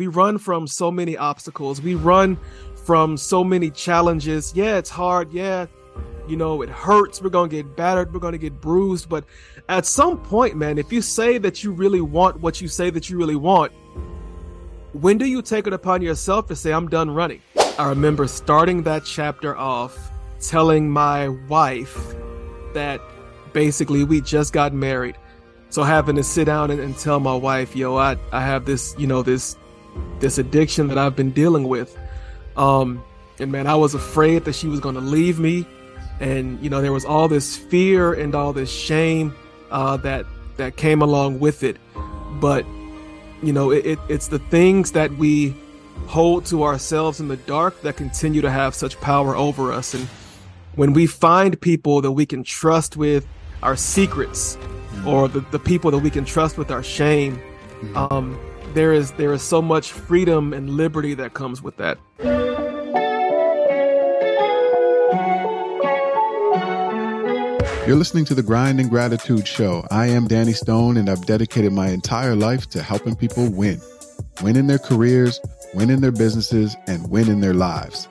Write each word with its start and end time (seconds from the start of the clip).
We 0.00 0.06
run 0.06 0.38
from 0.38 0.66
so 0.66 0.90
many 0.90 1.18
obstacles. 1.18 1.82
We 1.82 1.94
run 1.94 2.38
from 2.86 3.18
so 3.18 3.44
many 3.44 3.70
challenges. 3.70 4.50
Yeah, 4.56 4.78
it's 4.78 4.88
hard. 4.88 5.30
Yeah, 5.30 5.66
you 6.26 6.38
know, 6.38 6.62
it 6.62 6.70
hurts. 6.70 7.20
We're 7.20 7.28
going 7.28 7.50
to 7.50 7.56
get 7.56 7.76
battered. 7.76 8.14
We're 8.14 8.20
going 8.20 8.32
to 8.32 8.38
get 8.38 8.62
bruised. 8.62 9.10
But 9.10 9.26
at 9.68 9.84
some 9.84 10.16
point, 10.16 10.56
man, 10.56 10.78
if 10.78 10.90
you 10.90 11.02
say 11.02 11.36
that 11.36 11.62
you 11.62 11.72
really 11.72 12.00
want 12.00 12.40
what 12.40 12.62
you 12.62 12.66
say 12.66 12.88
that 12.88 13.10
you 13.10 13.18
really 13.18 13.36
want, 13.36 13.72
when 14.94 15.18
do 15.18 15.26
you 15.26 15.42
take 15.42 15.66
it 15.66 15.74
upon 15.74 16.00
yourself 16.00 16.46
to 16.46 16.56
say, 16.56 16.72
I'm 16.72 16.88
done 16.88 17.10
running? 17.10 17.42
I 17.78 17.90
remember 17.90 18.26
starting 18.26 18.84
that 18.84 19.04
chapter 19.04 19.54
off 19.54 20.10
telling 20.40 20.90
my 20.90 21.28
wife 21.28 22.14
that 22.72 23.02
basically 23.52 24.04
we 24.04 24.22
just 24.22 24.54
got 24.54 24.72
married. 24.72 25.18
So 25.68 25.82
having 25.82 26.16
to 26.16 26.24
sit 26.24 26.46
down 26.46 26.70
and, 26.70 26.80
and 26.80 26.96
tell 26.96 27.20
my 27.20 27.36
wife, 27.36 27.76
yo, 27.76 27.96
I, 27.96 28.16
I 28.32 28.40
have 28.40 28.64
this, 28.64 28.94
you 28.96 29.06
know, 29.06 29.22
this 29.22 29.56
this 30.18 30.38
addiction 30.38 30.88
that 30.88 30.98
I've 30.98 31.16
been 31.16 31.30
dealing 31.30 31.68
with. 31.68 31.96
Um, 32.56 33.02
and 33.38 33.50
man, 33.50 33.66
I 33.66 33.74
was 33.74 33.94
afraid 33.94 34.44
that 34.44 34.54
she 34.54 34.68
was 34.68 34.80
gonna 34.80 35.00
leave 35.00 35.38
me. 35.38 35.66
And, 36.20 36.62
you 36.62 36.68
know, 36.68 36.82
there 36.82 36.92
was 36.92 37.06
all 37.06 37.28
this 37.28 37.56
fear 37.56 38.12
and 38.12 38.34
all 38.34 38.52
this 38.52 38.70
shame 38.70 39.34
uh, 39.70 39.96
that 39.98 40.26
that 40.58 40.76
came 40.76 41.00
along 41.00 41.40
with 41.40 41.62
it. 41.62 41.78
But, 42.40 42.66
you 43.42 43.52
know, 43.52 43.70
it, 43.70 43.86
it, 43.86 43.98
it's 44.10 44.28
the 44.28 44.38
things 44.38 44.92
that 44.92 45.10
we 45.12 45.54
hold 46.06 46.44
to 46.46 46.62
ourselves 46.64 47.20
in 47.20 47.28
the 47.28 47.38
dark 47.38 47.80
that 47.82 47.96
continue 47.96 48.42
to 48.42 48.50
have 48.50 48.74
such 48.74 49.00
power 49.00 49.34
over 49.34 49.72
us. 49.72 49.94
And 49.94 50.06
when 50.74 50.92
we 50.92 51.06
find 51.06 51.58
people 51.58 52.02
that 52.02 52.12
we 52.12 52.26
can 52.26 52.42
trust 52.44 52.98
with 52.98 53.26
our 53.62 53.76
secrets 53.76 54.58
or 55.06 55.28
the, 55.28 55.40
the 55.50 55.58
people 55.58 55.90
that 55.90 55.98
we 55.98 56.10
can 56.10 56.26
trust 56.26 56.58
with 56.58 56.70
our 56.70 56.82
shame, 56.82 57.40
um, 57.94 58.38
there 58.74 58.92
is 58.92 59.12
there 59.12 59.32
is 59.32 59.42
so 59.42 59.60
much 59.60 59.92
freedom 59.92 60.52
and 60.52 60.70
liberty 60.70 61.14
that 61.14 61.34
comes 61.34 61.62
with 61.62 61.76
that. 61.76 61.98
You're 67.86 67.96
listening 67.96 68.24
to 68.26 68.34
the 68.34 68.42
Grind 68.42 68.78
and 68.78 68.88
Gratitude 68.88 69.48
Show. 69.48 69.84
I 69.90 70.06
am 70.06 70.28
Danny 70.28 70.52
Stone, 70.52 70.96
and 70.96 71.10
I've 71.10 71.26
dedicated 71.26 71.72
my 71.72 71.88
entire 71.88 72.36
life 72.36 72.68
to 72.70 72.82
helping 72.82 73.16
people 73.16 73.50
win. 73.50 73.80
Win 74.42 74.54
in 74.54 74.68
their 74.68 74.78
careers, 74.78 75.40
win 75.74 75.90
in 75.90 76.00
their 76.00 76.12
businesses, 76.12 76.76
and 76.86 77.10
win 77.10 77.28
in 77.28 77.40
their 77.40 77.54
lives. 77.54 78.06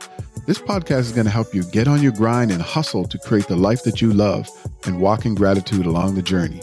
This 0.48 0.60
podcast 0.60 1.02
is 1.02 1.12
going 1.14 1.26
to 1.26 1.32
help 1.32 1.54
you 1.54 1.64
get 1.64 1.88
on 1.88 2.02
your 2.02 2.12
grind 2.12 2.52
and 2.52 2.62
hustle 2.62 3.06
to 3.06 3.18
create 3.20 3.48
the 3.48 3.56
life 3.56 3.84
that 3.84 4.02
you 4.02 4.12
love 4.12 4.50
and 4.86 5.00
walk 5.00 5.26
in 5.26 5.36
gratitude 5.36 5.86
along 5.86 6.16
the 6.16 6.24
journey. 6.24 6.60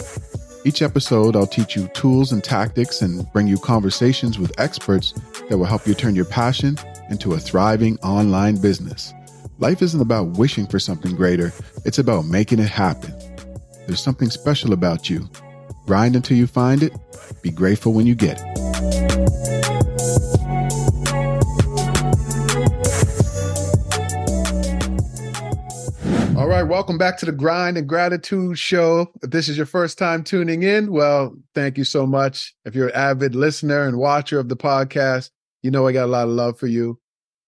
Each 0.66 0.82
episode, 0.82 1.36
I'll 1.36 1.46
teach 1.46 1.76
you 1.76 1.86
tools 1.94 2.32
and 2.32 2.42
tactics 2.42 3.00
and 3.00 3.24
bring 3.32 3.46
you 3.46 3.56
conversations 3.56 4.36
with 4.36 4.58
experts 4.58 5.12
that 5.48 5.56
will 5.56 5.64
help 5.64 5.86
you 5.86 5.94
turn 5.94 6.16
your 6.16 6.24
passion 6.24 6.76
into 7.08 7.34
a 7.34 7.38
thriving 7.38 8.00
online 8.00 8.56
business. 8.60 9.14
Life 9.60 9.80
isn't 9.80 10.00
about 10.00 10.38
wishing 10.38 10.66
for 10.66 10.80
something 10.80 11.14
greater, 11.14 11.52
it's 11.84 12.00
about 12.00 12.24
making 12.24 12.58
it 12.58 12.68
happen. 12.68 13.14
There's 13.86 14.02
something 14.02 14.28
special 14.28 14.72
about 14.72 15.08
you. 15.08 15.30
Grind 15.86 16.16
until 16.16 16.36
you 16.36 16.48
find 16.48 16.82
it, 16.82 16.92
be 17.42 17.52
grateful 17.52 17.92
when 17.92 18.08
you 18.08 18.16
get 18.16 18.40
it. 18.42 19.55
Right, 26.62 26.70
welcome 26.70 26.96
back 26.96 27.18
to 27.18 27.26
the 27.26 27.32
Grind 27.32 27.76
and 27.76 27.86
Gratitude 27.86 28.58
Show. 28.58 29.12
If 29.22 29.30
this 29.30 29.46
is 29.46 29.58
your 29.58 29.66
first 29.66 29.98
time 29.98 30.24
tuning 30.24 30.62
in, 30.62 30.90
well, 30.90 31.36
thank 31.54 31.76
you 31.76 31.84
so 31.84 32.06
much. 32.06 32.54
If 32.64 32.74
you're 32.74 32.88
an 32.88 32.94
avid 32.94 33.34
listener 33.34 33.86
and 33.86 33.98
watcher 33.98 34.38
of 34.38 34.48
the 34.48 34.56
podcast, 34.56 35.28
you 35.62 35.70
know 35.70 35.86
I 35.86 35.92
got 35.92 36.06
a 36.06 36.06
lot 36.06 36.28
of 36.28 36.32
love 36.32 36.58
for 36.58 36.66
you. 36.66 36.98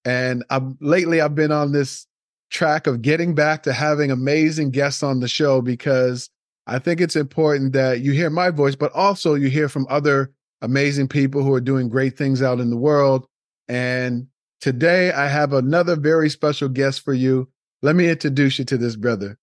And 0.04 0.44
I'm, 0.50 0.76
lately, 0.82 1.22
I've 1.22 1.34
been 1.34 1.52
on 1.52 1.72
this 1.72 2.06
track 2.50 2.86
of 2.86 3.00
getting 3.00 3.34
back 3.34 3.62
to 3.62 3.72
having 3.72 4.10
amazing 4.10 4.72
guests 4.72 5.02
on 5.02 5.20
the 5.20 5.28
show 5.28 5.62
because 5.62 6.28
I 6.66 6.78
think 6.78 7.00
it's 7.00 7.16
important 7.16 7.72
that 7.72 8.00
you 8.00 8.12
hear 8.12 8.28
my 8.28 8.50
voice, 8.50 8.76
but 8.76 8.92
also 8.92 9.36
you 9.36 9.48
hear 9.48 9.70
from 9.70 9.86
other 9.88 10.34
amazing 10.60 11.08
people 11.08 11.42
who 11.42 11.54
are 11.54 11.62
doing 11.62 11.88
great 11.88 12.18
things 12.18 12.42
out 12.42 12.60
in 12.60 12.68
the 12.68 12.76
world. 12.76 13.26
And 13.68 14.26
today, 14.60 15.12
I 15.12 15.28
have 15.28 15.54
another 15.54 15.96
very 15.96 16.28
special 16.28 16.68
guest 16.68 17.00
for 17.00 17.14
you. 17.14 17.48
Let 17.82 17.96
me 17.96 18.08
introduce 18.08 18.58
you 18.58 18.64
to 18.66 18.76
this 18.76 18.96
brother. 18.96 19.38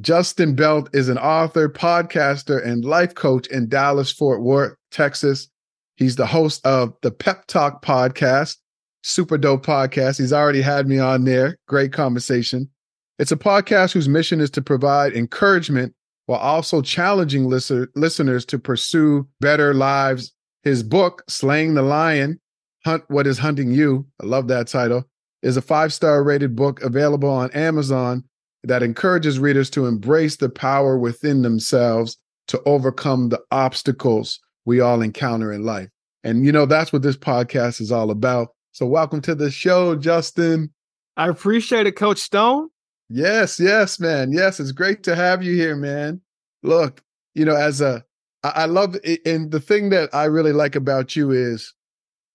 Justin 0.00 0.54
Belt 0.54 0.88
is 0.92 1.08
an 1.08 1.18
author, 1.18 1.68
podcaster, 1.68 2.64
and 2.64 2.84
life 2.84 3.14
coach 3.14 3.46
in 3.48 3.68
Dallas, 3.68 4.12
Fort 4.12 4.40
Worth, 4.40 4.76
Texas. 4.90 5.48
He's 5.96 6.16
the 6.16 6.26
host 6.26 6.64
of 6.64 6.94
the 7.02 7.10
Pep 7.10 7.46
Talk 7.46 7.84
podcast, 7.84 8.56
super 9.02 9.36
dope 9.36 9.66
podcast. 9.66 10.18
He's 10.18 10.32
already 10.32 10.62
had 10.62 10.86
me 10.86 10.98
on 10.98 11.24
there. 11.24 11.58
Great 11.66 11.92
conversation. 11.92 12.70
It's 13.18 13.32
a 13.32 13.36
podcast 13.36 13.92
whose 13.92 14.08
mission 14.08 14.40
is 14.40 14.50
to 14.52 14.62
provide 14.62 15.12
encouragement 15.12 15.94
while 16.26 16.40
also 16.40 16.82
challenging 16.82 17.48
listener, 17.48 17.88
listeners 17.94 18.44
to 18.46 18.58
pursue 18.58 19.28
better 19.40 19.74
lives. 19.74 20.32
His 20.62 20.82
book, 20.84 21.24
Slaying 21.28 21.74
the 21.74 21.82
Lion 21.82 22.40
Hunt 22.84 23.04
What 23.08 23.26
Is 23.26 23.38
Hunting 23.38 23.72
You, 23.72 24.06
I 24.20 24.26
love 24.26 24.48
that 24.48 24.68
title, 24.68 25.04
is 25.42 25.56
a 25.56 25.62
five 25.62 25.92
star 25.92 26.22
rated 26.22 26.56
book 26.56 26.80
available 26.82 27.30
on 27.30 27.50
Amazon 27.50 28.24
that 28.64 28.82
encourages 28.82 29.38
readers 29.38 29.70
to 29.70 29.86
embrace 29.86 30.36
the 30.36 30.48
power 30.48 30.98
within 30.98 31.42
themselves 31.42 32.16
to 32.48 32.62
overcome 32.64 33.28
the 33.28 33.40
obstacles 33.50 34.40
we 34.64 34.80
all 34.80 35.02
encounter 35.02 35.52
in 35.52 35.64
life. 35.64 35.88
And, 36.24 36.46
you 36.46 36.52
know, 36.52 36.66
that's 36.66 36.92
what 36.92 37.02
this 37.02 37.16
podcast 37.16 37.80
is 37.80 37.90
all 37.90 38.10
about. 38.10 38.48
So, 38.70 38.86
welcome 38.86 39.20
to 39.22 39.34
the 39.34 39.50
show, 39.50 39.96
Justin. 39.96 40.70
I 41.16 41.28
appreciate 41.28 41.86
it, 41.86 41.96
Coach 41.96 42.18
Stone. 42.18 42.68
Yes, 43.08 43.60
yes, 43.60 44.00
man. 44.00 44.32
Yes, 44.32 44.60
it's 44.60 44.72
great 44.72 45.02
to 45.02 45.14
have 45.14 45.42
you 45.42 45.54
here, 45.54 45.76
man. 45.76 46.20
Look, 46.62 47.02
you 47.34 47.44
know, 47.44 47.56
as 47.56 47.80
a, 47.80 48.04
I 48.44 48.64
love 48.64 48.96
it. 49.04 49.20
And 49.26 49.50
the 49.50 49.60
thing 49.60 49.90
that 49.90 50.14
I 50.14 50.24
really 50.24 50.52
like 50.52 50.74
about 50.74 51.14
you 51.14 51.30
is 51.30 51.74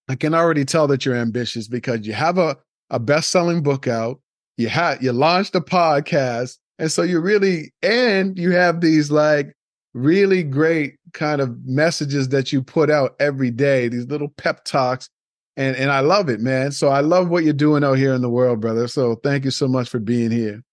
I 0.08 0.16
can 0.16 0.34
already 0.34 0.64
tell 0.64 0.88
that 0.88 1.06
you're 1.06 1.16
ambitious 1.16 1.68
because 1.68 2.06
you 2.06 2.14
have 2.14 2.38
a, 2.38 2.58
a 2.90 3.00
best-selling 3.00 3.64
book 3.64 3.88
out. 3.88 4.20
You 4.58 4.70
had 4.70 5.02
you 5.02 5.12
launched 5.12 5.56
a 5.56 5.62
podcast, 5.62 6.58
and 6.80 6.92
so 6.92 7.04
you 7.04 7.20
really 7.20 7.74
and 7.82 8.38
you 8.38 8.52
have 8.52 8.82
these 8.82 9.12
like 9.12 9.54
really 9.94 10.44
great 10.44 10.96
kind 11.14 11.42
of 11.42 11.66
messages 11.66 12.30
that 12.30 12.52
you 12.52 12.62
put 12.62 12.90
out 12.90 13.16
every 13.20 13.52
day. 13.52 13.88
These 13.88 14.08
little 14.08 14.30
pep 14.30 14.64
talks, 14.64 15.10
and 15.56 15.76
and 15.76 15.92
I 15.92 16.00
love 16.00 16.30
it, 16.30 16.40
man. 16.40 16.72
So 16.72 16.90
I 16.90 17.02
love 17.02 17.30
what 17.30 17.44
you're 17.44 17.54
doing 17.54 17.84
out 17.84 17.98
here 17.98 18.14
in 18.14 18.22
the 18.22 18.30
world, 18.30 18.62
brother. 18.62 18.88
So 18.88 19.16
thank 19.24 19.46
you 19.46 19.52
so 19.52 19.68
much 19.68 19.90
for 19.90 20.00
being 20.00 20.32
here. 20.32 20.64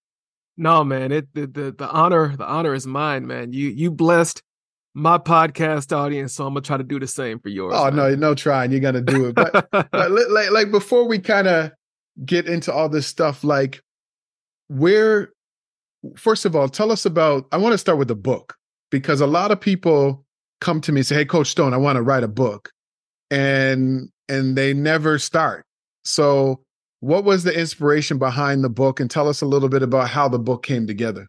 No, 0.56 0.84
man, 0.84 1.12
it 1.12 1.28
the 1.34 1.46
the, 1.46 1.74
the 1.76 1.88
honor 1.90 2.36
the 2.36 2.46
honor 2.46 2.74
is 2.74 2.86
mine, 2.86 3.26
man. 3.26 3.52
You 3.52 3.68
you 3.68 3.90
blessed 3.90 4.42
my 4.94 5.18
podcast 5.18 5.94
audience, 5.94 6.34
so 6.34 6.46
I'm 6.46 6.54
gonna 6.54 6.62
try 6.62 6.76
to 6.76 6.84
do 6.84 7.00
the 7.00 7.08
same 7.08 7.40
for 7.40 7.48
yours. 7.48 7.74
Oh 7.76 7.86
man. 7.86 7.96
no, 7.96 8.14
no 8.14 8.34
trying. 8.34 8.70
You're 8.70 8.80
gonna 8.80 9.00
do 9.00 9.26
it. 9.26 9.34
But, 9.34 9.68
but 9.72 10.10
like, 10.30 10.50
like 10.52 10.70
before 10.70 11.06
we 11.06 11.18
kind 11.18 11.48
of 11.48 11.72
get 12.24 12.46
into 12.46 12.72
all 12.72 12.88
this 12.88 13.06
stuff, 13.06 13.44
like 13.44 13.82
where 14.68 15.30
first 16.16 16.44
of 16.44 16.54
all, 16.54 16.68
tell 16.68 16.92
us 16.92 17.06
about 17.06 17.46
I 17.52 17.56
want 17.56 17.72
to 17.72 17.78
start 17.78 17.98
with 17.98 18.08
the 18.08 18.14
book 18.14 18.56
because 18.90 19.20
a 19.20 19.26
lot 19.26 19.50
of 19.50 19.60
people 19.60 20.24
come 20.60 20.80
to 20.82 20.92
me 20.92 21.00
and 21.00 21.06
say, 21.06 21.16
Hey, 21.16 21.24
Coach 21.24 21.48
Stone, 21.48 21.74
I 21.74 21.78
want 21.78 21.96
to 21.96 22.02
write 22.02 22.24
a 22.24 22.28
book. 22.28 22.70
And 23.30 24.10
and 24.28 24.56
they 24.56 24.74
never 24.74 25.18
start. 25.18 25.64
So 26.04 26.60
what 27.00 27.24
was 27.24 27.44
the 27.44 27.58
inspiration 27.58 28.18
behind 28.18 28.64
the 28.64 28.70
book? 28.70 29.00
And 29.00 29.10
tell 29.10 29.28
us 29.28 29.42
a 29.42 29.46
little 29.46 29.68
bit 29.68 29.82
about 29.82 30.08
how 30.08 30.28
the 30.28 30.38
book 30.38 30.62
came 30.62 30.86
together. 30.86 31.26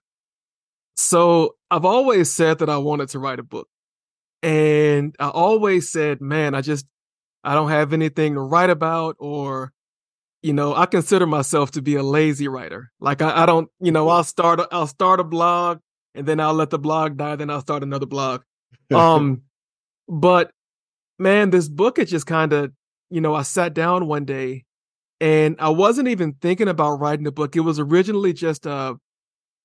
So 0.95 1.55
I've 1.69 1.85
always 1.85 2.33
said 2.33 2.59
that 2.59 2.69
I 2.69 2.77
wanted 2.77 3.09
to 3.09 3.19
write 3.19 3.39
a 3.39 3.43
book. 3.43 3.67
And 4.41 5.15
I 5.19 5.29
always 5.29 5.91
said, 5.91 6.21
man, 6.21 6.55
I 6.55 6.61
just 6.61 6.85
I 7.43 7.53
don't 7.55 7.69
have 7.69 7.93
anything 7.93 8.35
to 8.35 8.41
write 8.41 8.69
about 8.69 9.15
or 9.19 9.71
you 10.45 10.53
know, 10.53 10.75
I 10.75 10.85
consider 10.85 11.25
myself 11.25 11.71
to 11.71 11.81
be 11.81 11.95
a 11.95 12.03
lazy 12.03 12.47
writer. 12.47 12.91
Like 12.99 13.23
I, 13.23 13.41
I 13.41 13.45
don't, 13.47 13.67
you 13.79 13.91
know, 13.91 14.09
I'll 14.09 14.23
start 14.23 14.59
a, 14.59 14.67
I'll 14.71 14.85
start 14.85 15.19
a 15.19 15.23
blog 15.23 15.79
and 16.13 16.27
then 16.27 16.39
I'll 16.39 16.53
let 16.53 16.69
the 16.69 16.77
blog 16.77 17.17
die, 17.17 17.35
then 17.35 17.49
I'll 17.49 17.61
start 17.61 17.81
another 17.81 18.05
blog. 18.05 18.43
Um 18.91 19.41
but 20.07 20.51
man, 21.17 21.49
this 21.49 21.67
book 21.67 21.97
it 21.97 22.05
just 22.05 22.27
kind 22.27 22.53
of, 22.53 22.71
you 23.09 23.19
know, 23.19 23.33
I 23.33 23.41
sat 23.41 23.73
down 23.73 24.05
one 24.05 24.25
day 24.25 24.65
and 25.19 25.55
I 25.57 25.69
wasn't 25.69 26.09
even 26.09 26.33
thinking 26.33 26.67
about 26.67 26.99
writing 26.99 27.25
a 27.25 27.31
book. 27.31 27.55
It 27.55 27.61
was 27.61 27.79
originally 27.79 28.31
just 28.31 28.67
a 28.67 28.97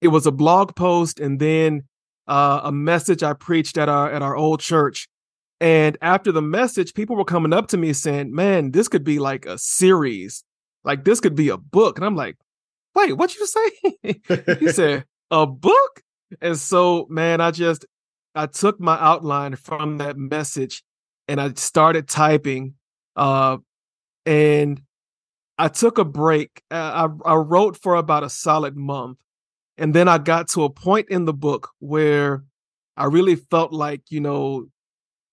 it 0.00 0.09
was 0.09 0.27
a 0.27 0.32
blog 0.32 0.75
post 0.77 1.21
and 1.21 1.38
then 1.38 1.82
uh, 2.27 2.62
a 2.65 2.73
message 2.73 3.23
I 3.23 3.35
preached 3.35 3.77
at 3.77 3.91
our 3.91 4.11
at 4.11 4.23
our 4.23 4.35
old 4.35 4.61
church. 4.61 5.09
And 5.61 5.99
after 6.00 6.32
the 6.32 6.41
message, 6.41 6.94
people 6.94 7.17
were 7.17 7.27
coming 7.27 7.53
up 7.53 7.69
to 7.69 7.77
me 7.77 7.93
saying, 7.93 8.35
"Man, 8.35 8.71
this 8.71 8.88
could 8.88 9.05
be 9.05 9.19
like 9.19 9.44
a 9.44 9.59
series. 9.59 10.43
Like 10.85 11.05
this 11.05 11.21
could 11.21 11.35
be 11.35 11.49
a 11.49 11.56
book." 11.56 11.99
And 11.99 12.05
I'm 12.05 12.17
like, 12.17 12.37
"Wait, 12.94 13.12
what 13.15 13.35
you 13.37 13.47
say?" 13.47 13.71
he 14.59 14.69
said, 14.69 15.05
"A 15.31 15.47
book?" 15.47 16.03
And 16.41 16.56
so, 16.56 17.06
man, 17.11 17.41
I 17.41 17.50
just 17.50 17.87
I 18.35 18.47
took 18.47 18.81
my 18.81 18.99
outline 18.99 19.56
from 19.56 19.99
that 19.99 20.17
message 20.17 20.82
and 21.27 21.41
I 21.41 21.53
started 21.55 22.09
typing 22.09 22.75
uh 23.17 23.59
and 24.27 24.81
I 25.61 25.69
took 25.69 25.99
a 25.99 26.05
break. 26.05 26.62
Uh, 26.71 27.09
I 27.27 27.32
I 27.32 27.35
wrote 27.35 27.77
for 27.77 27.94
about 27.94 28.23
a 28.23 28.31
solid 28.31 28.77
month, 28.77 29.19
and 29.77 29.94
then 29.94 30.09
I 30.09 30.17
got 30.17 30.49
to 30.50 30.65
a 30.65 30.71
point 30.71 31.11
in 31.11 31.27
the 31.27 31.35
book 31.35 31.69
where 31.81 32.44
I 32.97 33.05
really 33.05 33.37
felt 33.37 33.71
like 33.71 34.03
you 34.09 34.21
know, 34.21 34.69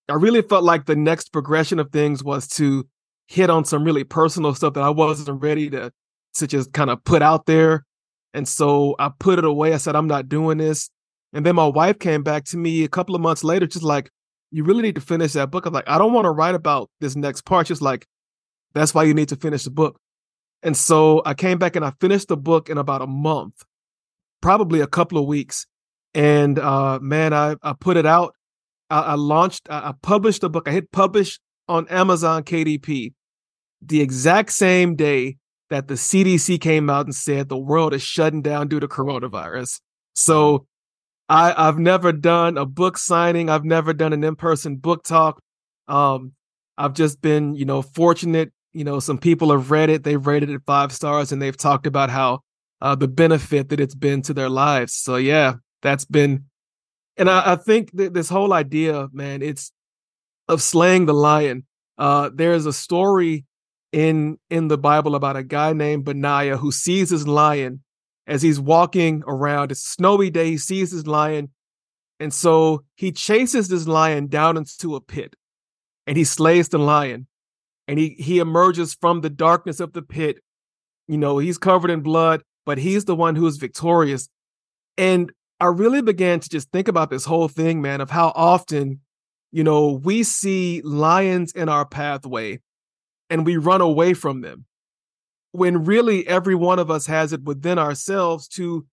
I 0.09 0.15
really 0.15 0.41
felt 0.41 0.65
like 0.65 0.85
the 0.85 0.97
next 0.97 1.31
progression 1.31 1.79
of 1.79 1.91
things 1.91 2.25
was 2.25 2.47
to 2.49 2.85
hit 3.27 3.49
on 3.49 3.65
some 3.65 3.83
really 3.83 4.03
personal 4.03 4.55
stuff 4.55 4.73
that 4.73 4.83
I 4.83 4.89
wasn't 4.89 5.41
ready 5.41 5.69
to 5.69 5.91
to 6.35 6.47
just 6.47 6.73
kind 6.73 6.89
of 6.89 7.03
put 7.03 7.21
out 7.21 7.45
there. 7.45 7.85
And 8.33 8.47
so 8.47 8.95
I 8.99 9.09
put 9.19 9.39
it 9.39 9.45
away. 9.45 9.73
I 9.73 9.77
said, 9.77 9.95
I'm 9.95 10.07
not 10.07 10.29
doing 10.29 10.57
this. 10.57 10.89
And 11.33 11.45
then 11.45 11.55
my 11.55 11.65
wife 11.65 11.99
came 11.99 12.23
back 12.23 12.45
to 12.45 12.57
me 12.57 12.83
a 12.83 12.87
couple 12.87 13.15
of 13.15 13.21
months 13.21 13.43
later, 13.43 13.67
just 13.67 13.83
like, 13.83 14.09
you 14.51 14.63
really 14.63 14.81
need 14.81 14.95
to 14.95 15.01
finish 15.01 15.33
that 15.33 15.51
book. 15.51 15.65
I'm 15.65 15.73
like, 15.73 15.89
I 15.89 15.97
don't 15.97 16.13
want 16.13 16.25
to 16.25 16.31
write 16.31 16.55
about 16.55 16.89
this 17.01 17.15
next 17.15 17.41
part. 17.41 17.67
Just 17.67 17.81
like, 17.81 18.05
that's 18.73 18.93
why 18.93 19.03
you 19.03 19.13
need 19.13 19.29
to 19.29 19.35
finish 19.35 19.63
the 19.63 19.71
book. 19.71 19.99
And 20.63 20.75
so 20.75 21.21
I 21.25 21.33
came 21.33 21.57
back 21.57 21.75
and 21.75 21.83
I 21.83 21.91
finished 21.99 22.29
the 22.29 22.37
book 22.37 22.69
in 22.69 22.77
about 22.77 23.01
a 23.01 23.07
month, 23.07 23.63
probably 24.41 24.79
a 24.79 24.87
couple 24.87 25.17
of 25.17 25.25
weeks. 25.25 25.65
And 26.13 26.57
uh, 26.57 26.99
man, 27.01 27.33
I, 27.33 27.55
I 27.61 27.73
put 27.73 27.97
it 27.97 28.05
out. 28.05 28.35
I, 28.89 29.01
I 29.01 29.13
launched, 29.15 29.67
I, 29.69 29.89
I 29.89 29.93
published 30.01 30.41
the 30.41 30.49
book. 30.49 30.67
I 30.67 30.71
hit 30.71 30.91
publish 30.91 31.39
on 31.67 31.87
Amazon 31.89 32.43
KDP 32.43 33.13
the 33.81 34.01
exact 34.01 34.51
same 34.51 34.95
day 34.95 35.37
that 35.69 35.87
the 35.87 35.95
CDC 35.95 36.59
came 36.61 36.89
out 36.89 37.05
and 37.05 37.15
said 37.15 37.49
the 37.49 37.57
world 37.57 37.93
is 37.93 38.01
shutting 38.01 38.41
down 38.41 38.67
due 38.67 38.79
to 38.79 38.87
coronavirus. 38.87 39.81
So 40.13 40.65
I, 41.29 41.53
I've 41.67 41.77
never 41.77 42.11
done 42.11 42.57
a 42.57 42.65
book 42.65 42.97
signing. 42.97 43.49
I've 43.49 43.65
never 43.65 43.93
done 43.93 44.13
an 44.13 44.23
in-person 44.23 44.77
book 44.77 45.03
talk. 45.03 45.41
Um, 45.87 46.33
I've 46.77 46.93
just 46.93 47.21
been, 47.21 47.55
you 47.55 47.65
know, 47.65 47.81
fortunate. 47.81 48.51
You 48.71 48.83
know, 48.83 48.99
some 48.99 49.17
people 49.17 49.51
have 49.51 49.71
read 49.71 49.89
it. 49.89 50.03
They've 50.03 50.25
rated 50.25 50.49
it 50.49 50.61
five 50.65 50.91
stars, 50.91 51.31
and 51.31 51.41
they've 51.41 51.57
talked 51.57 51.87
about 51.87 52.09
how 52.09 52.41
uh, 52.81 52.95
the 52.95 53.07
benefit 53.07 53.69
that 53.69 53.79
it's 53.79 53.95
been 53.95 54.21
to 54.23 54.33
their 54.33 54.49
lives. 54.49 54.93
So 54.93 55.15
yeah, 55.15 55.55
that's 55.81 56.05
been, 56.05 56.45
and 57.17 57.29
I, 57.29 57.53
I 57.53 57.55
think 57.55 57.91
that 57.93 58.13
this 58.13 58.29
whole 58.29 58.53
idea, 58.53 59.07
man, 59.11 59.41
it's 59.41 59.71
of 60.47 60.61
slaying 60.61 61.07
the 61.07 61.13
lion. 61.13 61.65
Uh, 61.97 62.29
there's 62.33 62.65
a 62.65 62.73
story 62.73 63.45
in 63.97 64.37
in 64.51 64.67
the 64.67 64.77
Bible 64.77 65.15
about 65.15 65.35
a 65.35 65.41
guy 65.41 65.73
named 65.73 66.05
Benaiah 66.05 66.57
who 66.57 66.71
sees 66.71 67.09
his 67.09 67.27
lion 67.27 67.81
as 68.27 68.43
he's 68.43 68.59
walking 68.59 69.23
around. 69.25 69.71
It's 69.71 69.83
a 69.83 69.89
snowy 69.89 70.29
day. 70.29 70.51
He 70.51 70.59
sees 70.59 70.91
his 70.91 71.07
lion. 71.07 71.49
And 72.19 72.31
so 72.31 72.83
he 72.93 73.11
chases 73.11 73.69
this 73.69 73.87
lion 73.87 74.27
down 74.27 74.55
into 74.55 74.95
a 74.95 75.01
pit 75.01 75.35
and 76.05 76.15
he 76.15 76.25
slays 76.25 76.69
the 76.69 76.77
lion. 76.77 77.25
And 77.87 77.97
he, 77.97 78.09
he 78.19 78.37
emerges 78.37 78.93
from 78.93 79.21
the 79.21 79.31
darkness 79.31 79.79
of 79.79 79.93
the 79.93 80.03
pit. 80.03 80.41
You 81.07 81.17
know, 81.17 81.39
he's 81.39 81.57
covered 81.57 81.89
in 81.89 82.01
blood, 82.01 82.43
but 82.67 82.77
he's 82.77 83.05
the 83.05 83.15
one 83.15 83.35
who 83.35 83.47
is 83.47 83.57
victorious. 83.57 84.29
And 84.95 85.31
I 85.59 85.67
really 85.67 86.03
began 86.03 86.39
to 86.39 86.49
just 86.49 86.71
think 86.71 86.87
about 86.87 87.09
this 87.09 87.25
whole 87.25 87.47
thing, 87.47 87.81
man, 87.81 88.01
of 88.01 88.11
how 88.11 88.31
often, 88.35 88.99
you 89.51 89.63
know, 89.63 89.93
we 90.03 90.21
see 90.21 90.81
lions 90.83 91.51
in 91.53 91.67
our 91.67 91.85
pathway 91.85 92.59
and 93.29 93.45
we 93.45 93.57
run 93.57 93.81
away 93.81 94.13
from 94.13 94.41
them 94.41 94.65
when 95.51 95.85
really 95.85 96.27
every 96.27 96.55
one 96.55 96.79
of 96.79 96.91
us 96.91 97.07
has 97.07 97.33
it 97.33 97.43
within 97.43 97.79
ourselves 97.79 98.47
to 98.47 98.85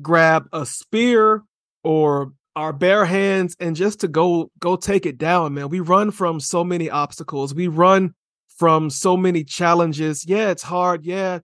grab 0.00 0.48
a 0.52 0.66
spear 0.66 1.42
or 1.82 2.32
our 2.56 2.72
bare 2.72 3.04
hands 3.04 3.56
and 3.60 3.76
just 3.76 4.00
to 4.00 4.08
go 4.08 4.50
go 4.58 4.76
take 4.76 5.06
it 5.06 5.18
down 5.18 5.54
man. 5.54 5.68
We 5.68 5.80
run 5.80 6.10
from 6.10 6.40
so 6.40 6.64
many 6.64 6.88
obstacles. 6.90 7.54
We 7.54 7.68
run 7.68 8.14
from 8.56 8.90
so 8.90 9.16
many 9.16 9.44
challenges. 9.44 10.24
Yeah 10.26 10.50
it's 10.50 10.62
hard. 10.62 11.04
Yeah 11.04 11.40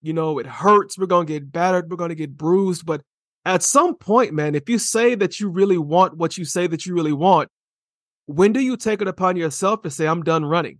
you 0.00 0.12
know 0.12 0.38
it 0.38 0.46
hurts. 0.46 0.98
We're 0.98 1.06
going 1.06 1.26
to 1.26 1.32
get 1.32 1.50
battered. 1.50 1.90
We're 1.90 1.96
going 1.96 2.10
to 2.10 2.14
get 2.14 2.36
bruised. 2.36 2.86
But 2.86 3.02
at 3.44 3.62
some 3.62 3.94
point 3.96 4.32
man 4.32 4.54
if 4.54 4.68
you 4.68 4.78
say 4.78 5.14
that 5.14 5.40
you 5.40 5.48
really 5.48 5.78
want 5.78 6.16
what 6.16 6.36
you 6.36 6.44
say 6.44 6.66
that 6.66 6.86
you 6.86 6.94
really 6.94 7.12
want 7.12 7.48
when 8.26 8.52
do 8.52 8.60
you 8.60 8.76
take 8.76 9.00
it 9.00 9.08
upon 9.08 9.36
yourself 9.36 9.80
to 9.82 9.90
say 9.90 10.06
i'm 10.06 10.22
done 10.22 10.44
running. 10.44 10.78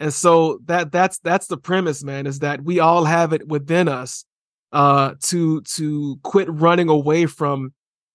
And 0.00 0.12
so 0.12 0.58
that 0.64 0.92
that's 0.92 1.18
that's 1.20 1.46
the 1.46 1.56
premise 1.56 2.02
man 2.04 2.26
is 2.26 2.40
that 2.40 2.62
we 2.62 2.80
all 2.80 3.04
have 3.04 3.32
it 3.32 3.46
within 3.48 3.88
us 3.88 4.24
uh 4.72 5.14
to 5.22 5.60
to 5.62 6.18
quit 6.22 6.48
running 6.50 6.88
away 6.88 7.26
from 7.26 7.72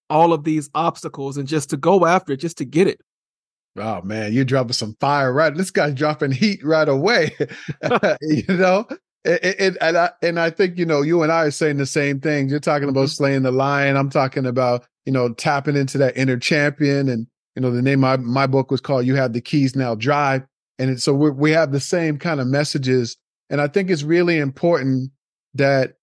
all 0.10 0.34
of 0.34 0.44
these 0.44 0.70
obstacles 0.76 1.38
and 1.38 1.48
just 1.48 1.70
to 1.70 1.78
go 1.78 2.06
after 2.06 2.34
it 2.34 2.38
just 2.38 2.58
to 2.58 2.66
get 2.66 2.88
it 2.88 3.02
oh 3.78 4.02
man 4.02 4.34
you're 4.34 4.46
dropping 4.46 4.74
some 4.74 4.96
fire 5.00 5.34
right 5.34 5.56
this 5.56 5.72
guy's 5.72 5.94
dropping 5.94 6.32
heat 6.32 6.64
right 6.64 6.90
away 6.90 7.36
you 8.22 8.44
know 8.50 8.86
it, 9.26 9.56
it, 9.60 9.78
and 9.80 9.98
I 9.98 10.10
and 10.22 10.40
I 10.40 10.50
think 10.50 10.78
you 10.78 10.86
know 10.86 11.02
you 11.02 11.24
and 11.24 11.32
I 11.32 11.44
are 11.44 11.52
saying 11.52 11.78
the 11.78 11.86
same 11.86 12.20
things. 12.20 12.52
You're 12.52 12.60
talking 12.60 12.90
about 12.90 13.02
mm-hmm. 13.02 13.08
slaying 13.08 13.44
the 13.44 13.52
lion. 13.52 13.96
I'm 13.96 14.10
talking 14.10 14.46
about 14.46 14.86
you 15.06 15.14
know 15.14 15.34
tapping 15.34 15.76
into 15.76 15.98
that 16.00 16.18
inner 16.18 16.38
champion. 16.38 17.08
And 17.08 17.28
you 17.56 17.62
know 17.62 17.72
the 17.72 17.82
name 17.82 18.04
of 18.04 18.20
my, 18.20 18.26
my 18.26 18.48
book 18.48 18.70
was 18.70 18.82
called 18.82 19.06
"You 19.06 19.16
Have 19.16 19.34
the 19.34 19.42
Keys 19.42 19.76
Now 19.76 19.96
Drive." 19.96 20.44
And 20.80 21.02
so 21.02 21.14
we 21.14 21.52
have 21.52 21.72
the 21.72 21.80
same 21.80 22.18
kind 22.18 22.40
of 22.40 22.48
messages. 22.48 23.18
And 23.50 23.62
I 23.62 23.68
think 23.68 23.90
it's 23.90 24.04
really 24.04 24.40
important 24.40 25.12
that, 25.54 25.94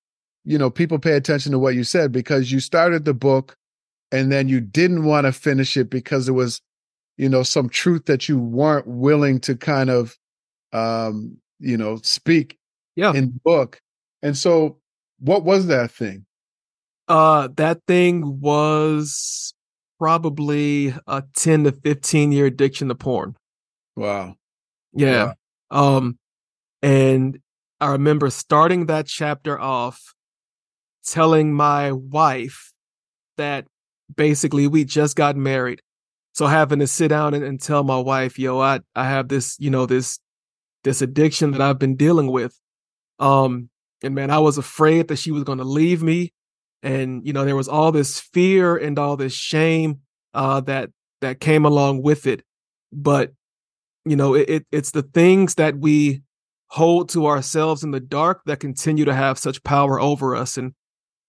you 0.45 0.57
know, 0.59 0.71
people 0.71 0.99
pay 0.99 1.13
attention 1.13 1.53
to 1.53 1.59
what 1.59 1.75
you 1.75 1.85
said 1.85 2.13
because 2.13 2.53
you 2.53 2.61
started 2.61 3.05
the 3.05 3.15
book 3.15 3.57
and 4.13 4.31
then 4.31 4.49
you 4.49 4.61
didn't 4.61 5.05
want 5.05 5.27
to 5.27 5.33
finish 5.33 5.77
it 5.77 5.91
because 5.91 6.29
it 6.29 6.33
was, 6.33 6.61
you 7.17 7.29
know, 7.29 7.43
some 7.43 7.69
truth 7.69 8.07
that 8.07 8.29
you 8.29 8.39
weren't 8.39 8.87
willing 8.87 9.41
to 9.41 9.57
kind 9.57 9.91
of, 9.91 10.17
um, 10.73 11.37
you 11.59 11.77
know, 11.77 11.99
speak 12.03 12.59
yeah. 12.97 13.13
in 13.13 13.27
the 13.33 13.41
book. 13.45 13.81
And 14.23 14.37
so 14.37 14.79
what 15.19 15.45
was 15.45 15.67
that 15.67 15.91
thing? 15.91 16.27
Uh, 17.09 17.49
that 17.57 17.81
thing 17.87 18.41
was 18.41 19.53
probably 19.99 20.95
a 21.07 21.23
10 21.35 21.65
to 21.65 21.73
15 21.73 22.33
year 22.33 22.47
addiction 22.47 22.89
to 22.89 22.95
porn. 22.95 23.37
Wow. 23.97 24.37
Yeah. 24.93 25.35
Um, 25.71 26.19
and 26.83 27.39
I 27.81 27.93
remember 27.93 28.31
starting 28.31 28.87
that 28.87 29.07
chapter 29.07 29.59
off 29.59 30.15
telling 31.05 31.53
my 31.55 31.93
wife 31.93 32.73
that 33.37 33.67
basically 34.15 34.67
we 34.67 34.85
just 34.85 35.17
got 35.17 35.37
married. 35.37 35.81
So 36.33 36.47
having 36.47 36.79
to 36.81 36.87
sit 36.87 37.09
down 37.09 37.35
and, 37.35 37.45
and 37.45 37.61
tell 37.61 37.83
my 37.85 37.99
wife, 37.99 38.39
yo, 38.39 38.61
I, 38.61 38.81
I 38.95 39.05
have 39.05 39.29
this, 39.29 39.57
you 39.59 39.71
know, 39.71 39.87
this 39.87 40.19
this 40.83 41.03
addiction 41.03 41.51
that 41.51 41.61
I've 41.61 41.79
been 41.79 41.97
dealing 41.97 42.31
with. 42.31 42.59
Um, 43.19 43.69
and 44.03 44.15
man, 44.15 44.31
I 44.31 44.39
was 44.39 44.57
afraid 44.57 45.09
that 45.09 45.17
she 45.17 45.31
was 45.31 45.45
gonna 45.45 45.65
leave 45.65 46.03
me. 46.03 46.33
And, 46.83 47.27
you 47.27 47.33
know, 47.35 47.45
there 47.45 47.57
was 47.57 47.69
all 47.69 47.93
this 47.93 48.19
fear 48.19 48.77
and 48.77 48.99
all 48.99 49.17
this 49.17 49.35
shame 49.35 50.01
uh 50.33 50.61
that 50.61 50.91
that 51.21 51.41
came 51.41 51.65
along 51.65 52.03
with 52.03 52.27
it. 52.27 52.43
But 52.93 53.33
you 54.05 54.17
know 54.17 54.35
it, 54.35 54.49
it, 54.49 54.67
it's 54.73 54.91
the 54.93 55.03
things 55.03 55.57
that 55.57 55.79
we 55.79 56.23
hold 56.71 57.09
to 57.11 57.27
ourselves 57.27 57.83
in 57.83 57.91
the 57.91 58.01
dark 58.01 58.43
that 58.47 58.61
continue 58.61 59.05
to 59.05 59.15
have 59.15 59.39
such 59.39 59.63
power 59.65 60.01
over 60.01 60.37
us. 60.37 60.57
And 60.57 60.73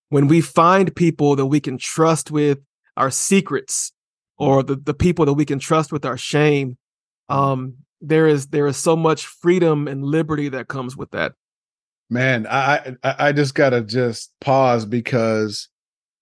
when 0.09 0.27
we 0.27 0.39
find 0.39 0.95
people 0.95 1.35
that 1.35 1.47
we 1.47 1.59
can 1.59 1.79
trust 1.79 2.29
with 2.29 2.59
our 2.95 3.09
secrets 3.09 3.91
or 4.37 4.61
the, 4.61 4.75
the 4.75 4.93
people 4.93 5.25
that 5.25 5.33
we 5.33 5.45
can 5.45 5.59
trust 5.59 5.91
with 5.91 6.05
our 6.05 6.17
shame 6.17 6.77
um 7.29 7.75
there 8.01 8.27
is 8.27 8.47
there 8.47 8.67
is 8.67 8.77
so 8.77 8.95
much 8.95 9.25
freedom 9.25 9.87
and 9.87 10.03
liberty 10.03 10.49
that 10.49 10.67
comes 10.67 10.97
with 10.97 11.11
that. 11.11 11.33
Man 12.09 12.45
i 12.47 12.95
i, 13.03 13.15
I 13.27 13.31
just 13.31 13.55
gotta 13.55 13.81
just 13.81 14.33
pause 14.41 14.85
because 14.85 15.69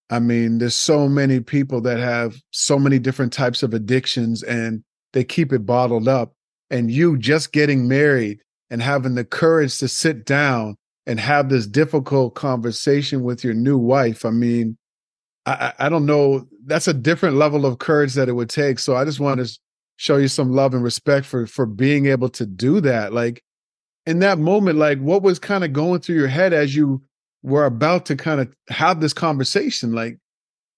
i 0.10 0.20
mean 0.20 0.60
there's 0.60 0.76
so 0.76 1.10
many 1.10 1.40
people 1.40 1.82
that 1.82 1.98
have 1.98 2.36
so 2.52 2.78
many 2.78 3.00
different 3.00 3.34
types 3.34 3.64
of 3.64 3.74
addictions 3.74 4.44
and 4.44 4.84
they 5.14 5.24
keep 5.24 5.52
it 5.52 5.66
bottled 5.66 6.08
up 6.08 6.34
and 6.70 6.92
you 6.92 7.18
just 7.18 7.52
getting 7.52 7.88
married 7.88 8.42
and 8.70 8.82
having 8.82 9.16
the 9.16 9.26
courage 9.26 9.80
to 9.80 9.88
sit 9.88 10.26
down 10.26 10.76
and 11.06 11.20
have 11.20 11.50
this 11.50 11.66
difficult 11.66 12.36
conversation 12.36 13.24
with 13.24 13.44
your 13.44 13.54
new 13.54 13.78
wife. 13.78 14.26
I 14.26 14.30
mean, 14.30 14.78
I, 15.46 15.74
I 15.80 15.90
don't 15.90 16.06
know. 16.06 16.48
That's 16.66 16.88
a 16.88 16.94
different 16.94 17.38
level 17.38 17.66
of 17.66 17.80
courage 17.80 18.14
that 18.14 18.30
it 18.30 18.34
would 18.34 18.50
take. 18.50 18.78
So 18.78 18.96
I 18.96 19.06
just 19.06 19.20
want 19.20 19.40
to 19.40 19.60
show 19.98 20.18
you 20.18 20.28
some 20.28 20.52
love 20.52 20.74
and 20.74 20.84
respect 20.84 21.26
for 21.26 21.48
for 21.48 21.66
being 21.66 22.06
able 22.06 22.30
to 22.30 22.46
do 22.46 22.80
that. 22.82 23.12
Like 23.12 23.44
in 24.06 24.20
that 24.20 24.38
moment, 24.38 24.78
like 24.78 25.00
what 25.00 25.24
was 25.24 25.40
kind 25.40 25.64
of 25.64 25.74
going 25.74 26.02
through 26.02 26.16
your 26.16 26.28
head 26.28 26.54
as 26.54 26.76
you 26.76 27.02
were 27.44 27.66
about 27.66 28.06
to 28.08 28.16
kind 28.16 28.42
of 28.42 28.54
have 28.70 29.02
this 29.02 29.14
conversation? 29.14 29.94
Like, 29.94 30.18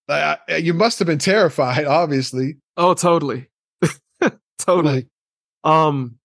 I, 0.07 0.37
you 0.57 0.73
must 0.73 0.99
have 0.99 1.05
been 1.05 1.19
terrified, 1.19 1.85
obviously. 1.87 2.57
Oh, 2.77 2.93
totally, 2.93 3.47
totally. 4.57 4.93
Like, 4.93 5.07
um, 5.63 6.17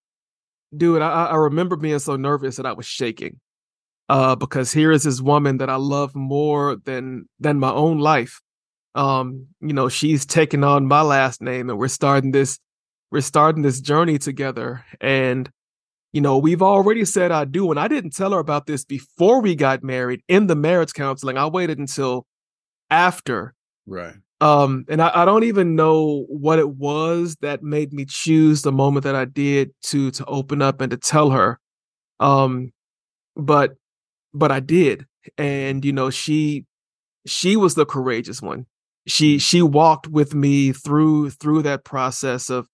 dude, 0.77 1.03
I, 1.03 1.27
I 1.27 1.37
remember 1.37 1.77
being 1.77 1.99
so 1.99 2.17
nervous 2.17 2.57
that 2.57 2.67
I 2.67 2.73
was 2.73 2.87
shaking. 2.87 3.41
Uh, 4.09 4.37
because 4.37 4.73
here 4.73 4.93
is 4.93 5.03
this 5.03 5.21
woman 5.21 5.57
that 5.57 5.69
I 5.69 5.75
love 5.77 6.15
more 6.15 6.77
than 6.77 7.29
than 7.41 7.59
my 7.59 7.73
own 7.73 7.99
life. 7.99 8.41
Um, 8.95 9.49
you 9.61 9.73
know, 9.73 9.89
she's 9.89 10.25
taking 10.25 10.63
on 10.63 10.87
my 10.87 11.03
last 11.03 11.43
name, 11.43 11.69
and 11.71 11.79
we're 11.79 11.89
starting 11.89 12.31
this 12.31 12.61
we're 13.11 13.21
starting 13.21 13.63
this 13.63 13.81
journey 13.81 14.19
together. 14.19 14.85
And 15.01 15.51
you 16.13 16.21
know, 16.21 16.39
we've 16.39 16.63
already 16.63 17.05
said 17.05 17.31
I 17.31 17.45
do. 17.45 17.71
And 17.71 17.79
I 17.79 17.89
didn't 17.89 18.15
tell 18.17 18.33
her 18.33 18.39
about 18.39 18.67
this 18.67 18.85
before 18.85 19.43
we 19.43 19.55
got 19.55 19.83
married 19.83 20.23
in 20.29 20.47
the 20.47 20.57
marriage 20.57 20.95
counseling. 20.95 21.37
I 21.37 21.47
waited 21.47 21.79
until 21.79 22.27
after. 22.89 23.55
Right. 23.87 24.15
Um, 24.41 24.85
and 24.89 25.01
I, 25.01 25.11
I 25.15 25.25
don't 25.25 25.45
even 25.45 25.77
know 25.77 26.25
what 26.29 26.59
it 26.59 26.69
was 26.69 27.37
that 27.41 27.63
made 27.63 27.93
me 27.93 28.05
choose 28.05 28.63
the 28.63 28.73
moment 28.73 29.05
that 29.05 29.15
I 29.15 29.25
did 29.25 29.71
to 29.85 30.11
to 30.13 30.25
open 30.27 30.61
up 30.61 30.81
and 30.81 30.91
to 30.91 30.97
tell 30.99 31.31
her. 31.31 31.59
Um, 32.21 32.73
but 33.35 33.75
but 34.35 34.53
I 34.53 34.61
did. 34.61 35.07
And 35.39 35.85
you 35.85 35.93
know, 35.93 36.11
she 36.11 36.67
she 37.27 37.57
was 37.57 37.75
the 37.75 37.87
courageous 37.87 38.43
one. 38.43 38.67
She 39.07 39.39
she 39.39 39.63
walked 39.63 40.09
with 40.09 40.35
me 40.35 40.73
through 40.73 41.31
through 41.31 41.63
that 41.63 41.85
process 41.85 42.51
of, 42.51 42.69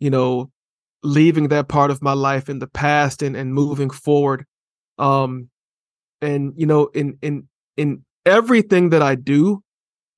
you 0.00 0.10
know, 0.10 0.50
leaving 1.02 1.48
that 1.48 1.68
part 1.68 1.90
of 1.90 2.02
my 2.02 2.12
life 2.12 2.48
in 2.48 2.58
the 2.60 2.66
past 2.68 3.22
and, 3.22 3.36
and 3.36 3.54
moving 3.54 3.90
forward. 3.90 4.44
Um 4.98 5.50
and 6.20 6.52
you 6.56 6.66
know, 6.66 6.86
in 6.94 7.18
in 7.22 7.48
in 7.76 8.04
everything 8.26 8.90
that 8.90 9.02
I 9.02 9.14
do, 9.14 9.62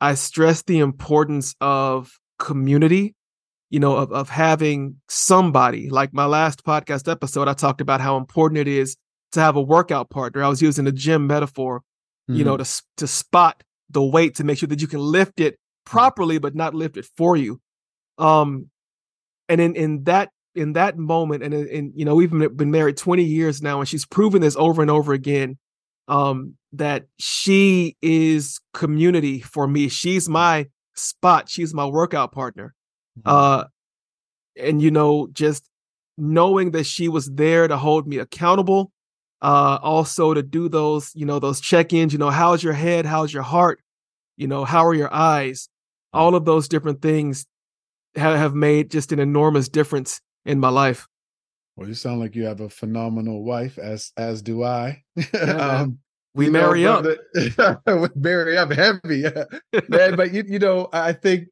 I 0.01 0.15
stress 0.15 0.63
the 0.63 0.79
importance 0.79 1.55
of 1.61 2.19
community, 2.39 3.15
you 3.69 3.81
know, 3.81 3.97
of, 3.97 4.13
of 4.13 4.29
having 4.29 4.97
somebody. 5.09 5.91
Like 5.91 6.15
my 6.15 6.27
last 6.27 6.65
podcast 6.65 7.11
episode, 7.11 7.49
I 7.49 7.55
talked 7.55 7.81
about 7.81 8.01
how 8.01 8.17
important 8.17 8.59
it 8.59 8.69
is 8.69 8.97
to 9.33 9.41
have 9.41 9.57
a 9.57 9.63
workout 9.63 10.11
partner. 10.11 10.43
I 10.43 10.49
was 10.49 10.63
using 10.63 10.87
a 10.87 10.93
gym 10.93 11.27
metaphor, 11.27 11.81
mm-hmm. 11.81 12.39
you 12.39 12.45
know, 12.45 12.55
mm-hmm. 12.55 12.63
to 12.63 12.83
to 12.99 13.07
spot 13.07 13.63
the 13.91 14.03
weight 14.03 14.37
to 14.37 14.45
make 14.45 14.59
sure 14.59 14.69
that 14.69 14.81
you 14.81 14.89
can 14.89 15.01
lift 15.01 15.41
it 15.41 15.59
properly, 15.85 16.39
but 16.39 16.55
not 16.55 16.75
lift 16.75 16.97
it 16.97 17.07
for 17.17 17.37
you. 17.37 17.61
Um, 18.19 18.71
and 19.49 19.61
in 19.61 19.75
in 19.75 20.05
that 20.05 20.31
in 20.55 20.73
that 20.73 20.99
moment, 20.99 21.43
and 21.43 21.55
in, 21.55 21.93
you 21.95 22.05
know, 22.05 22.15
we've 22.15 22.31
been 22.31 22.71
married 22.71 22.97
20 22.97 23.23
years 23.23 23.63
now, 23.63 23.81
and 23.81 23.89
she's 23.89 24.07
proven 24.07 24.43
this 24.43 24.57
over 24.57 24.83
and 24.83 24.91
over 24.91 25.13
again 25.13 25.59
um, 26.09 26.57
that 26.73 27.07
she 27.19 27.97
is 28.01 28.61
community 28.73 29.41
for 29.41 29.67
me. 29.67 29.89
She's 29.89 30.29
my 30.29 30.69
spot. 30.95 31.49
She's 31.49 31.75
my 31.75 31.87
workout 31.87 32.33
partner. 32.33 32.75
Mm-hmm. 33.19 33.29
Uh, 33.29 33.65
and 34.57 34.83
you 34.83 34.91
know, 34.91 35.29
just 35.33 35.69
knowing 36.17 36.73
that 36.73 36.85
she 36.85 37.09
was 37.09 37.31
there 37.31 37.67
to 37.67 37.77
hold 37.77 38.07
me 38.07 38.19
accountable, 38.19 38.93
uh, 39.43 39.79
also 39.83 40.35
to 40.35 40.43
do 40.43 40.69
those, 40.69 41.13
you 41.15 41.25
know, 41.25 41.39
those 41.39 41.61
check-ins. 41.61 42.13
You 42.13 42.19
know, 42.19 42.31
how's 42.31 42.63
your 42.63 42.75
head? 42.75 43.07
How's 43.07 43.33
your 43.33 43.43
heart? 43.43 43.81
You 44.37 44.47
know, 44.47 44.65
how 44.65 44.85
are 44.87 44.95
your 44.95 45.13
eyes? 45.13 45.69
All 46.13 46.35
of 46.35 46.45
those 46.45 46.69
different 46.69 47.03
things 47.03 47.47
have, 48.17 48.37
have 48.37 48.55
made 48.55 48.91
just 48.91 49.13
an 49.13 49.19
enormous 49.19 49.69
difference 49.69 50.21
in 50.45 50.61
my 50.61 50.69
life. 50.69 51.07
Well, 51.77 51.89
you 51.89 51.95
sound 51.95 52.21
like 52.21 52.35
you 52.35 52.45
have 52.45 52.61
a 52.61 52.69
phenomenal 52.69 53.43
wife, 53.43 53.79
as 53.79 54.13
as 54.17 54.43
do 54.43 54.63
I. 54.63 55.03
Yeah, 55.33 55.81
um, 55.81 55.99
we 56.35 56.49
marry 56.49 56.85
know, 56.85 56.99
up. 57.59 57.83
we 57.87 58.09
marry 58.15 58.57
up 58.57 58.71
heavy, 58.71 59.25
man. 59.89 60.17
But 60.17 60.33
you, 60.33 60.45
you 60.47 60.59
know, 60.59 60.89
I 60.93 61.13
think 61.13 61.49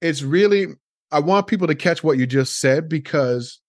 it's 0.00 0.22
really. 0.22 0.66
I 1.10 1.20
want 1.20 1.46
people 1.46 1.66
to 1.66 1.74
catch 1.74 2.04
what 2.04 2.18
you 2.18 2.26
just 2.26 2.60
said 2.60 2.88
because 2.88 3.60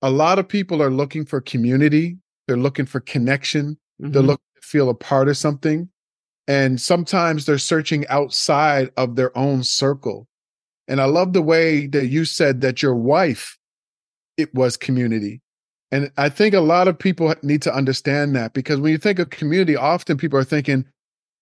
a 0.00 0.10
lot 0.10 0.38
of 0.38 0.48
people 0.48 0.82
are 0.82 0.90
looking 0.90 1.26
for 1.26 1.40
community. 1.40 2.16
They're 2.48 2.56
looking 2.56 2.86
for 2.86 3.00
connection. 3.00 3.78
Mm-hmm. 4.00 4.12
They're 4.12 4.22
looking 4.22 4.46
to 4.60 4.66
feel 4.66 4.88
a 4.88 4.94
part 4.94 5.28
of 5.28 5.36
something, 5.36 5.88
and 6.48 6.80
sometimes 6.80 7.46
they're 7.46 7.58
searching 7.58 8.06
outside 8.08 8.90
of 8.96 9.16
their 9.16 9.36
own 9.36 9.64
circle. 9.64 10.28
And 10.88 11.00
I 11.00 11.04
love 11.04 11.32
the 11.32 11.42
way 11.42 11.86
that 11.88 12.08
you 12.08 12.24
said 12.24 12.60
that 12.62 12.82
your 12.82 12.94
wife 12.94 13.56
it 14.36 14.52
was 14.54 14.76
community. 14.76 15.41
And 15.92 16.10
I 16.16 16.30
think 16.30 16.54
a 16.54 16.60
lot 16.60 16.88
of 16.88 16.98
people 16.98 17.34
need 17.42 17.60
to 17.62 17.74
understand 17.74 18.34
that 18.34 18.54
because 18.54 18.80
when 18.80 18.92
you 18.92 18.98
think 18.98 19.18
of 19.18 19.28
community, 19.30 19.76
often 19.76 20.16
people 20.16 20.38
are 20.38 20.44
thinking 20.44 20.86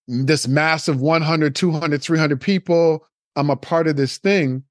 this 0.09 0.49
massive 0.49 1.01
100, 1.01 1.55
200, 1.55 2.03
300 2.03 2.41
people, 2.41 3.07
I'm 3.37 3.49
a 3.49 3.57
part 3.57 3.87
of 3.87 3.97
this 3.97 4.19
thing. 4.19 4.65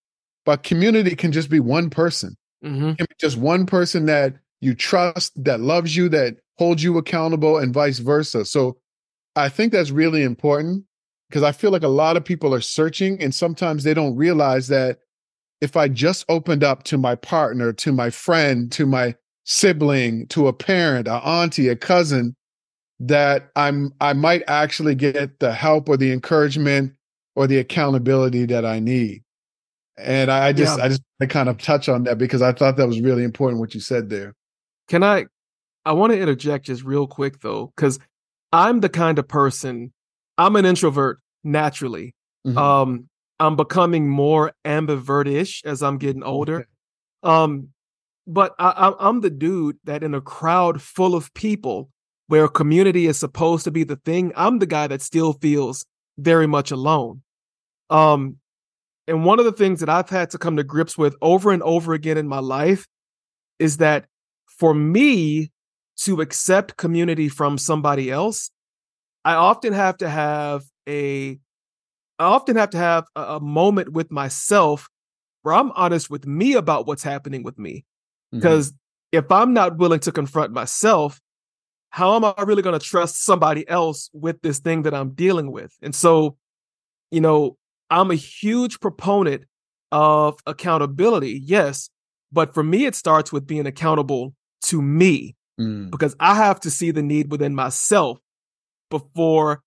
But 0.45 0.63
community 0.63 1.15
can 1.15 1.31
just 1.31 1.49
be 1.49 1.59
one 1.61 1.89
person. 1.89 2.35
Mm-hmm. 2.63 3.01
just 3.21 3.37
one 3.37 3.65
person 3.65 4.05
that 4.07 4.33
you 4.59 4.75
trust, 4.75 5.41
that 5.45 5.61
loves 5.61 5.95
you, 5.95 6.09
that 6.09 6.35
holds 6.57 6.83
you 6.83 6.97
accountable, 6.97 7.57
and 7.57 7.73
vice 7.73 7.99
versa. 7.99 8.43
So 8.43 8.77
I 9.37 9.47
think 9.47 9.71
that's 9.71 9.91
really 9.91 10.23
important 10.23 10.83
because 11.29 11.43
I 11.43 11.53
feel 11.53 11.71
like 11.71 11.83
a 11.83 11.87
lot 11.87 12.17
of 12.17 12.25
people 12.25 12.53
are 12.53 12.59
searching 12.59 13.21
and 13.21 13.33
sometimes 13.33 13.85
they 13.85 13.93
don't 13.93 14.17
realize 14.17 14.67
that 14.67 14.99
if 15.61 15.77
I 15.77 15.87
just 15.87 16.25
opened 16.27 16.63
up 16.63 16.83
to 16.83 16.97
my 16.97 17.15
partner, 17.15 17.71
to 17.73 17.93
my 17.93 18.09
friend, 18.09 18.69
to 18.73 18.85
my 18.85 19.15
sibling, 19.49 20.27
to 20.27 20.47
a 20.47 20.53
parent, 20.53 21.07
a 21.07 21.15
auntie, 21.15 21.69
a 21.69 21.75
cousin, 21.75 22.35
that 22.99 23.49
I'm 23.55 23.91
I 23.99 24.13
might 24.13 24.43
actually 24.47 24.93
get 24.93 25.39
the 25.39 25.51
help 25.51 25.89
or 25.89 25.97
the 25.97 26.11
encouragement 26.11 26.93
or 27.35 27.47
the 27.47 27.57
accountability 27.57 28.45
that 28.45 28.63
I 28.63 28.79
need. 28.79 29.23
And 29.97 30.29
I, 30.29 30.53
just 30.53 30.77
yeah. 30.77 30.85
I 30.85 30.87
just 30.89 31.01
I 31.19 31.25
kind 31.25 31.49
of 31.49 31.57
touch 31.57 31.89
on 31.89 32.03
that 32.03 32.19
because 32.19 32.43
I 32.43 32.53
thought 32.53 32.77
that 32.77 32.87
was 32.87 33.01
really 33.01 33.23
important 33.23 33.59
what 33.59 33.73
you 33.73 33.81
said 33.81 34.09
there. 34.09 34.35
Can 34.87 35.03
I 35.03 35.25
I 35.83 35.93
want 35.93 36.13
to 36.13 36.19
interject 36.19 36.67
just 36.67 36.83
real 36.83 37.07
quick 37.07 37.39
though, 37.41 37.73
because 37.75 37.97
I'm 38.53 38.81
the 38.81 38.89
kind 38.89 39.17
of 39.17 39.27
person, 39.27 39.91
I'm 40.37 40.55
an 40.55 40.65
introvert 40.65 41.19
naturally. 41.43 42.13
Mm-hmm. 42.45 42.57
Um, 42.57 43.09
I'm 43.39 43.55
becoming 43.55 44.09
more 44.09 44.51
ambivert-ish 44.63 45.63
as 45.65 45.81
I'm 45.81 45.97
getting 45.97 46.23
older. 46.23 46.67
Um, 47.23 47.69
but 48.29 48.53
I, 48.59 48.93
I'm 48.99 49.21
the 49.21 49.31
dude 49.31 49.77
that 49.85 50.03
in 50.03 50.13
a 50.13 50.21
crowd 50.21 50.83
full 50.83 51.15
of 51.15 51.33
people 51.33 51.89
where 52.27 52.47
community 52.47 53.07
is 53.07 53.17
supposed 53.17 53.63
to 53.63 53.71
be 53.71 53.83
the 53.83 53.95
thing, 53.95 54.31
I'm 54.35 54.59
the 54.59 54.67
guy 54.67 54.85
that 54.85 55.01
still 55.01 55.33
feels 55.33 55.83
very 56.19 56.45
much 56.45 56.69
alone. 56.69 57.23
Um, 57.89 58.37
and 59.07 59.25
one 59.25 59.39
of 59.39 59.45
the 59.45 59.51
things 59.51 59.79
that 59.79 59.89
I've 59.89 60.11
had 60.11 60.29
to 60.29 60.37
come 60.37 60.57
to 60.57 60.63
grips 60.63 60.95
with 60.95 61.15
over 61.23 61.51
and 61.51 61.63
over 61.63 61.93
again 61.93 62.19
in 62.19 62.27
my 62.27 62.37
life 62.37 62.85
is 63.57 63.77
that 63.77 64.05
for 64.45 64.75
me 64.75 65.51
to 66.01 66.21
accept 66.21 66.77
community 66.77 67.29
from 67.29 67.57
somebody 67.57 68.11
else, 68.11 68.51
I 69.25 69.33
often 69.33 69.73
have 69.73 69.97
to 69.97 70.09
have 70.09 70.61
a 70.87 71.39
I 72.19 72.25
often 72.25 72.57
have 72.57 72.69
to 72.71 72.77
have 72.77 73.05
a, 73.15 73.23
a 73.23 73.39
moment 73.39 73.93
with 73.93 74.11
myself 74.11 74.87
where 75.41 75.55
I'm 75.55 75.71
honest 75.71 76.11
with 76.11 76.27
me 76.27 76.53
about 76.53 76.85
what's 76.85 77.01
happening 77.01 77.41
with 77.41 77.57
me. 77.57 77.85
Because 78.31 78.71
mm-hmm. 78.71 79.19
if 79.19 79.31
I'm 79.31 79.53
not 79.53 79.77
willing 79.77 79.99
to 80.01 80.11
confront 80.11 80.51
myself, 80.51 81.19
how 81.89 82.15
am 82.15 82.25
I 82.25 82.33
really 82.43 82.61
going 82.61 82.77
to 82.79 82.85
trust 82.85 83.23
somebody 83.23 83.67
else 83.67 84.09
with 84.13 84.41
this 84.41 84.59
thing 84.59 84.83
that 84.83 84.93
I'm 84.93 85.11
dealing 85.11 85.51
with? 85.51 85.75
And 85.81 85.95
so, 85.95 86.37
you 87.11 87.21
know, 87.21 87.57
I'm 87.89 88.11
a 88.11 88.15
huge 88.15 88.79
proponent 88.79 89.45
of 89.91 90.39
accountability, 90.45 91.41
yes, 91.43 91.89
but 92.31 92.53
for 92.53 92.63
me, 92.63 92.85
it 92.85 92.95
starts 92.95 93.31
with 93.31 93.47
being 93.47 93.65
accountable 93.65 94.33
to 94.65 94.81
me 94.81 95.35
mm. 95.59 95.89
because 95.89 96.15
I 96.19 96.35
have 96.35 96.59
to 96.61 96.69
see 96.69 96.91
the 96.91 97.01
need 97.01 97.31
within 97.31 97.55
myself 97.55 98.19
before 98.91 99.63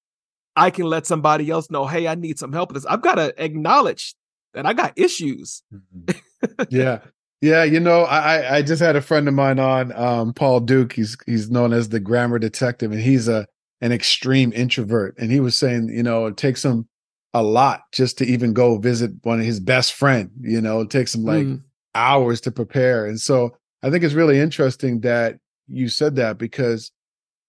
I 0.54 0.70
can 0.70 0.86
let 0.86 1.06
somebody 1.06 1.50
else 1.50 1.70
know, 1.70 1.86
hey, 1.86 2.06
I 2.06 2.14
need 2.14 2.38
some 2.38 2.52
help 2.52 2.70
with 2.70 2.82
this. 2.82 2.86
I've 2.86 3.02
got 3.02 3.16
to 3.16 3.34
acknowledge 3.42 4.14
that 4.54 4.66
I 4.66 4.74
got 4.74 4.92
issues. 4.96 5.62
Mm-hmm. 5.72 6.62
yeah. 6.70 6.98
Yeah, 7.42 7.64
you 7.64 7.80
know, 7.80 8.02
I 8.04 8.58
I 8.58 8.62
just 8.62 8.80
had 8.80 8.94
a 8.94 9.02
friend 9.02 9.26
of 9.26 9.34
mine 9.34 9.58
on, 9.58 9.92
um, 9.92 10.32
Paul 10.32 10.60
Duke. 10.60 10.92
He's 10.92 11.16
he's 11.26 11.50
known 11.50 11.72
as 11.72 11.88
the 11.88 11.98
grammar 11.98 12.38
detective, 12.38 12.92
and 12.92 13.00
he's 13.00 13.26
a 13.26 13.46
an 13.80 13.90
extreme 13.90 14.52
introvert. 14.52 15.16
And 15.18 15.30
he 15.30 15.40
was 15.40 15.56
saying, 15.56 15.88
you 15.88 16.04
know, 16.04 16.26
it 16.26 16.36
takes 16.36 16.64
him 16.64 16.88
a 17.34 17.42
lot 17.42 17.82
just 17.92 18.16
to 18.18 18.24
even 18.24 18.52
go 18.52 18.78
visit 18.78 19.10
one 19.22 19.40
of 19.40 19.44
his 19.44 19.58
best 19.58 19.92
friend. 19.92 20.30
You 20.40 20.60
know, 20.60 20.80
it 20.80 20.90
takes 20.90 21.14
him 21.14 21.24
like 21.24 21.44
mm. 21.44 21.60
hours 21.96 22.40
to 22.42 22.52
prepare. 22.52 23.06
And 23.06 23.20
so 23.20 23.56
I 23.82 23.90
think 23.90 24.04
it's 24.04 24.14
really 24.14 24.38
interesting 24.38 25.00
that 25.00 25.38
you 25.66 25.88
said 25.88 26.14
that 26.16 26.38
because 26.38 26.92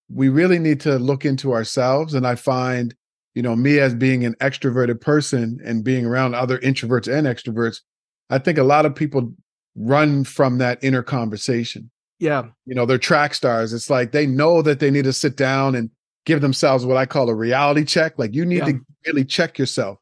we 0.10 0.28
really 0.28 0.58
need 0.58 0.80
to 0.82 0.98
look 0.98 1.24
into 1.24 1.54
ourselves. 1.54 2.16
And 2.16 2.26
I 2.26 2.34
find, 2.34 2.96
you 3.36 3.44
know, 3.44 3.56
me 3.56 3.80
as 3.80 3.94
being 3.94 4.26
an 4.26 4.36
extroverted 4.42 5.02
person 5.02 5.60
and 5.64 5.84
being 5.84 6.06
around 6.06 6.34
other 6.34 6.58
introverts 6.60 7.12
and 7.12 7.28
extroverts, 7.28 7.82
I 8.32 8.40
think 8.40 8.58
a 8.58 8.64
lot 8.64 8.88
of 8.88 8.96
people 8.96 9.36
run 9.76 10.24
from 10.24 10.58
that 10.60 10.84
inner 10.84 11.04
conversation. 11.04 11.90
Yeah. 12.20 12.46
You 12.66 12.76
know, 12.76 12.86
they're 12.86 12.98
track 12.98 13.34
stars. 13.34 13.74
It's 13.74 13.90
like 13.90 14.12
they 14.12 14.26
know 14.26 14.62
that 14.62 14.80
they 14.80 14.92
need 14.92 15.06
to 15.06 15.14
sit 15.14 15.36
down 15.36 15.76
and 15.76 15.90
give 16.26 16.42
themselves 16.42 16.86
what 16.86 16.98
I 16.98 17.06
call 17.06 17.30
a 17.30 17.36
reality 17.36 17.84
check. 17.84 18.18
Like 18.18 18.34
you 18.34 18.46
need 18.46 18.60
yeah. 18.60 18.66
to 18.66 18.80
really 19.06 19.26
check 19.26 19.58
yourself. 19.58 19.98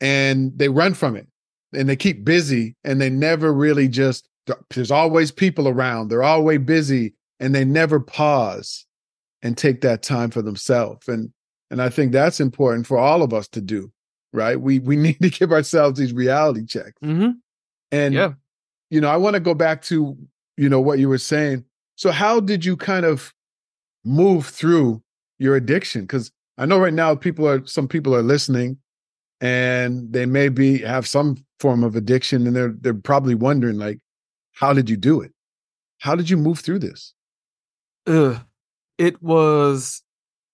And 0.00 0.52
they 0.56 0.68
run 0.68 0.94
from 0.94 1.16
it 1.16 1.26
and 1.72 1.88
they 1.88 1.96
keep 1.96 2.24
busy 2.24 2.76
and 2.84 3.00
they 3.00 3.08
never 3.08 3.52
really 3.52 3.88
just, 3.88 4.28
there's 4.70 4.90
always 4.90 5.30
people 5.30 5.68
around. 5.68 6.08
They're 6.08 6.22
always 6.22 6.58
busy 6.60 7.14
and 7.40 7.54
they 7.54 7.64
never 7.64 8.00
pause 8.00 8.84
and 9.42 9.56
take 9.56 9.82
that 9.82 10.02
time 10.02 10.30
for 10.30 10.42
themselves. 10.42 11.06
And 11.08 11.30
and 11.70 11.82
I 11.82 11.88
think 11.88 12.12
that's 12.12 12.40
important 12.40 12.86
for 12.86 12.98
all 12.98 13.22
of 13.22 13.32
us 13.32 13.48
to 13.48 13.60
do, 13.60 13.90
right? 14.32 14.60
We 14.60 14.78
we 14.78 14.96
need 14.96 15.20
to 15.20 15.30
give 15.30 15.52
ourselves 15.52 15.98
these 15.98 16.12
reality 16.12 16.66
checks. 16.66 16.98
Mm-hmm. 17.02 17.30
And 17.92 18.14
yeah. 18.14 18.32
You 18.94 19.00
know, 19.00 19.08
I 19.08 19.16
want 19.16 19.34
to 19.34 19.40
go 19.40 19.54
back 19.54 19.82
to 19.82 20.16
you 20.56 20.68
know 20.68 20.80
what 20.80 21.00
you 21.00 21.08
were 21.08 21.18
saying. 21.18 21.64
so 21.96 22.12
how 22.12 22.38
did 22.38 22.64
you 22.64 22.76
kind 22.76 23.04
of 23.04 23.34
move 24.04 24.46
through 24.46 25.02
your 25.38 25.56
addiction? 25.56 26.02
Because 26.02 26.30
I 26.58 26.66
know 26.66 26.78
right 26.78 26.94
now 26.94 27.16
people 27.16 27.48
are 27.48 27.66
some 27.66 27.88
people 27.88 28.14
are 28.14 28.22
listening 28.22 28.78
and 29.40 30.12
they 30.12 30.26
may 30.26 30.48
be 30.48 30.78
have 30.78 31.08
some 31.08 31.44
form 31.58 31.82
of 31.82 31.96
addiction 31.96 32.46
and 32.46 32.54
they're 32.54 32.74
they're 32.80 32.94
probably 32.94 33.34
wondering 33.34 33.78
like, 33.78 33.98
how 34.52 34.72
did 34.72 34.88
you 34.88 34.96
do 34.96 35.20
it? 35.20 35.32
How 35.98 36.14
did 36.14 36.30
you 36.30 36.36
move 36.36 36.60
through 36.60 36.78
this? 36.78 37.14
Ugh. 38.06 38.38
It 38.96 39.20
was 39.20 40.04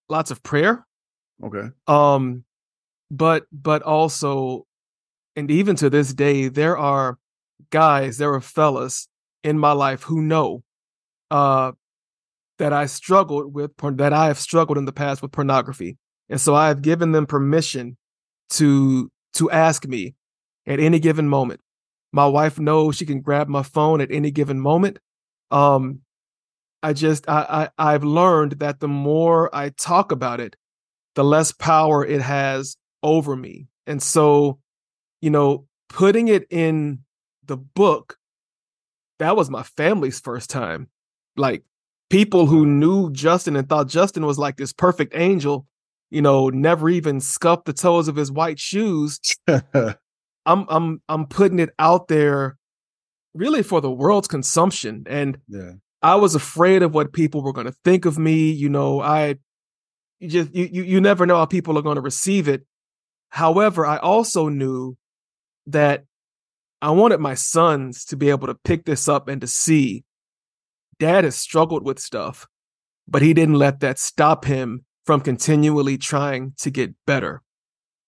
lots 0.08 0.30
of 0.30 0.42
prayer. 0.42 0.86
Okay. 1.44 1.68
Um, 1.86 2.44
but 3.10 3.44
but 3.52 3.82
also, 3.82 4.66
and 5.36 5.50
even 5.50 5.76
to 5.76 5.90
this 5.90 6.14
day, 6.14 6.48
there 6.48 6.78
are 6.78 7.19
guys, 7.70 8.18
there 8.18 8.32
are 8.32 8.40
fellas 8.40 9.08
in 9.42 9.58
my 9.58 9.72
life 9.72 10.02
who 10.04 10.20
know 10.20 10.62
uh 11.30 11.72
that 12.58 12.72
I 12.74 12.86
struggled 12.86 13.54
with 13.54 13.70
that 13.96 14.12
I 14.12 14.26
have 14.26 14.38
struggled 14.38 14.76
in 14.76 14.84
the 14.84 14.92
past 14.92 15.22
with 15.22 15.32
pornography. 15.32 15.96
And 16.28 16.40
so 16.40 16.54
I 16.54 16.68
have 16.68 16.82
given 16.82 17.12
them 17.12 17.26
permission 17.26 17.96
to 18.50 19.10
to 19.34 19.50
ask 19.50 19.86
me 19.86 20.14
at 20.66 20.78
any 20.78 20.98
given 20.98 21.28
moment. 21.28 21.60
My 22.12 22.26
wife 22.26 22.58
knows 22.58 22.96
she 22.96 23.06
can 23.06 23.20
grab 23.20 23.48
my 23.48 23.62
phone 23.62 24.00
at 24.00 24.10
any 24.10 24.30
given 24.30 24.60
moment. 24.60 24.98
Um 25.50 26.00
I 26.82 26.92
just 26.92 27.28
I, 27.28 27.70
I 27.78 27.94
I've 27.94 28.04
learned 28.04 28.52
that 28.60 28.80
the 28.80 28.88
more 28.88 29.54
I 29.54 29.70
talk 29.70 30.12
about 30.12 30.40
it, 30.40 30.56
the 31.14 31.24
less 31.24 31.52
power 31.52 32.04
it 32.04 32.20
has 32.20 32.76
over 33.02 33.36
me. 33.36 33.68
And 33.86 34.02
so, 34.02 34.58
you 35.20 35.30
know, 35.30 35.66
putting 35.88 36.28
it 36.28 36.46
in 36.50 37.00
the 37.50 37.56
book, 37.56 38.16
that 39.18 39.36
was 39.36 39.50
my 39.50 39.64
family's 39.64 40.20
first 40.20 40.48
time. 40.48 40.88
Like 41.36 41.64
people 42.08 42.46
who 42.46 42.64
knew 42.64 43.10
Justin 43.10 43.56
and 43.56 43.68
thought 43.68 43.88
Justin 43.88 44.24
was 44.24 44.38
like 44.38 44.56
this 44.56 44.72
perfect 44.72 45.14
angel, 45.16 45.66
you 46.10 46.22
know, 46.22 46.48
never 46.48 46.88
even 46.88 47.20
scuffed 47.20 47.66
the 47.66 47.72
toes 47.72 48.06
of 48.08 48.16
his 48.16 48.30
white 48.30 48.60
shoes. 48.60 49.18
I'm 49.48 49.96
I'm 50.46 51.02
I'm 51.08 51.26
putting 51.26 51.58
it 51.58 51.70
out 51.78 52.08
there 52.08 52.56
really 53.34 53.62
for 53.64 53.80
the 53.80 53.90
world's 53.90 54.28
consumption. 54.28 55.04
And 55.08 55.38
yeah. 55.48 55.72
I 56.02 56.14
was 56.14 56.36
afraid 56.36 56.82
of 56.82 56.94
what 56.94 57.12
people 57.12 57.42
were 57.42 57.52
going 57.52 57.66
to 57.66 57.76
think 57.84 58.04
of 58.04 58.16
me. 58.16 58.50
You 58.50 58.68
know, 58.68 59.00
I 59.00 59.36
you 60.20 60.28
just 60.28 60.54
you 60.54 60.68
you, 60.70 60.82
you 60.84 61.00
never 61.00 61.26
know 61.26 61.36
how 61.36 61.46
people 61.46 61.76
are 61.76 61.82
going 61.82 61.96
to 61.96 62.00
receive 62.00 62.46
it. 62.46 62.64
However, 63.28 63.84
I 63.84 63.96
also 63.96 64.48
knew 64.48 64.96
that 65.66 66.04
I 66.82 66.90
wanted 66.90 67.20
my 67.20 67.34
sons 67.34 68.04
to 68.06 68.16
be 68.16 68.30
able 68.30 68.46
to 68.46 68.54
pick 68.54 68.84
this 68.84 69.08
up 69.08 69.28
and 69.28 69.40
to 69.40 69.46
see 69.46 70.04
dad 70.98 71.24
has 71.24 71.36
struggled 71.36 71.84
with 71.84 71.98
stuff, 71.98 72.46
but 73.08 73.22
he 73.22 73.34
didn't 73.34 73.54
let 73.54 73.80
that 73.80 73.98
stop 73.98 74.44
him 74.44 74.84
from 75.04 75.20
continually 75.20 75.98
trying 75.98 76.54
to 76.58 76.70
get 76.70 76.94
better. 77.06 77.42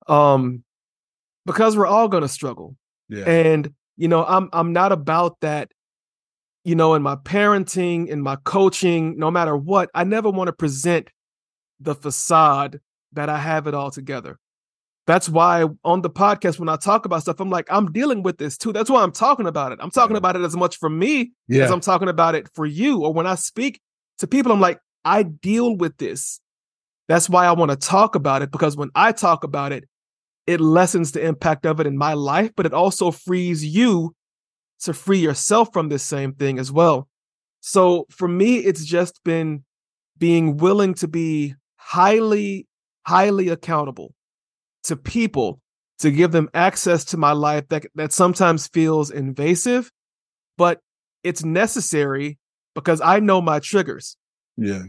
Um 0.08 0.64
because 1.44 1.76
we're 1.76 1.86
all 1.86 2.06
going 2.08 2.22
to 2.22 2.28
struggle. 2.28 2.76
Yeah. 3.08 3.24
And 3.24 3.72
you 3.96 4.08
know, 4.08 4.24
I'm 4.24 4.48
I'm 4.52 4.72
not 4.72 4.92
about 4.92 5.40
that 5.40 5.72
you 6.64 6.74
know, 6.76 6.94
in 6.94 7.02
my 7.02 7.16
parenting, 7.16 8.06
in 8.06 8.22
my 8.22 8.36
coaching, 8.44 9.18
no 9.18 9.30
matter 9.30 9.56
what, 9.56 9.90
I 9.94 10.04
never 10.04 10.30
want 10.30 10.48
to 10.48 10.52
present 10.52 11.10
the 11.80 11.94
facade 11.94 12.80
that 13.12 13.28
I 13.28 13.38
have 13.38 13.66
it 13.66 13.74
all 13.74 13.90
together. 13.90 14.38
That's 15.06 15.28
why 15.28 15.64
on 15.84 16.02
the 16.02 16.10
podcast, 16.10 16.58
when 16.60 16.68
I 16.68 16.76
talk 16.76 17.04
about 17.06 17.22
stuff, 17.22 17.40
I'm 17.40 17.50
like, 17.50 17.66
I'm 17.70 17.90
dealing 17.90 18.22
with 18.22 18.38
this 18.38 18.56
too. 18.56 18.72
That's 18.72 18.88
why 18.88 19.02
I'm 19.02 19.10
talking 19.12 19.46
about 19.46 19.72
it. 19.72 19.80
I'm 19.82 19.90
talking 19.90 20.16
about 20.16 20.36
it 20.36 20.42
as 20.42 20.56
much 20.56 20.76
for 20.78 20.88
me 20.88 21.32
Yeah. 21.48 21.64
as 21.64 21.70
I'm 21.72 21.80
talking 21.80 22.08
about 22.08 22.34
it 22.36 22.48
for 22.54 22.66
you. 22.66 23.02
Or 23.04 23.12
when 23.12 23.26
I 23.26 23.34
speak 23.34 23.80
to 24.18 24.26
people, 24.28 24.52
I'm 24.52 24.60
like, 24.60 24.78
I 25.04 25.24
deal 25.24 25.76
with 25.76 25.96
this. 25.96 26.40
That's 27.08 27.28
why 27.28 27.46
I 27.46 27.52
want 27.52 27.72
to 27.72 27.76
talk 27.76 28.14
about 28.14 28.42
it 28.42 28.52
because 28.52 28.76
when 28.76 28.90
I 28.94 29.10
talk 29.10 29.42
about 29.42 29.72
it, 29.72 29.88
it 30.46 30.60
lessens 30.60 31.12
the 31.12 31.24
impact 31.24 31.66
of 31.66 31.80
it 31.80 31.86
in 31.86 31.98
my 31.98 32.14
life, 32.14 32.52
but 32.56 32.64
it 32.66 32.72
also 32.72 33.10
frees 33.10 33.64
you 33.64 34.14
to 34.80 34.92
free 34.92 35.18
yourself 35.18 35.72
from 35.72 35.88
this 35.88 36.02
same 36.04 36.32
thing 36.34 36.58
as 36.60 36.70
well. 36.70 37.08
So 37.60 38.06
for 38.10 38.28
me, 38.28 38.58
it's 38.58 38.84
just 38.84 39.22
been 39.24 39.64
being 40.18 40.56
willing 40.56 40.94
to 40.94 41.08
be 41.08 41.54
highly, 41.76 42.66
highly 43.06 43.48
accountable 43.48 44.14
to 44.84 44.96
people 44.96 45.60
to 46.00 46.10
give 46.10 46.32
them 46.32 46.48
access 46.54 47.04
to 47.06 47.16
my 47.16 47.32
life 47.32 47.68
that 47.68 47.86
that 47.94 48.12
sometimes 48.12 48.66
feels 48.68 49.10
invasive, 49.10 49.90
but 50.58 50.80
it's 51.22 51.44
necessary 51.44 52.38
because 52.74 53.00
I 53.00 53.20
know 53.20 53.40
my 53.40 53.60
triggers, 53.60 54.16
Yeah. 54.56 54.82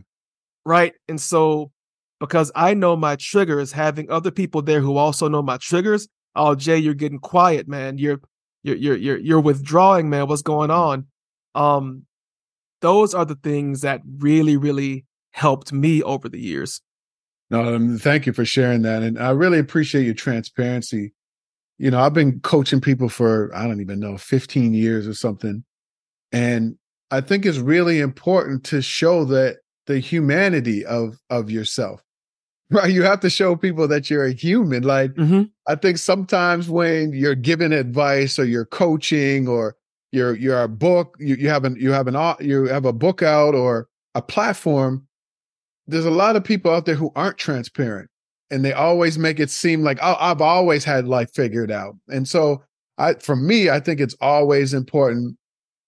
right? 0.66 0.94
And 1.08 1.20
so 1.22 1.72
because 2.20 2.52
I 2.56 2.74
know 2.74 2.96
my 2.96 3.16
triggers, 3.18 3.72
having 3.74 4.10
other 4.10 4.32
people 4.32 4.62
there 4.62 4.80
who 4.82 4.98
also 4.98 5.28
know 5.28 5.42
my 5.44 5.58
triggers, 5.58 6.08
oh 6.36 6.56
Jay, 6.56 6.78
you're 6.78 6.94
getting 6.94 7.20
quiet, 7.20 7.68
man. 7.68 7.98
You're 7.98 8.20
you're 8.64 8.78
you're 8.78 8.98
you're, 8.98 9.18
you're 9.18 9.40
withdrawing, 9.42 10.10
man. 10.10 10.28
What's 10.28 10.42
going 10.42 10.72
on? 10.72 11.08
Um 11.54 12.06
those 12.82 13.14
are 13.14 13.26
the 13.26 13.36
things 13.36 13.82
that 13.82 14.02
really, 14.18 14.58
really 14.58 15.06
helped 15.32 15.72
me 15.72 16.02
over 16.04 16.28
the 16.28 16.40
years. 16.40 16.82
No, 17.54 17.76
um, 17.76 18.00
thank 18.00 18.26
you 18.26 18.34
for 18.34 18.46
sharing 18.46 18.82
that. 18.82 19.04
And 19.04 19.20
I 19.20 19.30
really 19.30 19.60
appreciate 19.60 20.06
your 20.06 20.16
transparency. 20.16 21.14
You 21.78 21.92
know, 21.92 22.00
I've 22.00 22.14
been 22.14 22.40
coaching 22.40 22.82
people 22.82 23.10
for, 23.10 23.56
I 23.56 23.68
don't 23.68 23.80
even 23.80 24.00
know, 24.00 24.18
15 24.18 24.74
years 24.74 25.08
or 25.08 25.14
something. 25.14 25.64
And 26.32 26.78
I 27.12 27.22
think 27.22 27.46
it's 27.46 27.60
really 27.60 28.00
important 28.00 28.64
to 28.66 28.82
show 28.82 29.24
that 29.26 29.58
the 29.86 30.00
humanity 30.00 30.84
of 30.84 31.20
of 31.30 31.50
yourself. 31.52 32.02
Right. 32.72 32.92
You 32.92 33.04
have 33.04 33.20
to 33.20 33.30
show 33.30 33.56
people 33.56 33.88
that 33.90 34.10
you're 34.10 34.26
a 34.26 34.34
human. 34.34 34.82
Like 34.82 35.14
Mm-hmm. 35.14 35.44
I 35.68 35.76
think 35.76 36.00
sometimes 36.00 36.70
when 36.70 37.14
you're 37.14 37.36
giving 37.36 37.72
advice 37.72 38.40
or 38.40 38.46
you're 38.46 38.66
coaching 38.66 39.48
or 39.48 39.76
you're 40.12 40.36
you're 40.36 40.64
a 40.64 40.68
book, 40.68 41.16
you, 41.20 41.36
you 41.36 41.50
have 41.50 41.66
an 41.66 41.76
you 41.76 41.92
have 41.92 42.08
an 42.08 42.36
you 42.40 42.66
have 42.66 42.86
a 42.86 42.94
book 42.94 43.22
out 43.22 43.54
or 43.54 43.90
a 44.16 44.24
platform, 44.24 45.08
there's 45.88 46.06
a 46.06 46.12
lot 46.12 46.36
of 46.36 46.44
people 46.44 46.72
out 46.72 46.86
there 46.86 46.96
who 46.96 47.12
aren't 47.16 47.38
transparent 47.38 48.10
and 48.50 48.64
they 48.64 48.74
always 48.74 49.18
make 49.18 49.40
it 49.40 49.50
seem 49.50 49.84
like 49.84 50.00
oh, 50.02 50.16
I've 50.20 50.42
always 50.42 50.84
had 50.84 51.08
life 51.08 51.30
figured 51.34 51.72
out. 51.72 51.96
And 52.10 52.28
so 52.28 52.64
I 52.98 53.16
for 53.16 53.36
me, 53.36 53.70
I 53.70 53.80
think 53.80 54.00
it's 54.00 54.16
always 54.22 54.74
important 54.74 55.38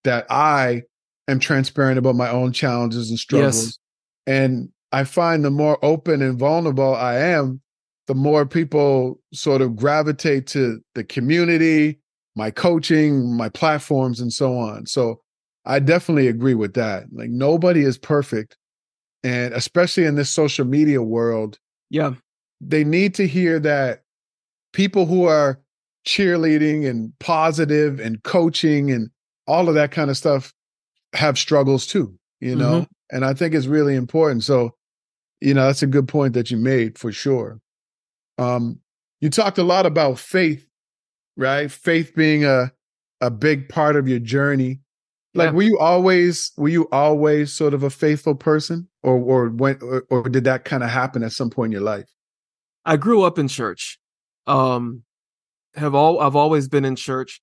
that 0.03 0.25
I 0.29 0.84
am 1.27 1.39
transparent 1.39 1.97
about 1.97 2.15
my 2.15 2.29
own 2.29 2.51
challenges 2.51 3.10
and 3.10 3.19
struggles. 3.19 3.65
Yes. 3.65 3.79
And 4.27 4.69
I 4.91 5.03
find 5.03 5.43
the 5.43 5.51
more 5.51 5.84
open 5.84 6.21
and 6.21 6.39
vulnerable 6.39 6.95
I 6.95 7.17
am, 7.17 7.62
the 8.08 8.15
more 8.15 8.45
people 8.45 9.19
sort 9.34 9.62
of 9.62 9.75
gravitate 9.75 10.47
to 10.47 10.79
the 10.93 11.03
community, 11.03 11.99
my 12.36 12.51
coaching, 12.51 13.36
my 13.36 13.49
platforms, 13.49 14.19
and 14.19 14.31
so 14.31 14.58
on. 14.58 14.86
So 14.86 15.21
I 15.65 15.79
definitely 15.79 16.27
agree 16.27 16.53
with 16.53 16.73
that. 16.75 17.05
Like 17.12 17.29
nobody 17.29 17.81
is 17.81 17.97
perfect. 17.97 18.58
And 19.25 19.53
especially 19.53 20.05
in 20.05 20.15
this 20.15 20.29
social 20.29 20.65
media 20.65 21.01
world, 21.01 21.57
Yeah. 21.89 22.13
they 22.61 22.83
need 22.83 23.15
to 23.15 23.27
hear 23.27 23.59
that 23.59 24.03
people 24.71 25.05
who 25.07 25.25
are 25.25 25.59
cheerleading 26.05 26.88
and 26.88 27.11
positive 27.19 27.99
and 27.99 28.21
coaching 28.23 28.91
and 28.91 29.09
all 29.47 29.67
of 29.67 29.75
that 29.75 29.91
kind 29.91 30.09
of 30.11 30.17
stuff 30.17 30.53
have 31.13 31.38
struggles 31.38 31.88
too, 31.88 32.17
you 32.39 32.55
know? 32.55 32.85
And 33.11 33.25
I 33.25 33.33
think 33.33 33.53
it's 33.55 33.65
really 33.67 33.95
important. 33.95 34.43
So, 34.43 34.75
you 35.41 35.53
know, 35.53 35.65
that's 35.67 35.81
a 35.83 35.88
good 35.88 36.07
point 36.07 36.33
that 36.33 36.51
you 36.51 36.57
made 36.57 36.97
for 36.99 37.11
sure. 37.11 37.59
Um, 38.38 38.79
you 39.21 39.29
talked 39.29 39.57
a 39.57 39.63
lot 39.63 39.85
about 39.85 40.19
faith, 40.19 40.67
right? 41.38 41.71
Faith 41.71 42.13
being 42.15 42.45
a 42.45 42.71
a 43.21 43.31
big 43.31 43.69
part 43.69 43.95
of 43.95 44.07
your 44.09 44.19
journey. 44.19 44.81
Like, 45.36 45.48
Yeah. 45.50 45.52
were 45.52 45.62
you 45.63 45.78
always 45.80 46.52
were 46.58 46.69
you 46.69 46.88
always 46.91 47.52
sort 47.54 47.74
of 47.74 47.84
a 47.84 47.89
faithful 47.89 48.36
person, 48.36 48.88
or 49.04 49.17
or 49.17 49.50
when 49.50 49.78
or, 49.82 50.06
or 50.10 50.30
did 50.30 50.45
that 50.45 50.63
kind 50.65 50.82
of 50.84 50.89
happen 50.89 51.24
at 51.24 51.34
some 51.34 51.50
point 51.50 51.67
in 51.69 51.71
your 51.74 51.82
life? 51.82 52.06
I 52.86 52.95
grew 52.98 53.24
up 53.24 53.38
in 53.38 53.48
church. 53.48 54.00
Um 54.48 55.04
have 55.76 55.93
all 55.93 56.19
I've 56.21 56.36
always 56.38 56.67
been 56.69 56.86
in 56.86 56.95
church. 56.95 57.41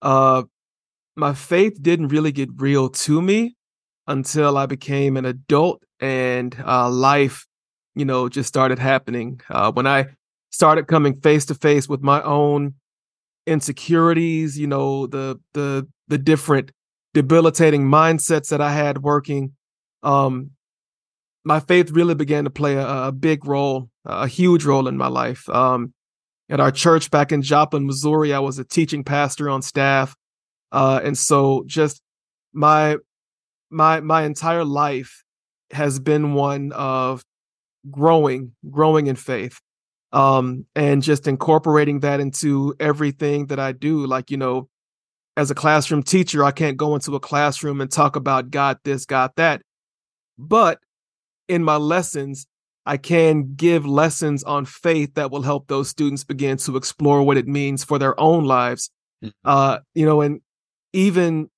Uh 0.00 0.44
my 1.16 1.34
faith 1.34 1.82
didn't 1.82 2.08
really 2.08 2.32
get 2.32 2.48
real 2.56 2.88
to 2.88 3.20
me 3.20 3.56
until 4.06 4.56
I 4.56 4.66
became 4.66 5.16
an 5.16 5.24
adult 5.24 5.82
and 6.00 6.54
uh 6.64 6.88
life, 6.90 7.46
you 7.96 8.04
know, 8.04 8.28
just 8.28 8.48
started 8.48 8.78
happening. 8.78 9.40
Uh 9.50 9.72
when 9.72 9.86
I 9.88 10.06
started 10.50 10.86
coming 10.86 11.20
face 11.20 11.44
to 11.46 11.54
face 11.56 11.88
with 11.88 12.02
my 12.02 12.22
own 12.22 12.74
insecurities, 13.48 14.58
you 14.58 14.68
know, 14.68 15.08
the 15.08 15.40
the 15.54 15.88
the 16.08 16.18
different 16.18 16.70
debilitating 17.14 17.84
mindsets 17.84 18.48
that 18.48 18.60
I 18.60 18.72
had 18.72 19.02
working. 19.02 19.52
Um 20.02 20.52
my 21.44 21.60
faith 21.60 21.90
really 21.90 22.14
began 22.14 22.44
to 22.44 22.50
play 22.50 22.74
a, 22.74 23.08
a 23.08 23.12
big 23.12 23.44
role, 23.46 23.88
a 24.04 24.26
huge 24.26 24.64
role 24.64 24.86
in 24.86 24.96
my 24.96 25.08
life. 25.08 25.48
Um, 25.48 25.92
at 26.48 26.60
our 26.60 26.70
church 26.70 27.10
back 27.10 27.32
in 27.32 27.42
Joplin, 27.42 27.86
Missouri, 27.86 28.32
I 28.32 28.38
was 28.38 28.58
a 28.58 28.64
teaching 28.64 29.04
pastor 29.04 29.48
on 29.48 29.62
staff, 29.62 30.14
uh, 30.70 31.00
and 31.02 31.16
so 31.16 31.64
just 31.66 32.02
my 32.52 32.98
my 33.70 34.00
my 34.00 34.22
entire 34.22 34.64
life 34.64 35.24
has 35.70 35.98
been 35.98 36.34
one 36.34 36.72
of 36.72 37.24
growing, 37.90 38.52
growing 38.70 39.06
in 39.06 39.16
faith. 39.16 39.60
Um, 40.12 40.66
and 40.74 41.02
just 41.02 41.26
incorporating 41.26 42.00
that 42.00 42.20
into 42.20 42.74
everything 42.78 43.46
that 43.46 43.58
I 43.58 43.72
do. 43.72 44.06
Like, 44.06 44.30
you 44.30 44.36
know, 44.36 44.68
as 45.36 45.50
a 45.50 45.54
classroom 45.54 46.02
teacher, 46.02 46.44
I 46.44 46.50
can't 46.50 46.76
go 46.76 46.94
into 46.94 47.14
a 47.14 47.20
classroom 47.20 47.80
and 47.80 47.90
talk 47.90 48.16
about 48.16 48.50
God 48.50 48.78
this, 48.84 49.06
God 49.06 49.30
that. 49.36 49.62
But 50.38 50.78
in 51.48 51.64
my 51.64 51.76
lessons, 51.76 52.46
I 52.84 52.96
can 52.96 53.54
give 53.54 53.86
lessons 53.86 54.42
on 54.42 54.64
faith 54.64 55.14
that 55.14 55.30
will 55.30 55.42
help 55.42 55.68
those 55.68 55.88
students 55.88 56.24
begin 56.24 56.56
to 56.58 56.76
explore 56.76 57.22
what 57.22 57.36
it 57.36 57.46
means 57.46 57.84
for 57.84 57.98
their 57.98 58.18
own 58.20 58.44
lives. 58.44 58.90
Mm-hmm. 59.24 59.30
Uh, 59.44 59.78
you 59.94 60.04
know, 60.04 60.20
and 60.20 60.40
even 60.92 61.48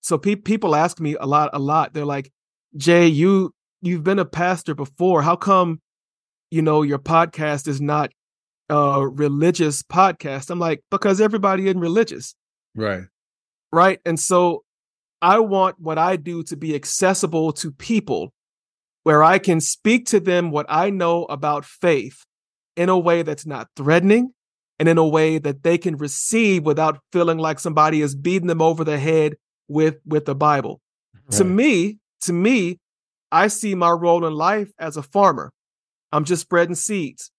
so, 0.00 0.18
pe- 0.18 0.36
people 0.36 0.76
ask 0.76 1.00
me 1.00 1.16
a 1.18 1.26
lot, 1.26 1.50
a 1.52 1.58
lot. 1.58 1.94
They're 1.94 2.04
like, 2.04 2.30
Jay, 2.76 3.06
you 3.06 3.52
you've 3.80 4.04
been 4.04 4.18
a 4.18 4.24
pastor 4.24 4.74
before. 4.74 5.22
How 5.22 5.36
come, 5.36 5.80
you 6.50 6.62
know, 6.62 6.82
your 6.82 6.98
podcast 6.98 7.66
is 7.66 7.80
not 7.80 8.10
a 8.68 9.08
religious 9.08 9.82
podcast? 9.82 10.50
I'm 10.50 10.58
like, 10.58 10.82
because 10.90 11.20
everybody 11.20 11.66
isn't 11.66 11.80
religious. 11.80 12.34
Right. 12.78 13.04
Right. 13.72 14.00
And 14.06 14.18
so 14.18 14.64
I 15.20 15.40
want 15.40 15.76
what 15.78 15.98
I 15.98 16.16
do 16.16 16.42
to 16.44 16.56
be 16.56 16.74
accessible 16.74 17.52
to 17.54 17.72
people 17.72 18.32
where 19.02 19.22
I 19.22 19.38
can 19.38 19.60
speak 19.60 20.06
to 20.06 20.20
them 20.20 20.50
what 20.50 20.66
I 20.68 20.90
know 20.90 21.24
about 21.24 21.64
faith 21.64 22.24
in 22.76 22.88
a 22.88 22.98
way 22.98 23.22
that's 23.22 23.46
not 23.46 23.68
threatening 23.74 24.32
and 24.78 24.88
in 24.88 24.96
a 24.96 25.06
way 25.06 25.38
that 25.38 25.64
they 25.64 25.76
can 25.76 25.96
receive 25.96 26.64
without 26.64 27.00
feeling 27.12 27.38
like 27.38 27.58
somebody 27.58 28.00
is 28.00 28.14
beating 28.14 28.46
them 28.46 28.62
over 28.62 28.84
the 28.84 28.98
head 28.98 29.34
with 29.66 29.96
with 30.06 30.24
the 30.24 30.36
Bible. 30.36 30.80
Right. 31.14 31.38
To 31.38 31.44
me, 31.44 31.98
to 32.22 32.32
me, 32.32 32.78
I 33.32 33.48
see 33.48 33.74
my 33.74 33.90
role 33.90 34.24
in 34.24 34.34
life 34.34 34.70
as 34.78 34.96
a 34.96 35.02
farmer. 35.02 35.50
I'm 36.12 36.24
just 36.24 36.42
spreading 36.42 36.76
seeds 36.76 37.32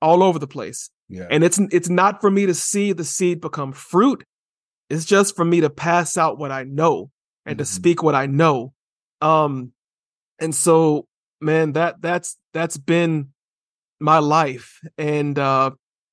all 0.00 0.22
over 0.22 0.38
the 0.38 0.46
place. 0.46 0.90
Yeah. 1.08 1.26
And 1.30 1.42
it's 1.42 1.58
it's 1.70 1.88
not 1.88 2.20
for 2.20 2.30
me 2.30 2.46
to 2.46 2.54
see 2.54 2.92
the 2.92 3.04
seed 3.04 3.40
become 3.40 3.72
fruit. 3.72 4.24
It's 4.92 5.06
just 5.06 5.34
for 5.34 5.44
me 5.44 5.62
to 5.62 5.70
pass 5.70 6.18
out 6.18 6.38
what 6.38 6.50
I 6.50 6.64
know 6.64 7.10
and 7.46 7.54
mm-hmm. 7.54 7.62
to 7.62 7.64
speak 7.64 8.02
what 8.02 8.14
I 8.14 8.26
know. 8.26 8.74
Um 9.20 9.72
and 10.38 10.54
so 10.54 11.06
man, 11.40 11.72
that 11.72 12.02
that's 12.02 12.36
that's 12.52 12.76
been 12.76 13.28
my 14.00 14.18
life 14.18 14.80
and 14.98 15.38
uh 15.38 15.70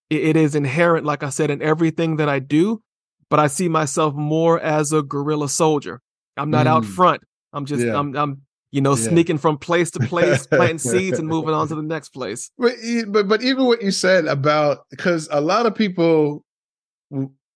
it, 0.10 0.24
it 0.24 0.36
is 0.38 0.56
inherent 0.56 1.06
like 1.06 1.24
I 1.24 1.30
said 1.30 1.52
in 1.52 1.62
everything 1.62 2.18
that 2.18 2.30
I 2.30 2.40
do, 2.40 2.82
but 3.30 3.40
I 3.40 3.48
see 3.48 3.68
myself 3.68 4.14
more 4.16 4.60
as 4.60 4.94
a 4.94 5.04
guerrilla 5.04 5.50
soldier. 5.50 6.02
I'm 6.38 6.50
not 6.50 6.66
mm. 6.66 6.70
out 6.70 6.86
front. 6.86 7.22
I'm 7.52 7.66
just 7.66 7.84
yeah. 7.84 8.00
I'm 8.00 8.16
I'm 8.16 8.42
you 8.72 8.82
know, 8.82 8.96
yeah. 8.96 9.10
sneaking 9.10 9.40
from 9.40 9.58
place 9.58 9.92
to 9.92 10.00
place, 10.00 10.46
planting 10.46 10.78
seeds 10.78 11.18
and 11.18 11.28
moving 11.28 11.54
on 11.54 11.68
to 11.68 11.76
the 11.76 11.82
next 11.82 12.10
place. 12.10 12.52
But 12.58 12.76
but 13.08 13.28
but 13.28 13.42
even 13.42 13.66
what 13.66 13.82
you 13.82 13.92
said 13.92 14.26
about 14.26 14.86
because 14.92 15.28
a 15.32 15.42
lot 15.42 15.66
of 15.66 15.76
people 15.76 16.46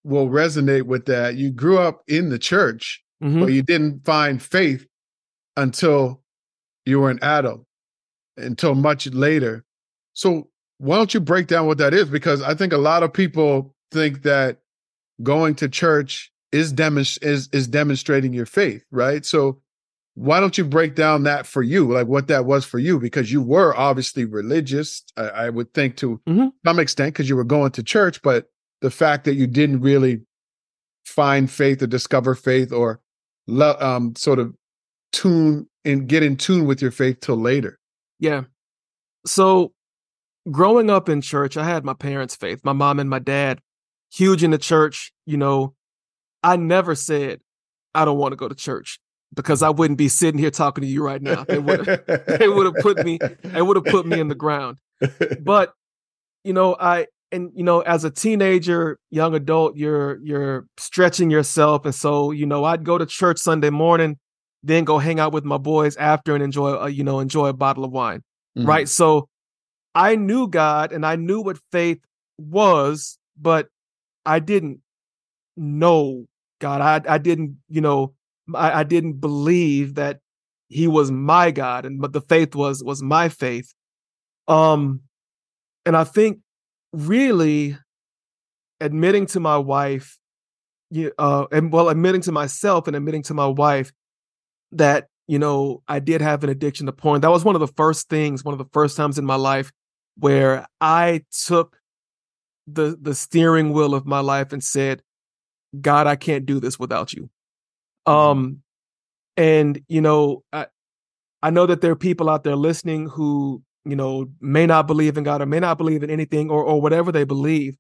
will 0.04 0.28
resonate 0.28 0.84
with 0.84 1.06
that. 1.06 1.36
You 1.36 1.52
grew 1.52 1.80
up 1.80 2.04
in 2.08 2.30
the 2.30 2.40
church, 2.40 3.04
mm-hmm. 3.24 3.40
but 3.40 3.54
you 3.54 3.62
didn't 3.62 4.06
find 4.06 4.42
faith 4.42 4.86
until 5.56 6.22
you 6.86 7.00
were 7.00 7.10
an 7.10 7.20
adult, 7.22 7.66
until 8.38 8.76
much 8.76 9.08
later. 9.08 9.64
So 10.14 10.50
why 10.78 10.98
don't 10.98 11.14
you 11.14 11.20
break 11.20 11.48
down 11.48 11.68
what 11.68 11.78
that 11.78 11.94
is? 11.94 12.10
Because 12.10 12.42
I 12.42 12.56
think 12.56 12.74
a 12.74 12.78
lot 12.78 13.04
of 13.04 13.14
people 13.14 13.74
think 13.92 14.24
that 14.24 14.60
going 15.22 15.56
to 15.56 15.70
church 15.70 16.32
is 16.52 16.74
demonst- 16.74 17.24
is 17.24 17.50
is 17.52 17.68
demonstrating 17.68 18.34
your 18.34 18.46
faith, 18.46 18.84
right? 18.92 19.26
So 19.26 19.62
why 20.16 20.40
don't 20.40 20.58
you 20.58 20.64
break 20.64 20.96
down 20.96 21.24
that 21.24 21.46
for 21.48 21.64
you 21.64 21.92
like 21.92 22.08
what 22.08 22.28
that 22.28 22.46
was 22.46 22.64
for 22.64 22.80
you 22.80 23.00
because 23.00 23.32
you 23.32 23.42
were 23.42 23.76
obviously 23.76 24.26
religious 24.26 25.04
i, 25.18 25.24
I 25.24 25.50
would 25.50 25.74
think 25.74 25.98
to 25.98 26.22
mm-hmm. 26.28 26.48
some 26.66 26.80
extent 26.80 27.14
because 27.14 27.30
you 27.30 27.36
were 27.36 27.44
going 27.44 27.72
to 27.72 27.84
church 27.84 28.22
but 28.22 28.48
the 28.84 28.92
fact 28.92 29.24
that 29.24 29.36
you 29.36 29.48
didn't 29.48 29.80
really 29.80 30.22
find 31.06 31.50
faith 31.50 31.82
or 31.82 31.88
discover 31.88 32.36
faith 32.36 32.72
or 32.72 33.00
um, 33.80 34.14
sort 34.16 34.40
of 34.40 34.54
tune 35.14 35.68
and 35.86 36.08
get 36.08 36.22
in 36.22 36.36
tune 36.36 36.66
with 36.66 36.82
your 36.82 36.92
faith 36.92 37.20
till 37.22 37.38
later 37.38 37.80
yeah 38.20 38.44
so 39.26 39.72
growing 40.52 40.90
up 40.90 41.08
in 41.08 41.22
church 41.22 41.56
i 41.56 41.64
had 41.64 41.86
my 41.86 41.94
parents 41.94 42.36
faith 42.36 42.60
my 42.64 42.74
mom 42.74 43.00
and 43.00 43.10
my 43.10 43.20
dad 43.20 43.60
huge 44.12 44.44
in 44.44 44.52
the 44.52 44.58
church 44.58 45.14
you 45.26 45.38
know 45.38 45.74
i 46.44 46.56
never 46.56 46.94
said 46.94 47.40
i 47.96 48.04
don't 48.04 48.18
want 48.18 48.34
to 48.34 48.38
go 48.38 48.48
to 48.48 48.56
church 48.56 49.00
because 49.36 49.64
I 49.64 49.72
wouldn't 49.72 49.98
be 49.98 50.10
sitting 50.10 50.38
here 50.38 50.52
talking 50.52 50.84
to 50.84 50.88
you 50.88 51.04
right 51.04 51.20
now. 51.20 51.44
They 51.44 51.58
would 51.58 51.86
they 52.28 52.48
would 52.48 52.68
have 52.68 52.84
put 52.84 53.04
me 53.04 53.18
they 53.42 53.64
would 53.64 53.78
have 53.78 53.86
put 53.86 54.06
me 54.06 54.20
in 54.20 54.28
the 54.28 54.36
ground. 54.36 54.78
But 55.42 55.74
you 56.44 56.54
know, 56.54 56.78
I 56.80 57.08
and 57.34 57.52
you 57.56 57.64
know, 57.64 57.82
as 57.82 58.04
a 58.04 58.12
teenager, 58.12 59.00
young 59.10 59.34
adult, 59.34 59.76
you're 59.76 60.20
you're 60.24 60.68
stretching 60.78 61.32
yourself, 61.32 61.86
and 61.86 61.96
so 61.96 62.32
you 62.32 62.46
know, 62.46 62.64
I'd 62.64 62.84
go 62.84 62.98
to 62.98 63.06
church 63.06 63.40
Sunday 63.40 63.72
morning, 63.72 64.18
then 64.62 64.84
go 64.84 65.00
hang 65.00 65.20
out 65.20 65.34
with 65.34 65.44
my 65.44 65.58
boys 65.58 65.98
after 65.98 66.36
and 66.36 66.44
enjoy 66.44 66.70
a, 66.70 66.90
you 66.90 67.04
know 67.04 67.20
enjoy 67.20 67.48
a 67.48 67.54
bottle 67.54 67.84
of 67.84 67.92
wine, 67.92 68.22
mm-hmm. 68.58 68.68
right? 68.68 68.88
So 68.88 69.28
I 69.96 70.16
knew 70.16 70.48
God 70.48 70.94
and 70.94 71.06
I 71.06 71.16
knew 71.16 71.42
what 71.42 71.58
faith 71.72 72.00
was, 72.38 73.18
but 73.40 73.68
I 74.26 74.40
didn't 74.40 74.80
know 75.58 76.28
God. 76.62 76.82
I 76.82 77.14
I 77.16 77.18
didn't 77.18 77.58
you 77.68 77.82
know 77.82 78.14
I, 78.54 78.82
I 78.82 78.84
didn't 78.84 79.14
believe 79.14 79.96
that 79.96 80.20
he 80.70 80.88
was 80.88 81.12
my 81.12 81.50
God, 81.50 81.86
and 81.86 82.00
but 82.00 82.14
the 82.14 82.22
faith 82.22 82.56
was 82.56 82.84
was 82.84 83.02
my 83.02 83.28
faith. 83.30 83.74
Um, 84.48 85.02
and 85.86 85.98
I 85.98 86.04
think 86.04 86.40
really 86.94 87.78
admitting 88.80 89.26
to 89.28 89.40
my 89.40 89.58
wife, 89.58 90.18
uh, 91.18 91.46
and 91.52 91.72
well, 91.72 91.90
admitting 91.90 92.22
to 92.22 92.32
myself 92.32 92.88
and 92.88 92.96
admitting 92.96 93.24
to 93.24 93.34
my 93.34 93.48
wife 93.48 93.92
that 94.72 95.08
you 95.28 95.40
know 95.40 95.82
I 95.88 96.00
did 96.00 96.22
have 96.22 96.44
an 96.44 96.50
addiction 96.50 96.86
to 96.86 96.94
porn. 96.94 97.22
That 97.22 97.32
was 97.32 97.44
one 97.44 97.56
of 97.56 97.62
the 97.62 97.68
first 97.68 98.10
things, 98.10 98.44
one 98.44 98.54
of 98.54 98.60
the 98.60 98.70
first 98.72 98.96
times 98.96 99.18
in 99.18 99.26
my 99.26 99.36
life 99.36 99.72
where 100.18 100.68
I 100.80 101.24
took 101.46 101.78
the 102.68 102.98
the 103.02 103.16
steering 103.16 103.74
wheel 103.74 103.94
of 103.94 104.06
my 104.06 104.20
life 104.20 104.54
and 104.54 104.64
said, 104.64 105.02
God, 105.80 106.08
I 106.08 106.16
can't 106.16 106.46
do 106.46 106.60
this 106.60 106.80
without 106.80 107.14
you. 107.14 107.30
Mm-hmm. 108.08 108.12
Um, 108.12 108.60
and 109.36 109.82
you 109.88 110.02
know, 110.02 110.44
I, 110.54 110.68
I 111.42 111.50
know 111.50 111.66
that 111.66 111.82
there 111.82 111.92
are 111.92 111.96
people 111.96 112.30
out 112.30 112.44
there 112.44 112.56
listening 112.56 113.10
who 113.10 113.64
you 113.86 113.96
know 113.96 114.28
may 114.40 114.66
not 114.66 114.88
believe 114.88 115.18
in 115.18 115.24
God 115.24 115.42
or 115.42 115.46
may 115.46 115.60
not 115.60 115.78
believe 115.78 116.04
in 116.04 116.10
anything 116.10 116.50
or 116.50 116.64
or 116.64 116.82
whatever 116.82 117.12
they 117.12 117.24
believe. 117.24 117.78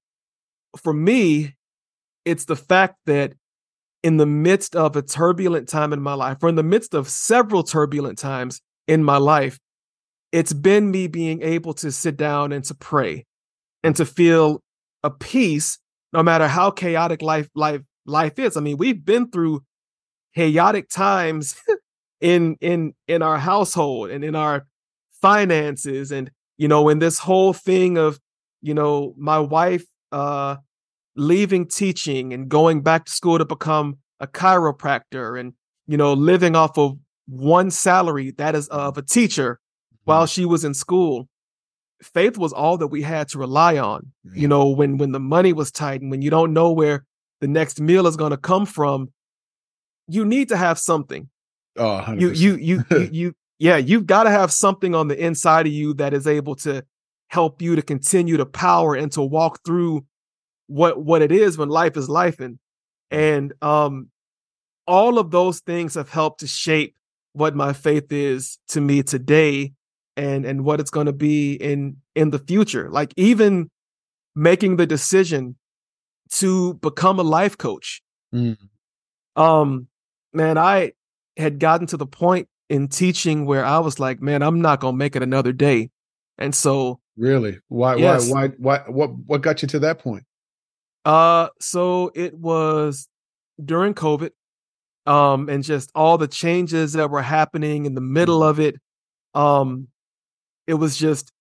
For 0.77 0.93
me, 0.93 1.55
it's 2.25 2.45
the 2.45 2.55
fact 2.55 2.95
that 3.05 3.33
in 4.01 4.17
the 4.17 4.25
midst 4.25 4.75
of 4.75 4.95
a 4.95 5.01
turbulent 5.01 5.69
time 5.69 5.93
in 5.93 6.01
my 6.01 6.13
life, 6.13 6.37
or 6.41 6.49
in 6.49 6.55
the 6.55 6.63
midst 6.63 6.93
of 6.93 7.07
several 7.09 7.63
turbulent 7.63 8.17
times 8.17 8.61
in 8.87 9.03
my 9.03 9.17
life, 9.17 9.59
it's 10.31 10.51
been 10.51 10.91
me 10.91 11.07
being 11.07 11.41
able 11.41 11.73
to 11.75 11.91
sit 11.91 12.17
down 12.17 12.51
and 12.51 12.65
to 12.65 12.75
pray 12.75 13.25
and 13.83 13.95
to 13.95 14.05
feel 14.05 14.61
a 15.03 15.09
peace 15.09 15.79
no 16.11 16.21
matter 16.23 16.47
how 16.47 16.71
chaotic 16.71 17.21
life 17.21 17.49
life 17.55 17.81
life 18.05 18.37
is. 18.39 18.57
I 18.57 18.61
mean, 18.61 18.77
we've 18.77 19.03
been 19.03 19.29
through 19.29 19.63
chaotic 20.35 20.89
times 20.89 21.55
in 22.21 22.57
in 22.61 22.93
in 23.07 23.21
our 23.21 23.37
household 23.37 24.09
and 24.09 24.23
in 24.23 24.35
our 24.35 24.65
finances 25.23 26.12
and 26.12 26.29
you 26.57 26.67
know 26.67 26.89
in 26.89 26.99
this 26.99 27.17
whole 27.17 27.53
thing 27.53 27.97
of 27.97 28.19
you 28.62 28.73
know 28.73 29.15
my 29.17 29.39
wife 29.39 29.86
uh 30.12 30.57
leaving 31.15 31.65
teaching 31.65 32.33
and 32.33 32.49
going 32.49 32.81
back 32.81 33.05
to 33.05 33.12
school 33.12 33.38
to 33.38 33.45
become 33.45 33.97
a 34.19 34.27
chiropractor 34.27 35.39
and 35.39 35.53
you 35.88 35.97
know 35.97 36.12
living 36.13 36.55
off 36.55 36.77
of 36.77 36.97
one 37.27 37.71
salary 37.71 38.31
that 38.31 38.53
is 38.53 38.67
of 38.67 38.97
a 38.97 39.01
teacher 39.01 39.59
while 40.03 40.25
mm-hmm. 40.25 40.41
she 40.41 40.45
was 40.45 40.65
in 40.65 40.73
school 40.73 41.29
faith 42.01 42.38
was 42.38 42.51
all 42.51 42.77
that 42.77 42.88
we 42.88 43.01
had 43.01 43.29
to 43.29 43.39
rely 43.39 43.77
on 43.77 44.12
you 44.33 44.47
know 44.47 44.67
when 44.67 44.97
when 44.97 45.13
the 45.13 45.21
money 45.21 45.53
was 45.53 45.71
tight 45.71 46.01
and 46.01 46.12
when 46.12 46.21
you 46.21 46.29
don't 46.29 46.51
know 46.51 46.71
where 46.71 47.05
the 47.39 47.47
next 47.47 47.79
meal 47.79 48.07
is 48.07 48.17
going 48.17 48.31
to 48.31 48.43
come 48.51 48.65
from 48.65 49.09
you 50.07 50.25
need 50.25 50.49
to 50.49 50.57
have 50.57 50.77
something. 50.79 51.29
Oh, 51.77 52.03
100%. 52.05 52.21
you 52.21 52.31
you 52.31 52.55
you 52.55 52.83
you, 52.91 53.09
you 53.12 53.33
yeah, 53.63 53.78
you've 53.78 54.06
got 54.06 54.23
to 54.23 54.30
have 54.30 54.52
something 54.52 54.93
on 54.93 55.08
the 55.08 55.17
inside 55.17 55.67
of 55.67 55.71
you 55.71 55.93
that 55.93 56.13
is 56.13 56.28
able 56.28 56.54
to 56.58 56.84
help 57.30 57.62
you 57.62 57.78
to 57.78 57.82
continue 57.82 58.36
to 58.36 58.45
power 58.45 58.93
and 58.93 59.10
to 59.13 59.21
walk 59.21 59.60
through 59.65 60.06
what 60.67 61.02
what 61.02 61.21
it 61.21 61.32
is 61.32 61.58
when 61.58 61.69
life 61.69 61.95
is 61.95 62.10
life 62.10 62.41
and 62.41 62.60
and 63.10 63.54
um 63.62 64.10
all 64.86 65.17
of 65.17 65.32
those 65.32 65.62
things 65.62 65.95
have 65.95 66.10
helped 66.10 66.41
to 66.41 66.47
shape 66.47 66.93
what 67.32 67.56
my 67.56 67.71
faith 67.71 68.12
is 68.12 68.60
to 68.67 68.82
me 68.82 69.02
today 69.02 69.71
and 70.17 70.45
and 70.45 70.65
what 70.65 70.82
it's 70.82 70.91
going 70.91 71.06
to 71.06 71.13
be 71.13 71.54
in 71.54 71.95
in 72.15 72.32
the 72.32 72.39
future 72.39 72.89
like 72.89 73.13
even 73.15 73.71
making 74.36 74.76
the 74.76 74.86
decision 74.86 75.56
to 76.30 76.73
become 76.76 77.17
a 77.17 77.23
life 77.23 77.58
coach 77.58 78.02
mm. 78.36 78.58
um 79.38 79.88
man, 80.34 80.58
I 80.58 80.91
had 81.38 81.60
gotten 81.60 81.88
to 81.88 81.97
the 81.97 82.08
point 82.08 82.49
in 82.69 82.88
teaching 82.88 83.45
where 83.45 83.65
I 83.65 83.80
was 83.80 83.99
like, 83.99 84.21
man, 84.21 84.41
I'm 84.41 84.62
not 84.62 84.80
gonna 84.80 84.97
make 84.97 85.15
it 85.15 85.23
another 85.23 85.54
day. 85.54 85.89
And 86.38 86.54
so 86.54 86.99
Really? 87.15 87.60
Why 87.67 87.95
Yes. 87.95 88.30
why 88.30 88.47
why 88.47 88.56
why 88.58 88.78
what 88.89 89.12
what 89.28 89.41
got 89.41 89.62
you 89.62 89.67
to 89.69 89.80
that 89.80 89.99
point? 89.99 90.23
Uh, 91.06 91.49
so 91.60 92.12
it 92.15 92.34
was 92.34 93.08
during 93.63 93.93
COVID, 93.93 94.32
um, 95.06 95.49
and 95.49 95.63
just 95.63 95.91
all 95.93 96.17
the 96.17 96.28
changes 96.28 96.93
that 96.93 97.10
were 97.10 97.21
happening 97.21 97.86
in 97.86 97.93
the 97.93 98.02
middle 98.02 98.41
of 98.41 98.60
it. 98.60 98.76
Um, 99.34 99.89
it 100.65 100.76
was 100.76 100.97
just, 100.97 101.32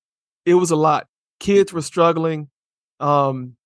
it 0.45 0.55
was 0.55 0.73
a 0.73 0.77
lot. 0.77 1.07
Kids 1.39 1.73
were 1.73 1.83
struggling, 1.83 2.51
um, 2.99 3.57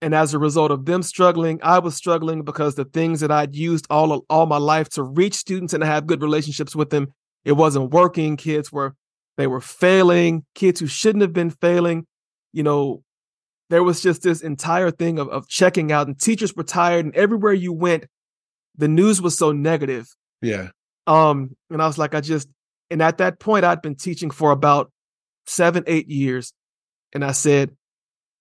and 0.00 0.14
as 0.14 0.32
a 0.34 0.38
result 0.38 0.70
of 0.70 0.84
them 0.84 1.02
struggling, 1.02 1.58
I 1.62 1.78
was 1.80 1.96
struggling 1.96 2.42
because 2.42 2.74
the 2.76 2.84
things 2.84 3.20
that 3.20 3.30
I'd 3.30 3.54
used 3.54 3.86
all 3.90 4.24
all 4.30 4.46
my 4.46 4.58
life 4.58 4.88
to 4.90 5.02
reach 5.02 5.34
students 5.34 5.74
and 5.74 5.82
have 5.82 6.06
good 6.06 6.22
relationships 6.22 6.76
with 6.76 6.90
them, 6.90 7.12
it 7.44 7.52
wasn't 7.52 7.90
working. 7.92 8.36
Kids 8.36 8.70
were 8.72 8.94
they 9.36 9.46
were 9.46 9.60
failing. 9.60 10.44
Kids 10.54 10.80
who 10.80 10.86
shouldn't 10.86 11.22
have 11.22 11.32
been 11.32 11.50
failing, 11.50 12.06
you 12.52 12.62
know, 12.62 13.02
there 13.70 13.82
was 13.82 14.00
just 14.02 14.22
this 14.22 14.40
entire 14.40 14.90
thing 14.90 15.18
of, 15.18 15.28
of 15.28 15.48
checking 15.48 15.92
out 15.92 16.06
and 16.06 16.18
teachers 16.18 16.54
were 16.54 16.62
tired 16.64 17.04
and 17.04 17.14
everywhere 17.14 17.52
you 17.52 17.72
went 17.72 18.06
the 18.76 18.88
news 18.88 19.20
was 19.20 19.36
so 19.36 19.52
negative 19.52 20.08
Yeah. 20.40 20.68
um 21.06 21.56
and 21.70 21.82
i 21.82 21.86
was 21.86 21.98
like 21.98 22.14
i 22.14 22.20
just 22.20 22.48
and 22.90 23.02
at 23.02 23.18
that 23.18 23.38
point 23.38 23.64
i'd 23.64 23.82
been 23.82 23.96
teaching 23.96 24.30
for 24.30 24.52
about 24.52 24.90
seven 25.46 25.84
eight 25.86 26.08
years 26.08 26.52
and 27.12 27.24
i 27.24 27.32
said 27.32 27.76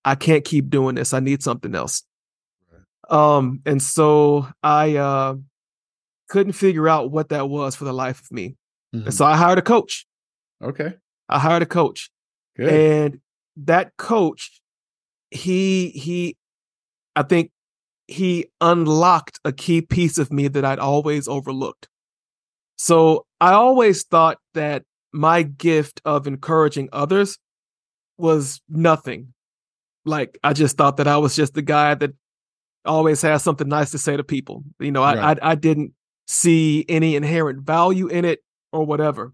i 0.08 0.16
can't 0.16 0.46
keep 0.46 0.70
doing 0.70 0.96
this. 0.96 1.14
I 1.14 1.20
need 1.20 1.44
something 1.44 1.76
else. 1.76 2.04
Um 3.10 3.62
and 3.66 3.82
so 3.82 4.48
i 4.64 4.96
uh 4.96 5.36
couldn't 6.30 6.54
figure 6.54 6.88
out 6.90 7.12
what 7.12 7.30
that 7.30 7.48
was 7.50 7.76
for 7.76 7.86
the 7.86 7.94
life 7.94 8.20
of 8.22 8.32
me. 8.32 8.56
Mhm. 8.96 9.06
and 9.06 9.14
so 9.14 9.26
i 9.26 9.36
hired 9.36 9.60
a 9.60 9.62
coach. 9.74 10.06
Okay. 10.64 10.94
i 11.30 11.38
hired 11.40 11.64
a 11.64 11.66
coach. 11.80 12.10
Good. 12.58 12.70
and 12.70 13.20
that 13.58 13.96
coach 13.98 14.62
he 15.32 15.90
he 15.90 16.38
i 17.16 17.24
think 17.24 17.52
he 18.08 18.46
unlocked 18.62 19.40
a 19.44 19.52
key 19.52 19.82
piece 19.82 20.18
of 20.18 20.32
me 20.32 20.48
that 20.48 20.64
i'd 20.66 20.80
always 20.80 21.28
overlooked. 21.28 21.88
So 22.78 23.26
i 23.42 23.52
always 23.54 24.04
thought 24.04 24.38
that 24.54 24.84
my 25.14 25.44
gift 25.44 26.02
of 26.06 26.28
encouraging 26.28 26.90
others 26.94 27.38
was 28.18 28.62
nothing 28.70 29.34
like 30.08 30.38
i 30.44 30.54
just 30.54 30.78
thought 30.78 30.98
that 30.98 31.08
i 31.08 31.18
was 31.18 31.36
just 31.36 31.54
the 31.54 31.62
guy 31.62 31.94
that 31.96 32.12
always 32.86 33.22
has 33.22 33.44
something 33.44 33.68
nice 33.68 33.92
to 33.92 33.98
say 33.98 34.16
to 34.18 34.24
people 34.24 34.64
you 34.80 34.92
know 34.92 35.04
i 35.04 35.16
Right. 35.16 35.40
I, 35.42 35.52
I 35.52 35.56
didn't 35.56 35.94
see 36.28 36.86
any 36.90 37.16
inherent 37.16 37.66
value 37.66 38.08
in 38.08 38.26
it 38.26 38.40
or 38.72 38.86
whatever 38.86 39.34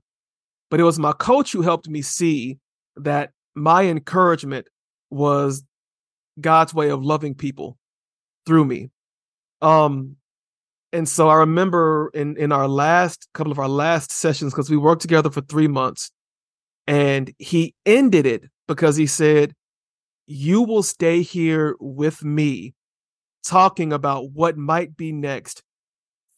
but 0.69 0.79
it 0.79 0.83
was 0.83 0.97
my 0.97 1.13
coach 1.13 1.51
who 1.51 1.61
helped 1.61 1.87
me 1.87 2.01
see 2.01 2.57
that 2.95 3.31
my 3.55 3.83
encouragement 3.83 4.67
was 5.11 5.63
God's 6.41 6.73
way 6.73 6.89
of 6.89 7.03
loving 7.03 7.35
people 7.35 7.77
through 8.47 8.65
me. 8.65 8.89
Um 9.61 10.15
and 10.91 11.07
so 11.07 11.29
I 11.29 11.35
remember 11.35 12.09
in 12.13 12.37
in 12.37 12.51
our 12.51 12.67
last 12.67 13.27
couple 13.35 13.51
of 13.51 13.59
our 13.59 13.69
last 13.69 14.11
sessions 14.11 14.51
because 14.51 14.69
we 14.69 14.77
worked 14.77 15.03
together 15.03 15.29
for 15.29 15.41
3 15.41 15.67
months 15.67 16.11
and 16.87 17.31
he 17.37 17.75
ended 17.85 18.25
it 18.25 18.43
because 18.67 18.95
he 18.95 19.05
said 19.05 19.53
you 20.27 20.61
will 20.61 20.83
stay 20.83 21.21
here 21.21 21.75
with 21.79 22.23
me 22.23 22.73
talking 23.43 23.91
about 23.91 24.31
what 24.31 24.57
might 24.57 24.95
be 24.95 25.11
next 25.11 25.61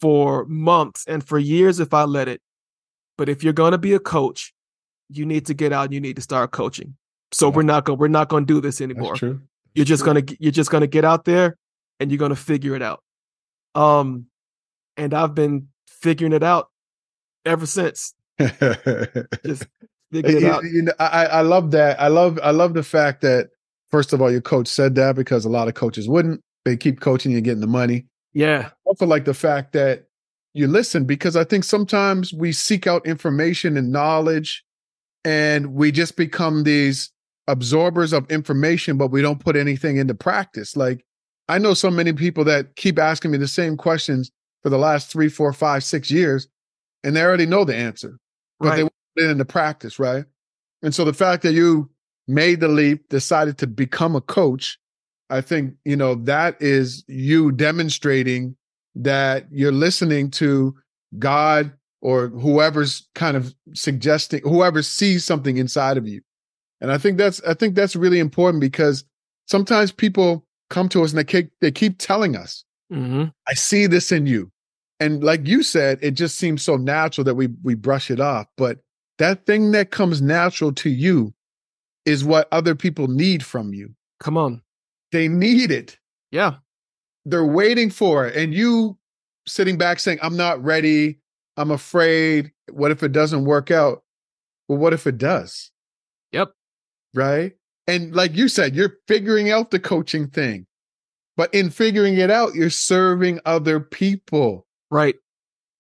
for 0.02 0.46
months 0.46 1.06
and 1.08 1.24
for 1.26 1.38
years 1.40 1.80
if 1.80 1.94
I 1.94 2.04
let 2.04 2.28
it. 2.28 2.42
But 3.18 3.30
if 3.30 3.44
you're 3.44 3.54
going 3.54 3.72
to 3.72 3.78
be 3.78 3.94
a 3.94 4.00
coach, 4.00 4.54
you 5.10 5.26
need 5.26 5.46
to 5.46 5.54
get 5.54 5.72
out 5.72 5.86
and 5.86 5.94
you 5.94 6.02
need 6.02 6.16
to 6.16 6.22
start 6.22 6.52
coaching. 6.52 6.96
So 7.32 7.50
Yeah. 7.50 7.56
we're 7.56 7.64
not 7.64 7.86
going 7.86 8.00
we're 8.00 8.08
not 8.08 8.28
going 8.30 8.46
to 8.46 8.54
do 8.54 8.60
this 8.62 8.82
anymore. 8.82 9.10
That's 9.14 9.20
true. 9.20 9.42
You're 9.74 9.86
just 9.86 10.04
going 10.04 10.26
to 10.26 10.38
you're 10.40 10.52
just 10.52 10.72
going 10.72 10.82
to 10.82 10.88
get 10.88 11.06
out 11.06 11.26
there 11.26 11.58
and 12.00 12.12
you're 12.12 12.18
going 12.18 12.30
to 12.30 12.36
figure 12.36 12.76
it 12.76 12.82
out. 12.82 13.04
Um 13.76 14.26
and 14.98 15.14
I've 15.14 15.36
been 15.36 15.68
figuring 15.88 16.34
it 16.34 16.44
out 16.44 16.70
ever 17.46 17.66
since. 17.66 18.14
Just 18.40 19.68
figuring 20.12 20.38
it 20.38 20.44
out. 20.46 20.64
you 20.64 20.84
know, 20.84 20.94
I, 21.00 21.26
I 21.26 21.42
love 21.42 21.72
that. 21.72 22.00
I 22.02 22.08
love 22.08 22.40
I 22.44 22.52
love 22.52 22.74
the 22.74 22.84
fact 22.84 23.22
that 23.22 23.50
first 23.92 24.14
of 24.14 24.22
all, 24.22 24.32
your 24.32 24.42
coach 24.42 24.68
said 24.68 24.96
that 24.96 25.16
because 25.16 25.46
a 25.46 25.50
lot 25.50 25.68
of 25.68 25.74
coaches 25.74 26.08
wouldn't. 26.08 26.42
They 26.66 26.76
keep 26.78 27.00
coaching 27.00 27.32
you, 27.32 27.42
getting 27.42 27.62
the 27.62 27.68
money. 27.68 28.06
Yeah. 28.34 28.70
Also, 28.86 29.06
like 29.06 29.26
the 29.26 29.34
fact 29.34 29.74
that 29.74 30.06
you 30.54 30.68
listen 30.68 31.06
because 31.06 31.36
I 31.36 31.44
think 31.44 31.64
sometimes 31.64 32.34
we 32.34 32.52
seek 32.52 32.88
out 32.88 33.06
information 33.06 33.78
and 33.78 33.92
knowledge, 33.92 34.64
and 35.24 35.74
we 35.74 35.92
just 35.92 36.16
become 36.18 36.64
these 36.64 37.12
absorbers 37.48 38.14
of 38.14 38.30
information, 38.32 38.98
but 38.98 39.08
we 39.12 39.22
don't 39.22 39.40
put 39.40 39.56
anything 39.56 39.98
into 39.98 40.16
practice. 40.16 40.76
Like 40.76 41.06
I 41.48 41.58
know 41.60 41.74
so 41.74 41.92
many 41.92 42.14
people 42.14 42.44
that 42.46 42.76
keep 42.76 42.98
asking 42.98 43.32
me 43.32 43.38
the 43.38 43.48
same 43.48 43.78
questions 43.78 44.32
for 44.64 44.70
the 44.70 44.78
last 44.80 45.12
three, 45.12 45.30
four, 45.30 45.54
five, 45.54 45.84
six 45.84 46.10
years, 46.10 46.48
and 47.04 47.16
they 47.16 47.22
already 47.22 47.46
know 47.46 47.64
the 47.66 47.76
answer 47.76 48.18
but 48.60 48.76
they 48.76 48.84
Right. 48.84 48.92
put 49.16 49.24
it 49.26 49.30
into 49.30 49.46
practice, 49.46 50.00
right? 50.00 50.26
And 50.82 50.94
so 50.96 51.04
the 51.06 51.14
fact 51.14 51.44
that 51.44 51.54
you 51.54 51.90
made 52.28 52.60
the 52.60 52.68
leap, 52.68 53.08
decided 53.10 53.58
to 53.60 53.68
become 53.68 54.16
a 54.16 54.22
coach, 54.22 54.78
I 55.30 55.42
think, 55.42 55.76
you 55.86 55.96
know, 55.96 56.16
that 56.16 56.62
is 56.62 57.04
you 57.08 57.52
demonstrating 57.52 58.56
that 58.96 59.48
you're 59.52 59.72
listening 59.72 60.32
to 60.32 60.76
God 61.20 61.72
or 62.02 62.28
whoever's 62.28 63.08
kind 63.16 63.36
of 63.36 63.54
suggesting, 63.74 64.42
whoever 64.44 64.82
sees 64.82 65.26
something 65.26 65.58
inside 65.58 65.98
of 65.98 66.08
you. 66.08 66.22
And 66.82 66.92
I 66.92 66.98
think 66.98 67.18
that's, 67.18 67.42
I 67.44 67.54
think 67.54 67.76
that's 67.76 67.96
really 67.96 68.20
important 68.20 68.62
because 68.62 69.04
sometimes 69.48 69.92
people 69.92 70.46
come 70.70 70.90
to 70.90 71.04
us 71.04 71.12
and 71.12 71.20
they 71.20 71.24
keep, 71.24 71.52
they 71.62 71.72
keep 71.72 71.98
telling 71.98 72.36
us, 72.36 72.64
Mhm. 72.92 73.34
I 73.48 73.54
see 73.54 73.88
this 73.88 74.12
in 74.12 74.28
you. 74.28 74.52
And 75.00 75.24
like 75.24 75.48
you 75.48 75.64
said, 75.64 76.00
it 76.02 76.12
just 76.12 76.38
seems 76.38 76.62
so 76.62 76.78
natural 76.78 77.26
that 77.26 77.36
we 77.36 77.48
we 77.64 77.76
brush 77.76 78.10
it 78.10 78.20
off. 78.20 78.48
But 78.58 78.80
that 79.18 79.46
thing 79.46 79.72
that 79.72 79.92
comes 79.92 80.22
natural 80.22 80.72
to 80.74 80.90
you 80.90 81.34
is 82.06 82.24
what 82.24 82.48
other 82.52 82.76
people 82.76 83.08
need 83.08 83.44
from 83.44 83.74
you. 83.74 83.94
Come 84.20 84.38
on. 84.38 84.62
They 85.12 85.28
need 85.28 85.72
it. 85.72 85.98
Yeah. 86.32 86.56
They're 87.26 87.46
waiting 87.46 87.90
for 87.90 88.28
it. 88.28 88.36
And 88.36 88.54
you 88.54 88.98
sitting 89.48 89.78
back 89.78 90.00
saying, 90.00 90.20
I'm 90.22 90.38
not 90.38 90.64
ready. 90.64 91.20
I'm 91.58 91.72
afraid. 91.72 92.52
What 92.72 92.92
if 92.92 93.04
it 93.04 93.12
doesn't 93.12 93.46
work 93.46 93.72
out? 93.72 94.04
Well, 94.68 94.78
what 94.78 94.94
if 94.94 95.08
it 95.08 95.18
does? 95.18 95.72
Yep. 96.32 96.52
Right. 97.14 97.54
And 97.88 98.16
like 98.16 98.36
you 98.36 98.48
said, 98.48 98.76
you're 98.76 98.98
figuring 99.08 99.52
out 99.52 99.72
the 99.72 99.80
coaching 99.80 100.28
thing. 100.28 100.66
But 101.38 101.54
in 101.54 101.70
figuring 101.70 102.18
it 102.18 102.32
out, 102.32 102.56
you're 102.56 102.70
serving 102.70 103.40
other 103.46 103.80
people. 103.80 104.66
Right. 104.92 105.16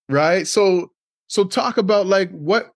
right 0.09 0.47
so 0.47 0.91
so 1.27 1.43
talk 1.43 1.77
about 1.77 2.07
like 2.07 2.29
what 2.31 2.71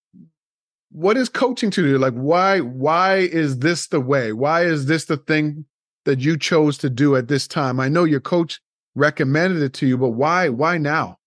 what 0.92 1.18
is 1.18 1.30
coaching 1.30 1.72
to 1.72 1.88
you? 1.88 1.98
Like 1.98 2.14
why 2.14 2.60
why 2.60 3.18
is 3.18 3.60
this 3.60 3.88
the 3.88 4.00
way? 4.00 4.34
Why 4.34 4.64
is 4.64 4.88
this 4.88 5.06
the 5.06 5.18
thing 5.18 5.66
that 6.06 6.20
you 6.20 6.38
chose 6.38 6.78
to 6.80 6.90
do 6.90 7.16
at 7.16 7.28
this 7.28 7.48
time? 7.48 7.80
I 7.80 7.90
know 7.90 8.04
your 8.04 8.20
coach 8.20 8.60
recommended 8.96 9.62
it 9.62 9.74
to 9.74 9.88
you 9.88 9.98
but 9.98 10.10
why 10.10 10.50
why 10.50 10.78
now? 10.78 11.18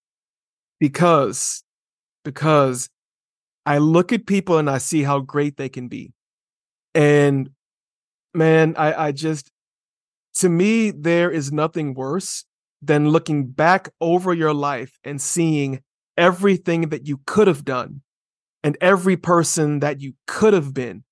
Because 0.81 1.63
because 2.25 2.89
I 3.65 3.79
look 3.79 4.13
at 4.13 4.27
people 4.27 4.59
and 4.59 4.69
I 4.69 4.79
see 4.79 5.05
how 5.05 5.21
great 5.21 5.57
they 5.57 5.69
can 5.69 5.89
be. 5.89 6.13
And 6.95 7.51
man, 8.35 8.75
I 8.77 9.07
I 9.07 9.13
just 9.13 9.51
to 10.35 10.49
me 10.49 10.91
there 10.91 11.31
is 11.31 11.53
nothing 11.53 11.95
worse 11.95 12.45
than 12.81 13.11
looking 13.11 13.47
back 13.47 13.91
over 14.01 14.35
your 14.35 14.53
life 14.53 14.99
and 15.05 15.21
seeing 15.21 15.83
everything 16.17 16.89
that 16.89 17.07
you 17.07 17.21
could 17.27 17.47
have 17.47 17.65
done 17.65 18.03
and 18.65 18.77
every 18.81 19.17
person 19.17 19.81
that 19.81 20.01
you 20.01 20.15
could 20.27 20.55
have 20.55 20.73
been 20.73 21.05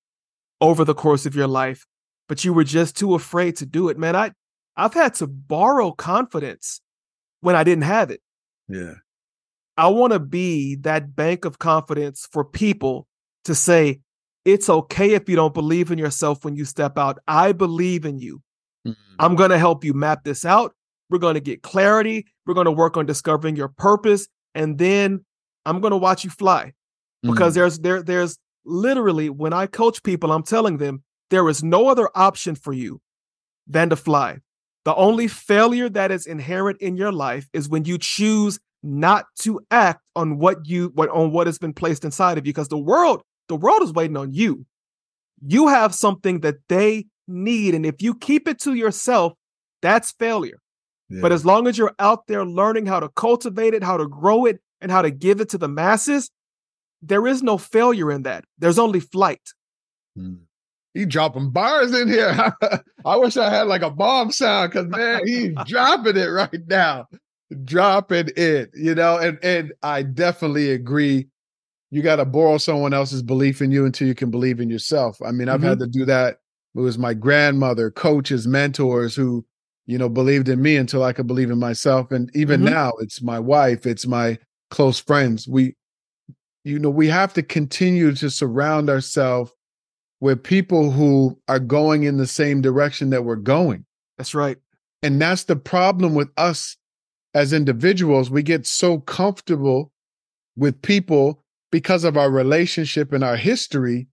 over 0.60 0.84
the 0.84 0.94
course 0.94 1.26
of 1.26 1.34
your 1.34 1.46
life 1.46 1.86
but 2.28 2.44
you 2.44 2.52
were 2.52 2.64
just 2.64 2.96
too 2.96 3.14
afraid 3.14 3.56
to 3.56 3.66
do 3.66 3.88
it 3.88 3.98
man 3.98 4.14
i 4.16 4.30
i've 4.76 4.94
had 4.94 5.14
to 5.14 5.26
borrow 5.26 5.92
confidence 5.92 6.80
when 7.40 7.56
i 7.56 7.64
didn't 7.64 7.84
have 7.84 8.10
it 8.10 8.20
yeah 8.68 8.94
I 9.80 9.88
want 9.88 10.12
to 10.12 10.18
be 10.18 10.74
that 10.82 11.16
bank 11.16 11.46
of 11.46 11.58
confidence 11.58 12.28
for 12.30 12.44
people 12.44 13.06
to 13.44 13.54
say, 13.54 14.00
it's 14.44 14.68
okay 14.68 15.14
if 15.14 15.26
you 15.26 15.36
don't 15.36 15.54
believe 15.54 15.90
in 15.90 15.98
yourself 15.98 16.44
when 16.44 16.54
you 16.54 16.66
step 16.66 16.98
out. 16.98 17.18
I 17.26 17.52
believe 17.52 18.04
in 18.04 18.18
you. 18.18 18.42
Mm-hmm. 18.86 19.14
I'm 19.18 19.36
going 19.36 19.48
to 19.48 19.58
help 19.58 19.82
you 19.82 19.94
map 19.94 20.22
this 20.22 20.44
out. 20.44 20.74
We're 21.08 21.18
going 21.18 21.32
to 21.32 21.40
get 21.40 21.62
clarity. 21.62 22.26
We're 22.44 22.52
going 22.52 22.66
to 22.66 22.70
work 22.70 22.98
on 22.98 23.06
discovering 23.06 23.56
your 23.56 23.68
purpose. 23.68 24.28
And 24.54 24.76
then 24.76 25.24
I'm 25.64 25.80
going 25.80 25.92
to 25.92 25.96
watch 25.96 26.24
you 26.24 26.30
fly 26.30 26.74
because 27.22 27.52
mm. 27.52 27.56
there's 27.56 27.78
there 27.80 28.02
there's 28.02 28.38
literally 28.64 29.30
when 29.30 29.52
I 29.52 29.66
coach 29.66 30.02
people, 30.02 30.32
I'm 30.32 30.42
telling 30.42 30.78
them 30.78 31.02
there 31.30 31.48
is 31.48 31.62
no 31.62 31.88
other 31.88 32.08
option 32.14 32.54
for 32.54 32.72
you 32.72 33.00
than 33.66 33.90
to 33.90 33.96
fly. 33.96 34.38
The 34.84 34.94
only 34.94 35.28
failure 35.28 35.88
that 35.90 36.10
is 36.10 36.26
inherent 36.26 36.80
in 36.80 36.96
your 36.96 37.12
life 37.12 37.48
is 37.52 37.68
when 37.68 37.84
you 37.84 37.98
choose 37.98 38.58
not 38.82 39.26
to 39.40 39.60
act 39.70 40.00
on 40.16 40.38
what 40.38 40.66
you 40.66 40.90
what 40.94 41.10
on 41.10 41.32
what 41.32 41.46
has 41.46 41.58
been 41.58 41.74
placed 41.74 42.04
inside 42.04 42.38
of 42.38 42.46
you 42.46 42.52
because 42.52 42.68
the 42.68 42.78
world 42.78 43.22
the 43.48 43.56
world 43.56 43.82
is 43.82 43.92
waiting 43.92 44.16
on 44.16 44.32
you. 44.32 44.64
You 45.46 45.68
have 45.68 45.94
something 45.94 46.40
that 46.40 46.56
they 46.68 47.06
need 47.28 47.74
and 47.74 47.84
if 47.84 48.00
you 48.00 48.14
keep 48.14 48.48
it 48.48 48.58
to 48.60 48.74
yourself, 48.74 49.34
that's 49.82 50.12
failure. 50.12 50.58
Yeah. 51.10 51.20
But 51.20 51.32
as 51.32 51.44
long 51.44 51.66
as 51.66 51.76
you're 51.76 51.94
out 51.98 52.26
there 52.26 52.44
learning 52.44 52.86
how 52.86 53.00
to 53.00 53.08
cultivate 53.10 53.74
it, 53.74 53.82
how 53.82 53.96
to 53.96 54.06
grow 54.06 54.46
it 54.46 54.60
and 54.80 54.90
how 54.90 55.02
to 55.02 55.10
give 55.10 55.40
it 55.40 55.50
to 55.50 55.58
the 55.58 55.68
masses, 55.68 56.30
there 57.02 57.26
is 57.26 57.42
no 57.42 57.58
failure 57.58 58.10
in 58.10 58.22
that. 58.22 58.44
There's 58.58 58.78
only 58.78 59.00
flight. 59.00 59.42
Hmm. 60.16 60.34
He 60.94 61.04
dropping 61.04 61.50
bars 61.50 61.94
in 61.94 62.08
here. 62.08 62.52
I 63.04 63.16
wish 63.16 63.36
I 63.36 63.48
had 63.48 63.68
like 63.68 63.82
a 63.82 63.90
bomb 63.90 64.32
sound 64.32 64.70
because 64.70 64.88
man, 64.88 65.26
he's 65.26 65.54
dropping 65.66 66.16
it 66.16 66.26
right 66.26 66.66
now. 66.66 67.06
Dropping 67.64 68.28
it, 68.36 68.70
you 68.74 68.94
know, 68.94 69.18
and 69.18 69.38
and 69.42 69.72
I 69.82 70.02
definitely 70.02 70.70
agree. 70.70 71.26
You 71.90 72.02
got 72.02 72.16
to 72.16 72.24
borrow 72.24 72.58
someone 72.58 72.94
else's 72.94 73.22
belief 73.22 73.60
in 73.60 73.72
you 73.72 73.84
until 73.84 74.06
you 74.06 74.14
can 74.14 74.30
believe 74.30 74.60
in 74.60 74.70
yourself. 74.70 75.20
I 75.24 75.32
mean, 75.32 75.48
I've 75.48 75.60
mm-hmm. 75.60 75.68
had 75.70 75.78
to 75.80 75.88
do 75.88 76.04
that. 76.04 76.38
It 76.76 76.80
was 76.80 76.98
my 76.98 77.14
grandmother, 77.14 77.90
coaches, 77.90 78.46
mentors 78.46 79.16
who, 79.16 79.44
you 79.86 79.98
know, 79.98 80.08
believed 80.08 80.48
in 80.48 80.62
me 80.62 80.76
until 80.76 81.02
I 81.02 81.12
could 81.12 81.26
believe 81.26 81.50
in 81.50 81.58
myself. 81.58 82.12
And 82.12 82.30
even 82.36 82.60
mm-hmm. 82.60 82.72
now, 82.72 82.92
it's 83.00 83.20
my 83.20 83.40
wife, 83.40 83.86
it's 83.86 84.06
my 84.06 84.38
close 84.70 85.00
friends. 85.00 85.48
We, 85.48 85.74
you 86.70 86.78
know, 86.78 86.90
we 86.90 87.08
have 87.08 87.34
to 87.34 87.42
continue 87.42 88.14
to 88.14 88.30
surround 88.30 88.88
ourselves 88.88 89.52
with 90.20 90.42
people 90.42 90.90
who 90.90 91.38
are 91.48 91.58
going 91.58 92.04
in 92.04 92.16
the 92.16 92.26
same 92.26 92.60
direction 92.60 93.10
that 93.10 93.24
we're 93.24 93.36
going. 93.36 93.84
That's 94.18 94.34
right. 94.34 94.58
And 95.02 95.20
that's 95.20 95.44
the 95.44 95.56
problem 95.56 96.14
with 96.14 96.28
us 96.36 96.76
as 97.34 97.52
individuals. 97.52 98.30
We 98.30 98.42
get 98.42 98.66
so 98.66 99.00
comfortable 99.00 99.92
with 100.56 100.80
people 100.82 101.42
because 101.70 102.04
of 102.04 102.16
our 102.16 102.30
relationship 102.30 103.12
and 103.12 103.24
our 103.24 103.36
history, 103.36 104.08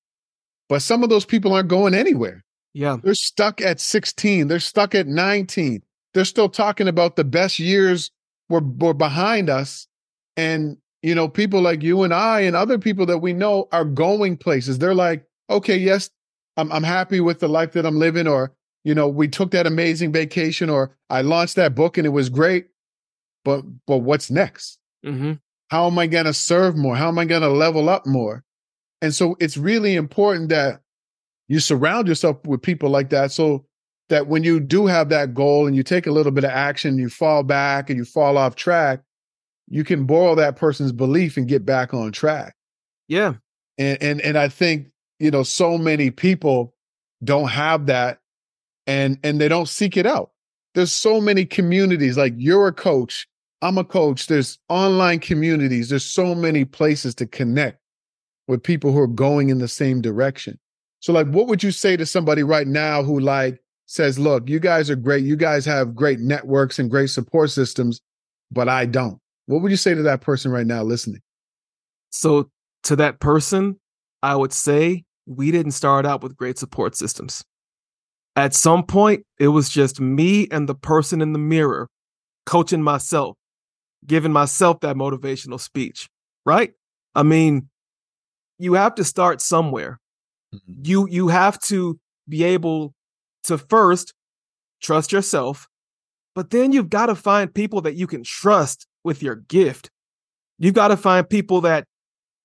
but 0.70 0.82
some 0.82 1.04
of 1.04 1.10
those 1.10 1.26
people 1.26 1.54
aren't 1.54 1.68
going 1.68 1.94
anywhere. 1.94 2.44
Yeah. 2.74 2.98
They're 3.04 3.16
stuck 3.16 3.60
at 3.62 3.80
16, 3.80 4.48
they're 4.48 4.60
stuck 4.60 4.96
at 4.96 5.08
19. 5.08 5.82
They're 6.14 6.26
still 6.26 6.50
talking 6.50 6.88
about 6.88 7.16
the 7.16 7.24
best 7.24 7.60
years 7.60 8.12
were, 8.50 8.62
were 8.62 8.94
behind 8.94 9.50
us. 9.50 9.88
And, 10.36 10.78
you 11.02 11.14
know, 11.16 11.28
people 11.28 11.62
like 11.62 11.84
you 11.84 12.04
and 12.04 12.14
I 12.14 12.42
and 12.42 12.56
other 12.56 12.78
people 12.78 13.06
that 13.06 13.20
we 13.20 13.34
know 13.34 13.68
are 13.72 13.86
going 13.86 14.38
places. 14.38 14.80
They're 14.80 14.96
like, 14.96 15.26
okay, 15.50 15.78
yes, 15.78 16.10
I'm 16.58 16.72
I'm 16.72 16.84
happy 16.84 17.20
with 17.20 17.40
the 17.40 17.48
life 17.48 17.74
that 17.74 17.86
I'm 17.86 18.00
living, 18.00 18.28
or 18.28 18.54
you 18.84 18.96
know, 18.96 19.08
we 19.08 19.28
took 19.28 19.52
that 19.52 19.68
amazing 19.68 20.12
vacation, 20.12 20.70
or 20.70 20.96
I 21.10 21.22
launched 21.22 21.56
that 21.56 21.76
book 21.76 21.98
and 21.98 22.06
it 22.06 22.12
was 22.12 22.30
great. 22.30 22.68
But 23.46 23.64
but 23.86 23.98
what's 23.98 24.32
next? 24.32 24.80
Mm-hmm. 25.06 25.34
How 25.70 25.88
am 25.88 26.00
I 26.00 26.08
going 26.08 26.26
to 26.26 26.34
serve 26.34 26.76
more? 26.76 26.96
How 26.96 27.10
am 27.10 27.20
I 27.20 27.26
going 27.26 27.42
to 27.42 27.50
level 27.50 27.90
up 27.90 28.06
more? 28.06 28.44
And 29.02 29.14
so 29.14 29.36
it's 29.40 29.58
really 29.58 29.96
important 29.96 30.50
that 30.50 30.82
you 31.48 31.60
surround 31.60 32.08
yourself 32.08 32.46
with 32.46 32.62
people 32.62 32.90
like 32.90 33.10
that, 33.12 33.32
so 33.32 33.66
that 34.10 34.28
when 34.28 34.44
you 34.44 34.60
do 34.60 34.88
have 34.88 35.10
that 35.10 35.34
goal 35.34 35.68
and 35.68 35.76
you 35.76 35.84
take 35.84 36.08
a 36.08 36.12
little 36.12 36.32
bit 36.32 36.46
of 36.46 36.50
action, 36.50 36.98
you 36.98 37.10
fall 37.10 37.44
back 37.44 37.90
and 37.90 37.98
you 37.98 38.06
fall 38.06 38.38
off 38.38 38.56
track, 38.56 39.02
you 39.68 39.84
can 39.84 40.06
borrow 40.06 40.36
that 40.36 40.56
person's 40.56 40.92
belief 40.92 41.38
and 41.38 41.48
get 41.48 41.66
back 41.66 41.94
on 41.94 42.12
track. 42.12 42.56
Yeah. 43.08 43.36
And 43.78 44.02
and 44.02 44.22
and 44.22 44.38
I 44.38 44.50
think 44.50 44.88
you 45.20 45.32
know 45.32 45.44
so 45.44 45.78
many 45.78 46.12
people 46.12 46.74
don't 47.24 47.50
have 47.50 47.88
that 47.88 48.20
and 48.86 49.20
and 49.24 49.40
they 49.42 49.48
don't 49.48 49.68
seek 49.68 49.98
it 49.98 50.06
out 50.06 50.32
there's 50.76 50.92
so 50.92 51.20
many 51.20 51.46
communities 51.46 52.18
like 52.18 52.34
you're 52.38 52.68
a 52.68 52.74
coach 52.74 53.28
i'm 53.62 53.78
a 53.78 53.84
coach 53.84 54.28
there's 54.28 54.60
online 54.70 55.20
communities 55.20 55.90
there's 55.90 56.06
so 56.06 56.36
many 56.36 56.64
places 56.66 57.16
to 57.16 57.26
connect 57.26 57.80
with 58.48 58.64
people 58.64 58.92
who 58.92 59.00
are 59.00 59.08
going 59.08 59.50
in 59.50 59.58
the 59.58 59.68
same 59.68 60.02
direction 60.02 60.58
so 61.00 61.12
like 61.12 61.28
what 61.28 61.48
would 61.48 61.64
you 61.64 61.72
say 61.72 61.98
to 61.98 62.06
somebody 62.06 62.44
right 62.44 62.68
now 62.68 63.02
who 63.04 63.20
like 63.20 63.60
says 63.88 64.20
look 64.20 64.48
you 64.48 64.60
guys 64.60 64.90
are 64.90 64.96
great 64.96 65.24
you 65.24 65.36
guys 65.36 65.66
have 65.66 65.96
great 65.96 66.20
networks 66.20 66.78
and 66.78 66.92
great 66.92 67.10
support 67.10 67.50
systems 67.50 68.00
but 68.52 68.70
i 68.70 68.86
don't 68.86 69.20
what 69.48 69.62
would 69.62 69.72
you 69.72 69.78
say 69.78 69.94
to 69.94 70.04
that 70.04 70.22
person 70.22 70.52
right 70.52 70.68
now 70.68 70.84
listening 70.84 71.22
so 72.12 72.50
to 72.84 72.96
that 72.96 73.20
person 73.20 73.80
i 74.24 74.36
would 74.36 74.54
say 74.54 75.04
we 75.28 75.52
didn't 75.52 75.74
start 75.74 76.06
out 76.06 76.24
with 76.24 76.38
great 76.38 76.58
support 76.58 76.96
systems. 76.96 77.44
At 78.36 78.56
some 78.56 78.84
point, 78.84 79.26
it 79.40 79.50
was 79.50 79.70
just 79.70 80.00
me 80.00 80.48
and 80.52 80.68
the 80.68 80.76
person 80.76 81.22
in 81.22 81.34
the 81.34 81.40
mirror 81.40 81.90
coaching 82.46 82.82
myself, 82.82 83.36
giving 84.06 84.32
myself 84.32 84.80
that 84.80 84.96
motivational 84.96 85.60
speech, 85.60 86.08
right? 86.46 86.72
I 87.14 87.24
mean, 87.24 87.70
you 88.58 88.74
have 88.74 88.96
to 88.96 89.04
start 89.04 89.42
somewhere. 89.42 90.00
Mm-hmm. 90.56 90.74
You 90.84 91.08
you 91.10 91.28
have 91.28 91.60
to 91.64 92.00
be 92.30 92.44
able 92.44 92.94
to 93.46 93.58
first 93.58 94.14
trust 94.82 95.12
yourself, 95.12 95.68
but 96.36 96.52
then 96.52 96.72
you've 96.72 96.90
got 96.90 97.08
to 97.08 97.16
find 97.16 97.54
people 97.54 97.82
that 97.82 97.96
you 97.96 98.08
can 98.08 98.24
trust 98.24 98.88
with 99.08 99.24
your 99.24 99.36
gift. 99.36 99.90
You've 100.60 100.76
got 100.76 100.90
to 100.90 100.98
find 100.98 101.28
people 101.28 101.62
that 101.62 101.86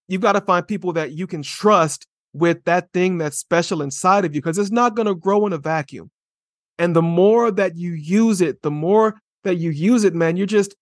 you've 0.09 0.23
got 0.23 0.33
to 0.33 0.41
find 0.41 0.67
people 0.67 0.95
that 0.95 1.13
you 1.13 1.27
can 1.27 1.43
trust 1.43 2.07
with 2.33 2.65
that 2.65 2.93
thing 2.95 3.19
that's 3.19 3.37
special 3.37 3.83
inside 3.83 4.25
of 4.25 4.35
you 4.35 4.41
because 4.41 4.57
it's 4.57 4.71
not 4.71 4.95
going 4.95 5.07
to 5.07 5.15
grow 5.15 5.45
in 5.47 5.53
a 5.53 5.59
vacuum. 5.59 6.11
And 6.79 6.97
the 6.97 7.03
more 7.03 7.51
that 7.51 7.77
you 7.77 7.93
use 7.93 8.41
it, 8.41 8.63
the 8.63 8.71
more 8.71 9.17
that 9.45 9.57
you 9.57 9.71
use 9.71 10.05
it, 10.05 10.15
man, 10.15 10.37
you're 10.37 10.47
just 10.47 10.75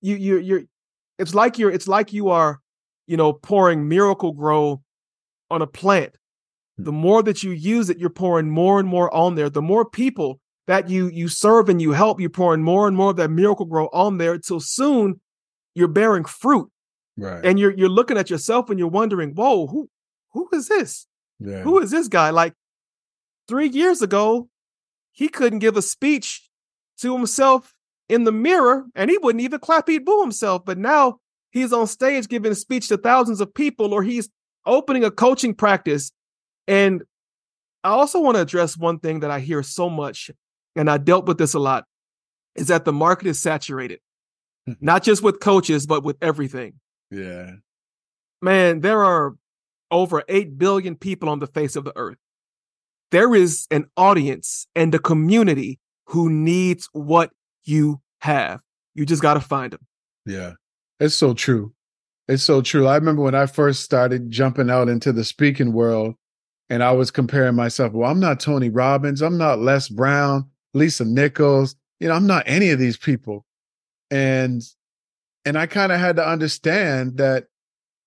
you 0.00 0.16
you 0.16 0.38
you're 0.38 0.62
it's 1.18 1.34
like 1.34 1.58
you're 1.58 1.70
it's 1.70 1.88
like 1.88 2.12
you 2.12 2.28
are, 2.28 2.60
you 3.06 3.16
know, 3.16 3.32
pouring 3.32 3.88
Miracle-Gro 3.88 4.82
on 5.50 5.62
a 5.62 5.66
plant. 5.66 6.16
The 6.78 6.90
hmm. 6.90 6.98
more 6.98 7.22
that 7.22 7.42
you 7.42 7.50
use 7.50 7.90
it, 7.90 7.98
you're 7.98 8.10
pouring 8.10 8.50
more 8.50 8.78
and 8.78 8.88
more 8.88 9.12
on 9.12 9.34
there. 9.34 9.50
The 9.50 9.62
more 9.62 9.84
people 9.84 10.40
that 10.66 10.88
you 10.88 11.08
you 11.08 11.28
serve 11.28 11.68
and 11.68 11.82
you 11.82 11.92
help, 11.92 12.20
you're 12.20 12.30
pouring 12.30 12.62
more 12.62 12.86
and 12.88 12.96
more 12.96 13.10
of 13.10 13.16
that 13.16 13.30
Miracle-Gro 13.30 13.88
on 13.92 14.18
there 14.18 14.34
until 14.34 14.60
soon 14.60 15.20
you're 15.74 15.88
bearing 15.88 16.24
fruit. 16.24 16.70
Right. 17.16 17.44
And 17.44 17.58
you're 17.58 17.72
you're 17.72 17.88
looking 17.88 18.16
at 18.16 18.30
yourself 18.30 18.70
and 18.70 18.78
you're 18.78 18.88
wondering, 18.88 19.34
whoa, 19.34 19.66
who 19.66 19.88
who 20.32 20.48
is 20.52 20.68
this? 20.68 21.06
Yeah. 21.38 21.62
Who 21.62 21.78
is 21.78 21.90
this 21.90 22.08
guy? 22.08 22.30
Like 22.30 22.54
three 23.48 23.68
years 23.68 24.02
ago, 24.02 24.48
he 25.12 25.28
couldn't 25.28 25.60
give 25.60 25.76
a 25.76 25.82
speech 25.82 26.48
to 26.98 27.16
himself 27.16 27.74
in 28.08 28.24
the 28.24 28.32
mirror 28.32 28.84
and 28.94 29.10
he 29.10 29.18
wouldn't 29.18 29.42
even 29.42 29.60
clap, 29.60 29.88
he'd 29.88 30.04
boo 30.04 30.20
himself. 30.22 30.64
But 30.64 30.78
now 30.78 31.18
he's 31.50 31.72
on 31.72 31.86
stage 31.86 32.28
giving 32.28 32.52
a 32.52 32.56
speech 32.56 32.88
to 32.88 32.96
thousands 32.96 33.40
of 33.40 33.54
people 33.54 33.94
or 33.94 34.02
he's 34.02 34.28
opening 34.66 35.04
a 35.04 35.10
coaching 35.10 35.54
practice. 35.54 36.10
And 36.66 37.02
I 37.82 37.90
also 37.90 38.20
want 38.20 38.36
to 38.36 38.40
address 38.40 38.76
one 38.76 38.98
thing 38.98 39.20
that 39.20 39.30
I 39.30 39.40
hear 39.40 39.62
so 39.62 39.90
much, 39.90 40.30
and 40.74 40.90
I 40.90 40.96
dealt 40.96 41.26
with 41.26 41.36
this 41.36 41.52
a 41.52 41.58
lot, 41.58 41.84
is 42.54 42.68
that 42.68 42.86
the 42.86 42.92
market 42.92 43.26
is 43.26 43.38
saturated, 43.38 44.00
Mm-hmm. 44.68 44.84
not 44.84 45.02
just 45.02 45.22
with 45.22 45.40
coaches, 45.40 45.86
but 45.86 46.04
with 46.04 46.16
everything. 46.22 46.74
Yeah. 47.10 47.50
Man, 48.40 48.80
there 48.80 49.04
are 49.04 49.34
over 49.90 50.22
8 50.26 50.56
billion 50.56 50.96
people 50.96 51.28
on 51.28 51.38
the 51.38 51.46
face 51.46 51.76
of 51.76 51.84
the 51.84 51.92
earth. 51.96 52.16
There 53.10 53.34
is 53.34 53.66
an 53.70 53.86
audience 53.96 54.66
and 54.74 54.94
a 54.94 54.98
community 54.98 55.78
who 56.06 56.30
needs 56.30 56.88
what 56.92 57.30
you 57.64 58.00
have. 58.20 58.60
You 58.94 59.04
just 59.04 59.22
got 59.22 59.34
to 59.34 59.40
find 59.40 59.72
them. 59.72 59.86
Yeah, 60.24 60.52
it's 60.98 61.14
so 61.14 61.34
true. 61.34 61.74
It's 62.26 62.42
so 62.42 62.62
true. 62.62 62.86
I 62.86 62.94
remember 62.94 63.22
when 63.22 63.34
I 63.34 63.44
first 63.46 63.82
started 63.82 64.30
jumping 64.30 64.70
out 64.70 64.88
into 64.88 65.12
the 65.12 65.24
speaking 65.24 65.74
world 65.74 66.14
and 66.70 66.82
I 66.82 66.92
was 66.92 67.10
comparing 67.10 67.54
myself. 67.54 67.92
Well, 67.92 68.10
I'm 68.10 68.20
not 68.20 68.40
Tony 68.40 68.70
Robbins. 68.70 69.20
I'm 69.20 69.36
not 69.36 69.58
Les 69.58 69.88
Brown, 69.88 70.48
Lisa 70.72 71.04
Nichols. 71.04 71.76
You 72.00 72.08
know, 72.08 72.14
I'm 72.14 72.26
not 72.26 72.44
any 72.46 72.70
of 72.70 72.78
these 72.78 72.96
people. 72.96 73.43
And 74.14 74.62
and 75.44 75.58
I 75.58 75.66
kind 75.66 75.92
of 75.92 76.00
had 76.00 76.16
to 76.16 76.26
understand 76.26 77.18
that, 77.18 77.46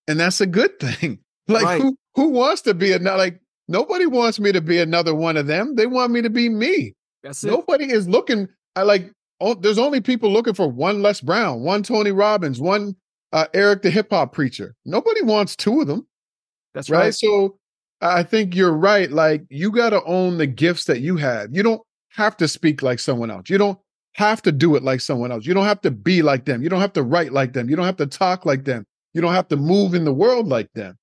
and 0.08 0.20
that's 0.20 0.41
a 0.41 0.47
good 0.47 0.80
thing. 0.80 1.20
Like 1.49 1.64
right. 1.64 1.82
who 1.82 1.97
who 2.16 2.28
wants 2.28 2.64
to 2.64 2.74
be 2.74 2.91
another 2.91 3.18
like 3.18 3.39
nobody 3.70 4.05
wants 4.05 4.38
me 4.38 4.51
to 4.51 4.60
be 4.60 4.80
another 4.80 5.16
one 5.16 5.38
of 5.38 5.47
them. 5.47 5.76
They 5.76 5.88
want 5.88 6.12
me 6.12 6.22
to 6.22 6.30
be 6.30 6.49
me. 6.49 6.93
That's 7.24 7.41
it. 7.41 7.47
Nobody 7.47 7.89
is 7.89 8.05
looking 8.05 8.49
I 8.76 8.82
like 8.82 9.10
oh, 9.39 9.53
there's 9.53 9.78
only 9.78 10.01
people 10.01 10.30
looking 10.30 10.53
for 10.53 10.70
one 10.70 11.01
Les 11.01 11.22
Brown, 11.22 11.62
one 11.62 11.84
Tony 11.84 12.12
Robbins, 12.12 12.60
one 12.60 12.97
uh, 13.32 13.45
Eric 13.53 13.82
the 13.82 13.89
hip 13.89 14.10
hop 14.10 14.34
preacher. 14.34 14.76
Nobody 14.84 15.22
wants 15.22 15.55
two 15.55 15.80
of 15.80 15.88
them. 15.88 16.05
That's 16.74 16.89
right. 16.89 16.99
right. 16.99 17.16
So 17.16 17.58
I 18.01 18.24
think 18.24 18.53
you're 18.53 18.74
right. 18.74 19.10
Like 19.10 19.45
you 19.49 19.72
got 19.72 19.91
to 19.91 20.03
own 20.03 20.38
the 20.38 20.47
gifts 20.47 20.84
that 20.86 20.99
you 20.99 21.16
have. 21.16 21.55
You 21.55 21.64
don't 21.64 21.82
have 22.10 22.36
to 22.38 22.47
speak 22.47 22.82
like 22.82 22.99
someone 22.99 23.32
else. 23.32 23.49
You 23.49 23.58
don't 23.58 23.80
have 24.18 24.41
to 24.41 24.51
do 24.51 24.76
it 24.76 24.84
like 24.84 24.99
someone 25.01 25.32
else. 25.32 25.45
You 25.45 25.53
don't 25.53 25.65
have 25.65 25.82
to 25.82 25.91
be 25.91 26.22
like 26.22 26.45
them. 26.45 26.63
You 26.63 26.70
don't 26.70 26.82
have 26.82 26.93
to 26.93 27.03
write 27.03 27.32
like 27.34 27.53
them. 27.53 27.70
You 27.70 27.76
don't 27.76 27.86
have 27.86 27.97
to 27.97 28.07
talk 28.07 28.45
like 28.45 28.65
them. 28.65 28.86
You 29.13 29.22
don't 29.22 29.34
have 29.34 29.47
to 29.49 29.55
move 29.57 29.93
in 29.93 30.05
the 30.05 30.13
world 30.13 30.47
like 30.47 30.72
them. 30.74 30.97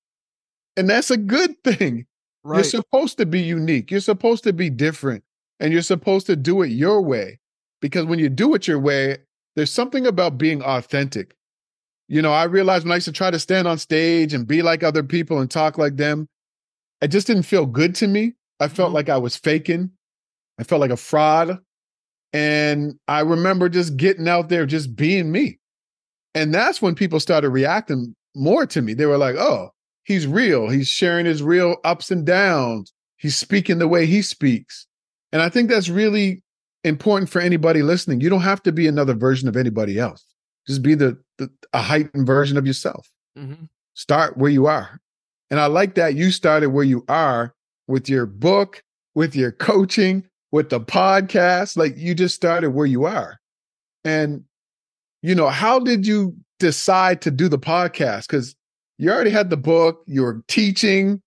And 0.76 0.90
that's 0.90 1.10
a 1.10 1.16
good 1.16 1.56
thing. 1.64 2.06
Right. 2.42 2.56
You're 2.58 2.64
supposed 2.64 3.16
to 3.18 3.26
be 3.26 3.40
unique. 3.40 3.90
You're 3.90 4.00
supposed 4.00 4.44
to 4.44 4.52
be 4.52 4.68
different. 4.68 5.22
And 5.60 5.72
you're 5.72 5.82
supposed 5.82 6.26
to 6.26 6.36
do 6.36 6.62
it 6.62 6.68
your 6.68 7.00
way. 7.00 7.38
Because 7.80 8.04
when 8.06 8.18
you 8.18 8.28
do 8.28 8.54
it 8.54 8.66
your 8.66 8.78
way, 8.80 9.18
there's 9.56 9.72
something 9.72 10.06
about 10.06 10.36
being 10.36 10.62
authentic. 10.62 11.36
You 12.08 12.20
know, 12.20 12.32
I 12.32 12.44
realized 12.44 12.84
when 12.84 12.92
I 12.92 12.96
used 12.96 13.06
to 13.06 13.12
try 13.12 13.30
to 13.30 13.38
stand 13.38 13.68
on 13.68 13.78
stage 13.78 14.34
and 14.34 14.46
be 14.46 14.60
like 14.62 14.82
other 14.82 15.02
people 15.02 15.38
and 15.38 15.50
talk 15.50 15.78
like 15.78 15.96
them, 15.96 16.28
it 17.00 17.08
just 17.08 17.26
didn't 17.28 17.44
feel 17.44 17.64
good 17.64 17.94
to 17.96 18.08
me. 18.08 18.34
I 18.60 18.68
felt 18.68 18.90
Mhm. 18.90 18.94
like 18.94 19.08
I 19.08 19.18
was 19.18 19.36
faking. 19.36 19.90
I 20.58 20.64
felt 20.64 20.80
like 20.80 20.90
a 20.90 20.96
fraud. 20.96 21.60
And 22.34 22.98
I 23.06 23.20
remember 23.20 23.68
just 23.68 23.96
getting 23.96 24.28
out 24.28 24.48
there, 24.48 24.66
just 24.66 24.96
being 24.96 25.30
me. 25.30 25.58
And 26.34 26.52
that's 26.52 26.82
when 26.82 26.96
people 26.96 27.20
started 27.20 27.50
reacting 27.50 28.14
more 28.34 28.66
to 28.66 28.82
me. 28.82 28.92
They 28.92 29.06
were 29.06 29.18
like, 29.18 29.36
oh, 29.36 29.70
he's 30.02 30.26
real. 30.26 30.68
He's 30.68 30.88
sharing 30.88 31.26
his 31.26 31.44
real 31.44 31.76
ups 31.84 32.10
and 32.10 32.26
downs. 32.26 32.92
He's 33.18 33.36
speaking 33.36 33.78
the 33.78 33.86
way 33.86 34.04
he 34.04 34.20
speaks. 34.20 34.86
And 35.32 35.42
I 35.42 35.48
think 35.48 35.70
that's 35.70 35.88
really 35.88 36.42
important 36.82 37.30
for 37.30 37.40
anybody 37.40 37.82
listening. 37.82 38.20
You 38.20 38.30
don't 38.30 38.40
have 38.40 38.62
to 38.64 38.72
be 38.72 38.88
another 38.88 39.14
version 39.14 39.48
of 39.48 39.56
anybody 39.56 39.98
else. 39.98 40.26
Just 40.66 40.82
be 40.82 40.96
the, 40.96 41.16
the 41.38 41.48
a 41.72 41.80
heightened 41.80 42.26
version 42.26 42.56
of 42.56 42.66
yourself. 42.66 43.08
Mhm. 43.38 43.68
Start 43.94 44.36
where 44.36 44.50
you 44.50 44.66
are. 44.66 45.00
And 45.50 45.60
I 45.60 45.66
like 45.66 45.94
that 45.94 46.16
you 46.16 46.32
started 46.32 46.70
where 46.70 46.84
you 46.84 47.04
are 47.08 47.54
with 47.86 48.08
your 48.08 48.26
book, 48.26 48.82
with 49.14 49.36
your 49.36 49.52
coaching, 49.52 50.24
with 50.54 50.70
the 50.70 50.78
podcast. 50.78 51.76
Like 51.76 51.94
you 51.96 52.14
just 52.14 52.36
started 52.36 52.70
where 52.70 52.86
you 52.86 53.06
are. 53.06 53.40
And, 54.04 54.44
you 55.20 55.34
know, 55.34 55.48
how 55.48 55.80
did 55.80 56.06
you 56.06 56.36
decide 56.60 57.20
to 57.22 57.32
do 57.32 57.48
the 57.48 57.58
podcast? 57.58 58.28
Because 58.28 58.54
you 58.96 59.10
already 59.10 59.30
had 59.30 59.50
the 59.50 59.56
book, 59.56 60.04
you 60.06 60.22
were 60.22 60.44
teaching, 60.46 61.20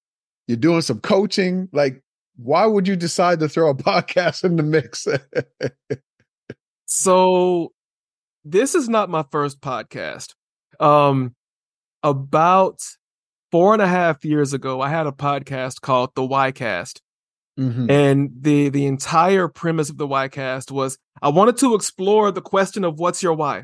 you're 0.48 0.56
doing 0.56 0.80
some 0.80 1.02
coaching. 1.02 1.68
Like, 1.74 2.02
why 2.38 2.66
would 2.68 2.88
you 2.88 2.96
decide 2.96 3.42
to 3.42 3.50
throw 3.50 3.70
a 3.70 3.76
podcast 3.76 4.46
in 4.46 4.56
the 4.56 4.64
mix? 4.64 5.06
So 6.86 7.74
this 8.46 8.76
is 8.76 8.88
not 8.88 9.10
my 9.10 9.26
first 9.30 9.60
podcast. 9.60 10.36
Um, 10.80 11.36
about 12.02 12.80
four 13.52 13.74
and 13.74 13.82
a 13.82 13.88
half 13.88 14.24
years 14.24 14.54
ago, 14.54 14.80
I 14.80 14.88
had 14.88 15.06
a 15.06 15.12
podcast 15.12 15.82
called 15.82 16.12
the 16.16 16.22
Ycast. 16.22 17.02
Mhm. 17.58 17.90
And 17.90 18.32
the 18.40 18.70
the 18.70 18.86
entire 18.86 19.48
premise 19.48 19.90
of 19.90 19.98
the 19.98 20.08
Ycast 20.08 20.72
was 20.72 20.98
I 21.22 21.30
wanted 21.30 21.58
to 21.58 21.74
explore 21.76 22.32
the 22.32 22.42
question 22.42 22.84
of 22.84 23.00
what's 23.00 23.24
your 23.24 23.34
why. 23.34 23.64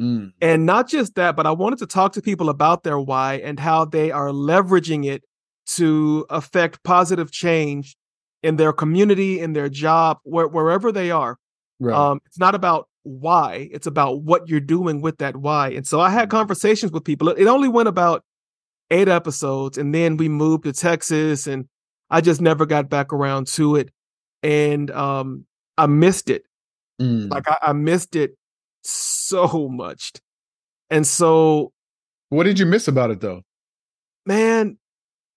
Mm. 0.00 0.32
And 0.40 0.66
not 0.66 0.88
just 0.88 1.14
that, 1.14 1.36
but 1.36 1.46
I 1.46 1.52
wanted 1.52 1.78
to 1.80 1.86
talk 1.86 2.12
to 2.14 2.22
people 2.22 2.48
about 2.48 2.82
their 2.82 2.98
why 2.98 3.34
and 3.34 3.60
how 3.60 3.84
they 3.84 4.10
are 4.10 4.30
leveraging 4.30 5.06
it 5.06 5.22
to 5.66 6.26
affect 6.30 6.82
positive 6.82 7.30
change 7.30 7.96
in 8.42 8.56
their 8.56 8.72
community, 8.72 9.40
in 9.40 9.52
their 9.52 9.68
job, 9.68 10.18
where, 10.24 10.48
wherever 10.48 10.90
they 10.90 11.10
are. 11.10 11.36
Right. 11.80 11.94
Um, 11.94 12.20
it's 12.26 12.38
not 12.38 12.54
about 12.54 12.88
why, 13.04 13.68
it's 13.72 13.86
about 13.86 14.22
what 14.22 14.48
you're 14.48 14.60
doing 14.60 15.00
with 15.00 15.18
that 15.18 15.36
why. 15.36 15.68
And 15.68 15.86
so 15.86 16.00
I 16.00 16.10
had 16.10 16.28
conversations 16.28 16.90
with 16.90 17.04
people. 17.04 17.28
It 17.28 17.46
only 17.46 17.68
went 17.68 17.88
about 17.88 18.24
eight 18.90 19.08
episodes, 19.08 19.78
and 19.78 19.94
then 19.94 20.16
we 20.16 20.28
moved 20.28 20.64
to 20.64 20.72
Texas, 20.72 21.46
and 21.46 21.66
I 22.14 22.20
just 22.20 22.40
never 22.40 22.64
got 22.64 22.88
back 22.88 23.12
around 23.12 23.48
to 23.48 23.74
it. 23.76 23.90
And 24.44 24.90
um, 24.92 25.46
I 25.76 25.86
missed 25.86 26.30
it. 26.30 26.44
Mm. 27.02 27.28
Like 27.30 27.48
I, 27.48 27.58
I 27.60 27.72
missed 27.72 28.14
it 28.14 28.36
so 28.84 29.68
much. 29.68 30.12
And 30.90 31.04
so, 31.06 31.72
what 32.28 32.44
did 32.44 32.58
you 32.58 32.66
miss 32.66 32.86
about 32.88 33.10
it 33.10 33.20
though? 33.20 33.42
man, 34.26 34.78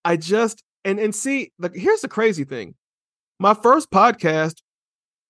I 0.05 0.15
just 0.17 0.63
and 0.85 0.99
and 0.99 1.13
see, 1.15 1.51
like 1.59 1.73
here's 1.75 2.01
the 2.01 2.07
crazy 2.07 2.43
thing. 2.43 2.75
My 3.39 3.53
first 3.53 3.89
podcast, 3.91 4.61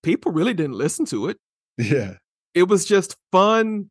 people 0.02 0.32
really 0.32 0.54
didn't 0.54 0.74
listen 0.76 1.06
to 1.06 1.28
it. 1.28 1.38
Yeah. 1.78 2.14
It 2.54 2.64
was 2.68 2.84
just 2.84 3.16
fun 3.32 3.90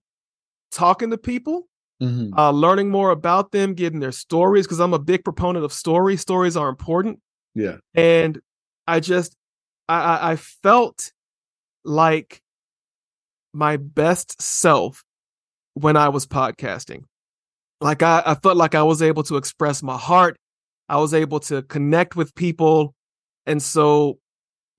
talking 0.71 1.09
to 1.09 1.17
people, 1.17 1.67
Mhm. 2.01 2.31
uh, 2.37 2.51
learning 2.51 2.89
more 2.89 3.09
about 3.11 3.51
them, 3.51 3.73
getting 3.73 3.99
their 3.99 4.11
stories, 4.11 4.65
because 4.67 4.79
I'm 4.79 4.93
a 4.93 4.99
big 4.99 5.23
proponent 5.23 5.65
of 5.65 5.73
stories. 5.73 6.21
Stories 6.21 6.55
are 6.57 6.69
important. 6.69 7.19
Yeah. 7.57 7.77
And 7.95 8.39
I 8.85 8.99
just 8.99 9.35
I, 9.89 10.31
I, 10.31 10.35
felt 10.35 11.11
like 11.83 12.41
my 13.51 13.77
best 13.77 14.39
self 14.41 15.03
when 15.73 15.97
I 15.97 16.09
was 16.09 16.27
podcasting. 16.27 17.03
Like 17.81 18.03
I, 18.03 18.21
I 18.25 18.35
felt 18.35 18.57
like 18.57 18.75
I 18.75 18.83
was 18.83 19.01
able 19.01 19.23
to 19.23 19.37
express 19.37 19.81
my 19.81 19.97
heart. 19.97 20.37
I 20.87 20.97
was 20.97 21.13
able 21.15 21.39
to 21.41 21.63
connect 21.63 22.15
with 22.15 22.35
people. 22.35 22.93
And 23.47 23.61
so 23.61 24.19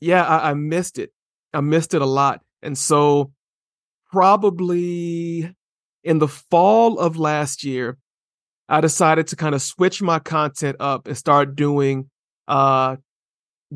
yeah, 0.00 0.24
I, 0.24 0.50
I 0.50 0.54
missed 0.54 0.98
it. 0.98 1.10
I 1.52 1.60
missed 1.60 1.94
it 1.94 2.02
a 2.02 2.06
lot. 2.06 2.42
And 2.62 2.78
so 2.78 3.32
probably 4.12 5.52
in 6.04 6.18
the 6.18 6.28
fall 6.28 7.00
of 7.00 7.16
last 7.16 7.64
year, 7.64 7.98
I 8.68 8.80
decided 8.80 9.26
to 9.28 9.36
kind 9.36 9.54
of 9.54 9.62
switch 9.62 10.00
my 10.00 10.20
content 10.20 10.76
up 10.78 11.08
and 11.08 11.16
start 11.16 11.56
doing 11.56 12.10
uh 12.48 12.96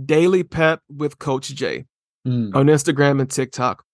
daily 0.04 0.42
pep 0.42 0.80
with 0.88 1.18
Coach 1.18 1.48
J 1.54 1.84
Mm. 2.26 2.54
on 2.54 2.66
Instagram 2.66 3.20
and 3.20 3.28
TikTok. 3.28 3.84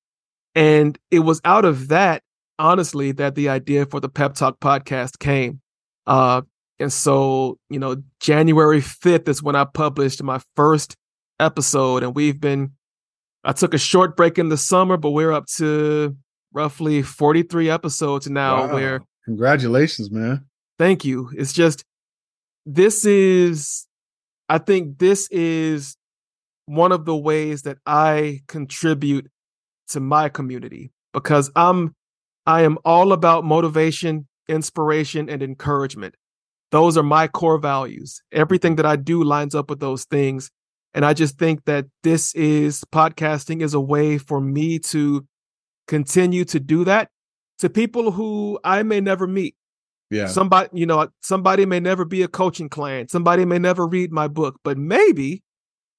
And 0.55 0.99
it 1.11 1.21
was 1.21 1.41
out 1.47 1.65
of 1.65 1.89
that, 1.89 2.23
honestly, 2.59 3.13
that 3.13 3.35
the 3.35 3.49
idea 3.49 3.87
for 3.87 4.01
the 4.01 4.09
Pep 4.11 4.35
Talk 4.35 4.61
podcast 4.61 5.19
came. 5.19 5.63
Uh, 6.07 6.43
and 6.79 6.93
so, 6.93 7.59
you 7.71 7.79
know, 7.79 8.03
January 8.21 8.81
5th 8.83 9.29
is 9.29 9.43
when 9.43 9.57
I 9.57 9.65
published 9.65 10.23
my 10.23 10.41
first 10.57 10.95
episode. 11.41 12.03
And 12.03 12.15
we've 12.15 12.39
been, 12.39 12.73
I 13.45 13.53
took 13.53 13.73
a 13.73 13.79
short 13.79 14.15
break 14.15 14.39
in 14.39 14.51
the 14.51 14.59
summer, 14.59 14.99
but 14.99 15.13
we're 15.13 15.33
up 15.33 15.47
to 15.57 16.15
roughly 16.53 17.01
43 17.01 17.71
episodes 17.71 18.29
now 18.29 18.67
Wow. 18.67 18.75
where 18.75 19.01
Congratulations, 19.25 20.11
man. 20.11 20.45
thank 20.79 21.03
you. 21.07 21.31
It's 21.35 21.55
just, 21.55 21.83
this 22.67 23.07
is, 23.07 23.87
I 24.49 24.59
think 24.59 24.99
this 24.99 25.29
is 25.31 25.97
one 26.67 26.93
of 26.93 27.05
the 27.05 27.17
ways 27.17 27.63
that 27.63 27.79
I 27.87 28.41
contribute 28.47 29.31
to 29.89 30.01
my 30.01 30.29
community 30.29 30.91
because 31.13 31.51
I'm, 31.57 31.95
I 32.47 32.63
am 32.63 32.79
all 32.85 33.13
about 33.13 33.45
motivation, 33.45 34.27
inspiration, 34.49 35.29
and 35.29 35.43
encouragement. 35.43 36.15
Those 36.71 36.99
are 36.99 37.03
my 37.03 37.29
core 37.29 37.59
values. 37.59 38.21
Everything 38.33 38.77
that 38.77 38.87
I 38.87 38.97
do 38.97 39.25
lines 39.25 39.55
up 39.55 39.71
with 39.71 39.81
those 39.81 40.05
things. 40.05 40.51
And 40.93 41.05
I 41.05 41.15
just 41.15 41.39
think 41.39 41.65
that 41.65 41.87
this 42.03 42.35
is 42.35 42.85
podcasting 42.93 43.63
is 43.63 43.75
a 43.75 43.81
way 43.81 44.19
for 44.19 44.41
me 44.41 44.79
to 44.81 45.27
continue 45.87 46.45
to 46.47 46.61
do 46.61 46.85
that 46.85 47.09
to 47.59 47.71
people 47.71 48.13
who 48.13 48.59
I 48.65 48.83
may 48.83 49.01
never 49.01 49.27
meet. 49.27 49.55
Yeah. 50.11 50.27
Somebody, 50.29 50.69
you 50.73 50.87
know, 50.87 51.09
somebody 51.23 51.67
may 51.67 51.81
never 51.81 52.05
be 52.05 52.23
a 52.23 52.29
coaching 52.29 52.69
client. 52.69 53.11
Somebody 53.11 53.45
may 53.45 53.59
never 53.59 53.87
read 53.87 54.11
my 54.11 54.27
book, 54.29 54.59
but 54.65 54.79
maybe 54.79 55.43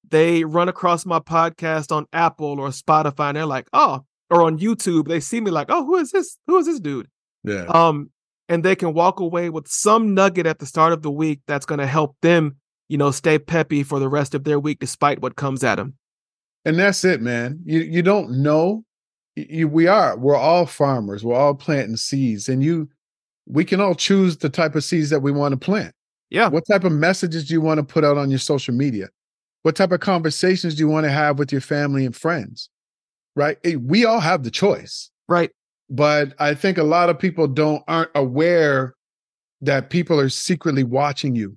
they 0.08 0.42
run 0.44 0.68
across 0.68 1.06
my 1.06 1.20
podcast 1.20 1.92
on 1.94 2.06
Apple 2.12 2.58
or 2.58 2.68
Spotify 2.70 3.28
and 3.28 3.36
they're 3.36 3.46
like, 3.46 3.68
oh, 3.72 4.04
or 4.28 4.42
on 4.42 4.58
YouTube, 4.58 5.06
they 5.08 5.20
see 5.20 5.40
me 5.40 5.50
like, 5.50 5.68
oh, 5.70 5.84
who 5.84 5.96
is 5.96 6.10
this? 6.10 6.38
Who 6.46 6.58
is 6.58 6.66
this 6.66 6.80
dude? 6.80 7.08
yeah. 7.44 7.64
Um, 7.66 8.10
and 8.48 8.64
they 8.64 8.74
can 8.74 8.94
walk 8.94 9.20
away 9.20 9.48
with 9.48 9.68
some 9.68 10.12
nugget 10.12 10.44
at 10.44 10.58
the 10.58 10.66
start 10.66 10.92
of 10.92 11.02
the 11.02 11.10
week 11.10 11.38
that's 11.46 11.64
going 11.66 11.78
to 11.78 11.86
help 11.86 12.16
them, 12.20 12.56
you 12.88 12.98
know, 12.98 13.12
stay 13.12 13.38
peppy 13.38 13.84
for 13.84 14.00
the 14.00 14.08
rest 14.08 14.34
of 14.34 14.42
their 14.42 14.58
week 14.58 14.80
despite 14.80 15.22
what 15.22 15.36
comes 15.36 15.62
at 15.62 15.76
them. 15.76 15.94
and 16.64 16.76
that's 16.78 17.04
it, 17.04 17.20
man. 17.22 17.60
You 17.64 17.80
you 17.80 18.02
don't 18.02 18.42
know. 18.42 18.84
You, 19.36 19.68
we 19.68 19.86
are. 19.86 20.18
We're 20.18 20.36
all 20.36 20.66
farmers. 20.66 21.24
We're 21.24 21.36
all 21.36 21.54
planting 21.54 21.96
seeds, 21.96 22.48
and 22.48 22.62
you, 22.62 22.88
we 23.52 23.64
can 23.64 23.80
all 23.80 23.94
choose 23.94 24.36
the 24.38 24.48
type 24.48 24.74
of 24.74 24.84
seeds 24.84 25.10
that 25.10 25.20
we 25.20 25.32
want 25.32 25.52
to 25.52 25.56
plant. 25.58 25.92
Yeah. 26.30 26.48
What 26.48 26.64
type 26.70 26.84
of 26.84 26.92
messages 26.92 27.48
do 27.48 27.54
you 27.54 27.60
want 27.60 27.78
to 27.78 27.84
put 27.84 28.04
out 28.04 28.16
on 28.16 28.30
your 28.30 28.38
social 28.38 28.74
media? 28.74 29.08
What 29.62 29.76
type 29.76 29.92
of 29.92 30.00
conversations 30.00 30.74
do 30.76 30.80
you 30.80 30.88
want 30.88 31.04
to 31.04 31.10
have 31.10 31.38
with 31.38 31.50
your 31.52 31.60
family 31.60 32.04
and 32.06 32.14
friends? 32.16 32.70
Right? 33.36 33.58
We 33.80 34.04
all 34.04 34.20
have 34.20 34.42
the 34.44 34.50
choice. 34.50 35.10
Right. 35.28 35.50
but 35.88 36.34
I 36.38 36.54
think 36.54 36.76
a 36.78 36.82
lot 36.82 37.08
of 37.10 37.18
people 37.18 37.46
don't 37.46 37.82
aren't 37.88 38.10
aware 38.14 38.94
that 39.60 39.90
people 39.90 40.18
are 40.18 40.28
secretly 40.28 40.82
watching 40.84 41.34
you. 41.36 41.56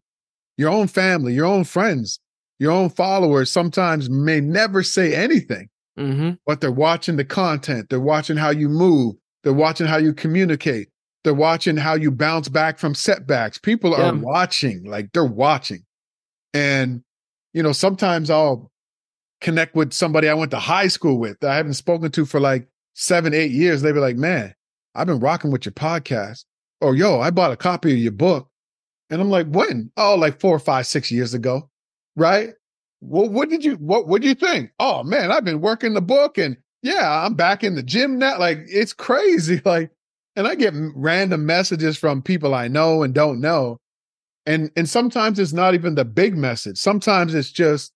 Your 0.57 0.69
own 0.69 0.87
family, 0.87 1.33
your 1.33 1.45
own 1.45 1.63
friends, 1.63 2.19
your 2.59 2.71
own 2.71 2.89
followers 2.89 3.51
sometimes 3.51 4.09
may 4.09 4.39
never 4.41 4.83
say 4.83 5.13
anything, 5.15 5.69
Mm-hmm. 5.99 6.31
but 6.47 6.59
they're 6.61 6.71
watching 6.71 7.17
the 7.17 7.25
content. 7.25 7.89
They're 7.89 7.99
watching 7.99 8.35
how 8.37 8.49
you 8.49 8.67
move. 8.69 9.15
They're 9.43 9.53
watching 9.53 9.85
how 9.87 9.97
you 9.97 10.13
communicate. 10.13 10.89
They're 11.23 11.33
watching 11.33 11.77
how 11.77 11.95
you 11.95 12.11
bounce 12.11 12.49
back 12.49 12.77
from 12.79 12.93
setbacks. 12.95 13.57
People 13.57 13.93
are 13.95 14.13
Yeah. 14.13 14.19
watching, 14.19 14.83
like 14.83 15.11
they're 15.13 15.23
watching. 15.25 15.83
And, 16.53 17.03
you 17.53 17.63
know, 17.63 17.71
sometimes 17.71 18.29
I'll 18.29 18.71
connect 19.41 19.75
with 19.75 19.93
somebody 19.93 20.27
I 20.29 20.33
went 20.33 20.51
to 20.51 20.59
high 20.59 20.87
school 20.87 21.17
with 21.19 21.39
that 21.39 21.51
I 21.51 21.55
haven't 21.55 21.73
spoken 21.75 22.11
to 22.11 22.25
for 22.25 22.39
like 22.39 22.67
seven, 22.93 23.33
eight 23.33 23.51
years. 23.51 23.81
They'd 23.81 23.93
be 23.93 23.99
like, 23.99 24.17
man, 24.17 24.53
I've 24.95 25.07
been 25.07 25.19
rocking 25.19 25.51
with 25.51 25.65
your 25.65 25.73
podcast. 25.73 26.45
Or, 26.81 26.95
yo, 26.95 27.19
I 27.21 27.29
bought 27.29 27.51
a 27.51 27.57
copy 27.57 27.93
of 27.93 27.97
your 27.97 28.11
book. 28.11 28.49
And 29.09 29.21
I'm 29.21 29.29
like, 29.29 29.47
when? 29.47 29.91
Oh, 29.95 30.15
like 30.15 30.39
four 30.39 30.55
or 30.55 30.59
five, 30.59 30.85
six 30.87 31.11
years 31.11 31.33
ago. 31.33 31.69
Right? 32.15 32.49
Well, 33.01 33.29
what 33.29 33.49
did 33.49 33.63
you, 33.63 33.75
what, 33.75 34.07
what 34.07 34.21
do 34.21 34.27
you 34.27 34.35
think? 34.35 34.71
Oh, 34.79 35.03
man, 35.03 35.31
I've 35.31 35.45
been 35.45 35.61
working 35.61 35.93
the 35.93 36.01
book 36.01 36.37
and 36.37 36.57
yeah, 36.81 37.25
I'm 37.25 37.33
back 37.35 37.63
in 37.63 37.75
the 37.75 37.83
gym 37.83 38.17
now. 38.19 38.37
Like, 38.39 38.59
it's 38.67 38.93
crazy. 38.93 39.61
Like, 39.65 39.91
and 40.35 40.47
I 40.47 40.55
get 40.55 40.73
random 40.95 41.45
messages 41.45 41.97
from 41.97 42.21
people 42.21 42.53
I 42.55 42.67
know 42.67 43.03
and 43.03 43.13
don't 43.13 43.39
know. 43.41 43.77
And 44.45 44.71
and 44.75 44.89
sometimes 44.89 45.39
it's 45.39 45.53
not 45.53 45.73
even 45.73 45.95
the 45.95 46.05
big 46.05 46.35
message. 46.37 46.77
Sometimes 46.77 47.33
it's 47.33 47.51
just, 47.51 47.93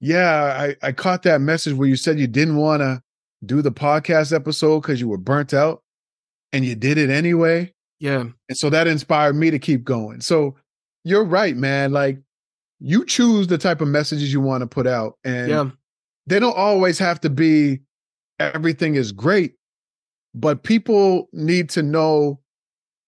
yeah, 0.00 0.74
I, 0.82 0.88
I 0.88 0.92
caught 0.92 1.22
that 1.24 1.40
message 1.40 1.74
where 1.74 1.88
you 1.88 1.96
said 1.96 2.18
you 2.18 2.26
didn't 2.28 2.56
want 2.56 2.80
to 2.82 3.02
do 3.44 3.62
the 3.62 3.72
podcast 3.72 4.32
episode 4.34 4.80
because 4.80 5.00
you 5.00 5.08
were 5.08 5.18
burnt 5.18 5.52
out 5.52 5.82
and 6.52 6.64
you 6.64 6.74
did 6.76 6.98
it 6.98 7.10
anyway. 7.10 7.72
Yeah. 7.98 8.26
And 8.48 8.56
so 8.58 8.70
that 8.70 8.86
inspired 8.86 9.34
me 9.34 9.50
to 9.50 9.58
keep 9.58 9.82
going. 9.84 10.20
So 10.20 10.56
you're 11.04 11.24
right, 11.24 11.56
man. 11.56 11.92
Like 11.92 12.18
you 12.78 13.04
choose 13.04 13.46
the 13.48 13.58
type 13.58 13.80
of 13.80 13.88
messages 13.88 14.32
you 14.32 14.40
want 14.40 14.60
to 14.62 14.66
put 14.68 14.86
out. 14.86 15.18
And 15.24 15.48
Yeah. 15.48 15.70
they 16.26 16.38
don't 16.38 16.56
always 16.56 16.98
have 17.00 17.20
to 17.22 17.30
be 17.30 17.80
everything 18.38 18.94
is 18.96 19.10
great, 19.12 19.54
but 20.34 20.62
people 20.62 21.28
need 21.32 21.68
to 21.70 21.82
know 21.82 22.40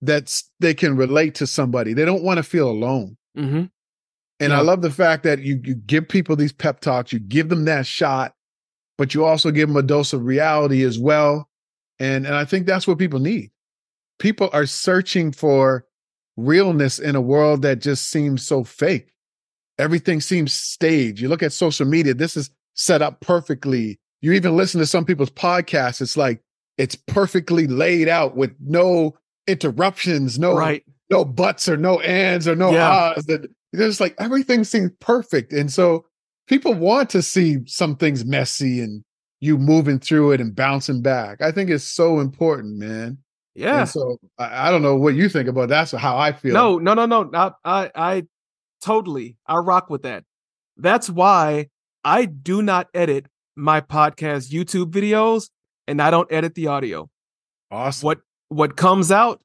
that 0.02 0.42
they 0.60 0.74
can 0.74 0.96
relate 0.96 1.34
to 1.36 1.46
somebody. 1.46 1.94
They 1.94 2.04
don't 2.04 2.22
want 2.22 2.36
to 2.38 2.42
feel 2.42 2.68
alone. 2.68 3.16
Mm-hmm. 3.36 3.64
And 4.40 4.52
Yeah. 4.52 4.58
I 4.58 4.62
love 4.62 4.82
the 4.82 4.90
fact 4.90 5.22
that 5.22 5.40
you 5.40 5.60
you 5.64 5.74
give 5.74 6.08
people 6.08 6.36
these 6.36 6.52
pep 6.52 6.80
talks, 6.80 7.12
you 7.12 7.18
give 7.18 7.48
them 7.48 7.64
that 7.64 7.86
shot, 7.86 8.34
but 8.98 9.14
you 9.14 9.24
also 9.24 9.50
give 9.50 9.68
them 9.68 9.76
a 9.76 9.82
dose 9.82 10.12
of 10.12 10.24
reality 10.24 10.82
as 10.82 10.98
well. 10.98 11.48
And 11.98 12.26
and 12.26 12.34
I 12.34 12.44
think 12.44 12.66
that's 12.66 12.86
what 12.86 12.98
people 12.98 13.20
need. 13.20 13.50
People 14.18 14.50
are 14.52 14.66
searching 14.66 15.32
for 15.32 15.86
realness 16.36 16.98
in 16.98 17.16
a 17.16 17.20
world 17.20 17.62
that 17.62 17.80
just 17.80 18.10
seems 18.10 18.46
so 18.46 18.64
fake. 18.64 19.12
Everything 19.78 20.20
seems 20.20 20.52
staged. 20.52 21.20
You 21.20 21.28
look 21.28 21.42
at 21.42 21.52
social 21.52 21.86
media, 21.86 22.14
this 22.14 22.36
is 22.36 22.50
set 22.74 23.02
up 23.02 23.20
perfectly. 23.20 23.98
You 24.20 24.32
even 24.32 24.56
listen 24.56 24.80
to 24.80 24.86
some 24.86 25.04
people's 25.04 25.30
podcasts, 25.30 26.00
it's 26.00 26.16
like 26.16 26.42
it's 26.78 26.96
perfectly 26.96 27.66
laid 27.66 28.08
out 28.08 28.36
with 28.36 28.52
no 28.60 29.14
interruptions, 29.46 30.38
no 30.38 30.54
Right. 30.56 30.84
no 31.10 31.24
buts 31.24 31.68
or 31.68 31.76
no 31.76 32.00
ands 32.00 32.48
or 32.48 32.56
no 32.56 32.72
Yeah. 32.72 33.12
ahs. 33.16 33.24
That 33.26 33.50
there's 33.72 34.00
like 34.00 34.14
everything 34.18 34.64
seems 34.64 34.90
perfect, 35.00 35.52
and 35.52 35.72
so 35.72 36.04
people 36.46 36.74
want 36.74 37.10
to 37.10 37.22
see 37.22 37.58
some 37.66 37.96
things 37.96 38.24
messy 38.24 38.80
and 38.80 39.02
you 39.40 39.58
moving 39.58 39.98
through 39.98 40.32
it 40.32 40.40
and 40.40 40.54
bouncing 40.54 41.02
back. 41.02 41.42
I 41.42 41.52
think 41.52 41.70
it's 41.70 41.84
so 41.84 42.20
important, 42.20 42.76
man. 42.78 43.18
Yeah. 43.54 43.80
And 43.80 43.88
so 43.88 44.16
I, 44.38 44.68
I 44.68 44.70
don't 44.70 44.82
know 44.82 44.96
what 44.96 45.14
you 45.14 45.28
think 45.28 45.48
about. 45.48 45.68
That's 45.68 45.92
how 45.92 46.16
I 46.16 46.32
feel. 46.32 46.54
No, 46.54 46.78
no, 46.78 46.94
no, 46.94 47.06
no. 47.06 47.30
I, 47.34 47.52
I, 47.64 47.90
I 47.94 48.22
totally, 48.80 49.36
I 49.46 49.56
rock 49.56 49.90
with 49.90 50.02
that. 50.02 50.24
That's 50.76 51.10
why 51.10 51.68
I 52.04 52.24
do 52.24 52.62
not 52.62 52.88
edit 52.94 53.26
my 53.54 53.80
podcast 53.80 54.50
YouTube 54.50 54.90
videos, 54.90 55.50
and 55.88 56.00
I 56.02 56.10
don't 56.10 56.30
edit 56.32 56.54
the 56.54 56.66
audio. 56.68 57.08
awesome. 57.70 58.06
What 58.06 58.20
what 58.48 58.76
comes 58.76 59.10
out 59.10 59.40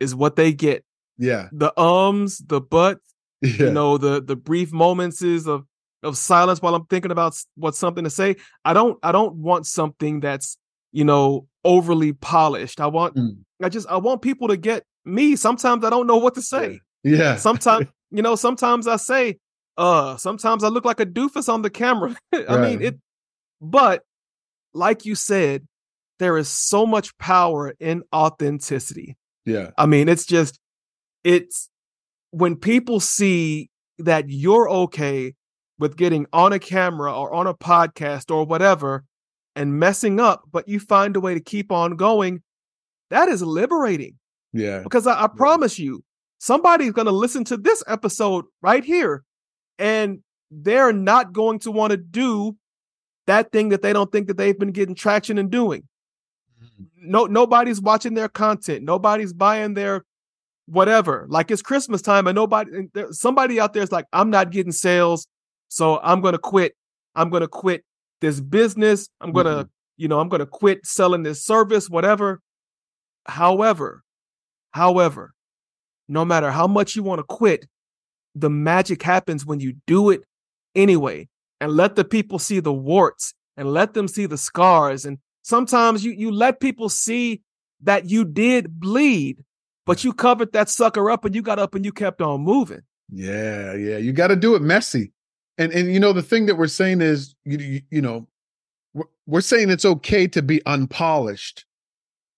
is 0.00 0.14
what 0.14 0.36
they 0.36 0.52
get. 0.52 0.84
Yeah, 1.18 1.48
The 1.52 1.78
ums, 1.80 2.38
the 2.38 2.60
buts, 2.60 3.14
yeah, 3.42 3.66
you 3.66 3.70
know, 3.70 3.98
the 3.98 4.20
the 4.20 4.34
brief 4.36 4.72
moments 4.72 5.22
is 5.22 5.46
of 5.46 5.64
of 6.02 6.16
silence 6.16 6.60
while 6.60 6.74
I'm 6.74 6.86
thinking 6.86 7.12
about 7.12 7.36
what's 7.54 7.78
something 7.78 8.02
to 8.04 8.10
say. 8.10 8.36
I 8.64 8.72
don't 8.72 8.98
I 9.02 9.12
don't 9.12 9.36
want 9.36 9.66
something 9.66 10.20
that's 10.20 10.56
you 10.90 11.04
know 11.04 11.46
overly 11.64 12.12
polished. 12.14 12.80
I 12.80 12.86
want 12.86 13.14
Mm. 13.16 13.38
I 13.62 13.68
just 13.68 13.86
I 13.88 13.96
want 13.98 14.22
people 14.22 14.48
to 14.48 14.56
get 14.56 14.84
me. 15.04 15.36
Sometimes 15.36 15.84
I 15.84 15.90
don't 15.90 16.06
know 16.08 16.16
what 16.16 16.34
to 16.34 16.42
say. 16.42 16.80
yeah. 17.04 17.36
sometimes 17.36 17.86
you 18.10 18.22
know 18.22 18.34
sometimes 18.36 18.86
i 18.86 18.96
say 18.96 19.38
uh 19.76 20.16
sometimes 20.18 20.62
i 20.62 20.68
look 20.68 20.84
like 20.84 21.00
a 21.00 21.06
doofus 21.06 21.48
on 21.48 21.62
the 21.62 21.70
camera 21.70 22.14
i 22.48 22.56
mean 22.58 22.80
it 22.82 22.98
but 23.60 24.02
like 24.74 25.04
you 25.04 25.14
said 25.14 25.66
there 26.18 26.36
is 26.36 26.48
so 26.48 26.86
much 26.86 27.16
power 27.18 27.74
in 27.80 28.02
authenticity. 28.14 29.16
Yeah, 29.44 29.70
i 29.76 29.86
mean 29.86 30.08
it's 30.08 30.24
just 30.24 30.60
it's 31.24 31.68
when 32.30 32.56
people 32.56 33.00
see 33.00 33.70
that 33.98 34.30
you're 34.30 34.70
okay 34.70 35.34
with 35.78 35.96
getting 35.96 36.26
on 36.32 36.52
a 36.52 36.58
camera 36.58 37.12
or 37.12 37.32
on 37.34 37.46
a 37.46 37.54
podcast 37.54 38.30
or 38.30 38.44
whatever 38.44 39.04
and 39.56 39.78
messing 39.78 40.20
up 40.20 40.44
but 40.50 40.68
you 40.68 40.78
find 40.80 41.16
a 41.16 41.20
way 41.20 41.34
to 41.34 41.40
keep 41.40 41.72
on 41.72 41.96
going 41.96 42.40
that 43.12 43.28
is 43.28 43.42
liberating. 43.42 44.18
Yeah, 44.54 44.80
because 44.82 45.06
I, 45.06 45.24
I 45.24 45.26
promise 45.28 45.78
you, 45.78 46.02
somebody's 46.38 46.92
going 46.92 47.06
to 47.06 47.12
listen 47.12 47.44
to 47.44 47.58
this 47.58 47.84
episode 47.86 48.46
right 48.62 48.82
here, 48.82 49.22
and 49.78 50.20
they're 50.50 50.94
not 50.94 51.34
going 51.34 51.58
to 51.60 51.70
want 51.70 51.90
to 51.90 51.98
do 51.98 52.56
that 53.26 53.52
thing 53.52 53.70
that 53.70 53.82
they 53.82 53.92
don't 53.92 54.10
think 54.10 54.26
that 54.28 54.36
they've 54.36 54.58
been 54.58 54.72
getting 54.72 54.94
traction 54.94 55.38
and 55.38 55.50
doing. 55.50 55.82
Mm-hmm. 56.62 57.10
No, 57.10 57.26
nobody's 57.26 57.80
watching 57.80 58.14
their 58.14 58.28
content. 58.28 58.84
Nobody's 58.84 59.32
buying 59.32 59.74
their 59.74 60.04
whatever. 60.66 61.26
Like 61.28 61.50
it's 61.50 61.62
Christmas 61.62 62.02
time, 62.02 62.26
and 62.26 62.34
nobody, 62.34 62.88
somebody 63.10 63.60
out 63.60 63.72
there 63.72 63.82
is 63.82 63.92
like, 63.92 64.06
I'm 64.12 64.30
not 64.30 64.50
getting 64.50 64.72
sales, 64.72 65.26
so 65.68 66.00
I'm 66.02 66.20
going 66.20 66.32
to 66.32 66.38
quit. 66.38 66.74
I'm 67.14 67.30
going 67.30 67.42
to 67.42 67.48
quit 67.48 67.84
this 68.20 68.40
business. 68.40 69.08
I'm 69.20 69.32
going 69.32 69.46
to, 69.46 69.52
mm-hmm. 69.52 69.68
you 69.96 70.08
know, 70.08 70.20
I'm 70.20 70.28
going 70.28 70.40
to 70.40 70.46
quit 70.46 70.86
selling 70.86 71.22
this 71.22 71.44
service, 71.44 71.88
whatever. 71.90 72.40
However, 73.26 74.02
However, 74.72 75.34
no 76.08 76.24
matter 76.24 76.50
how 76.50 76.66
much 76.66 76.96
you 76.96 77.02
want 77.02 77.20
to 77.20 77.24
quit, 77.24 77.66
the 78.34 78.50
magic 78.50 79.02
happens 79.02 79.46
when 79.46 79.60
you 79.60 79.74
do 79.86 80.10
it 80.10 80.22
anyway 80.74 81.28
and 81.62 81.72
let 81.72 81.94
the 81.94 82.04
people 82.04 82.40
see 82.40 82.58
the 82.58 82.72
warts 82.72 83.34
and 83.56 83.72
let 83.72 83.94
them 83.94 84.08
see 84.08 84.26
the 84.26 84.36
scars. 84.36 85.04
And 85.04 85.18
sometimes 85.42 86.04
you, 86.04 86.10
you 86.10 86.32
let 86.32 86.58
people 86.58 86.88
see 86.88 87.40
that 87.82 88.10
you 88.10 88.24
did 88.24 88.80
bleed, 88.80 89.44
but 89.86 90.02
you 90.02 90.12
covered 90.12 90.52
that 90.54 90.68
sucker 90.68 91.08
up 91.08 91.24
and 91.24 91.34
you 91.36 91.40
got 91.40 91.60
up 91.60 91.76
and 91.76 91.84
you 91.84 91.92
kept 91.92 92.20
on 92.20 92.40
moving. 92.40 92.80
Yeah, 93.10 93.74
yeah. 93.74 93.96
You 93.98 94.12
got 94.12 94.28
to 94.28 94.36
do 94.36 94.56
it 94.56 94.62
messy. 94.62 95.12
And 95.58 95.70
and 95.72 95.92
you 95.92 96.00
know 96.00 96.12
the 96.12 96.22
thing 96.22 96.46
that 96.46 96.56
we're 96.56 96.66
saying 96.66 97.00
is 97.00 97.34
you 97.44 97.58
you, 97.58 97.80
you 97.90 98.00
know 98.02 98.26
we're, 98.94 99.04
we're 99.26 99.40
saying 99.42 99.70
it's 99.70 99.84
okay 99.84 100.26
to 100.28 100.42
be 100.42 100.60
unpolished. 100.66 101.64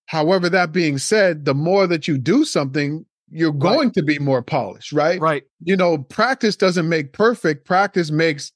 However, 0.06 0.50
that 0.50 0.72
being 0.72 0.98
said, 0.98 1.44
the 1.46 1.54
more 1.54 1.86
that 1.86 2.06
you 2.08 2.18
do 2.18 2.44
something, 2.44 3.06
you're 3.30 3.52
Right. 3.52 3.60
going 3.60 3.90
to 3.92 4.02
be 4.02 4.18
more 4.18 4.42
polished, 4.42 4.92
right? 4.92 5.18
Right. 5.20 5.44
You 5.62 5.76
know, 5.76 5.98
practice 5.98 6.56
doesn't 6.56 6.88
make 6.88 7.12
perfect. 7.12 7.64
Practice 7.64 8.10
makes 8.10 8.52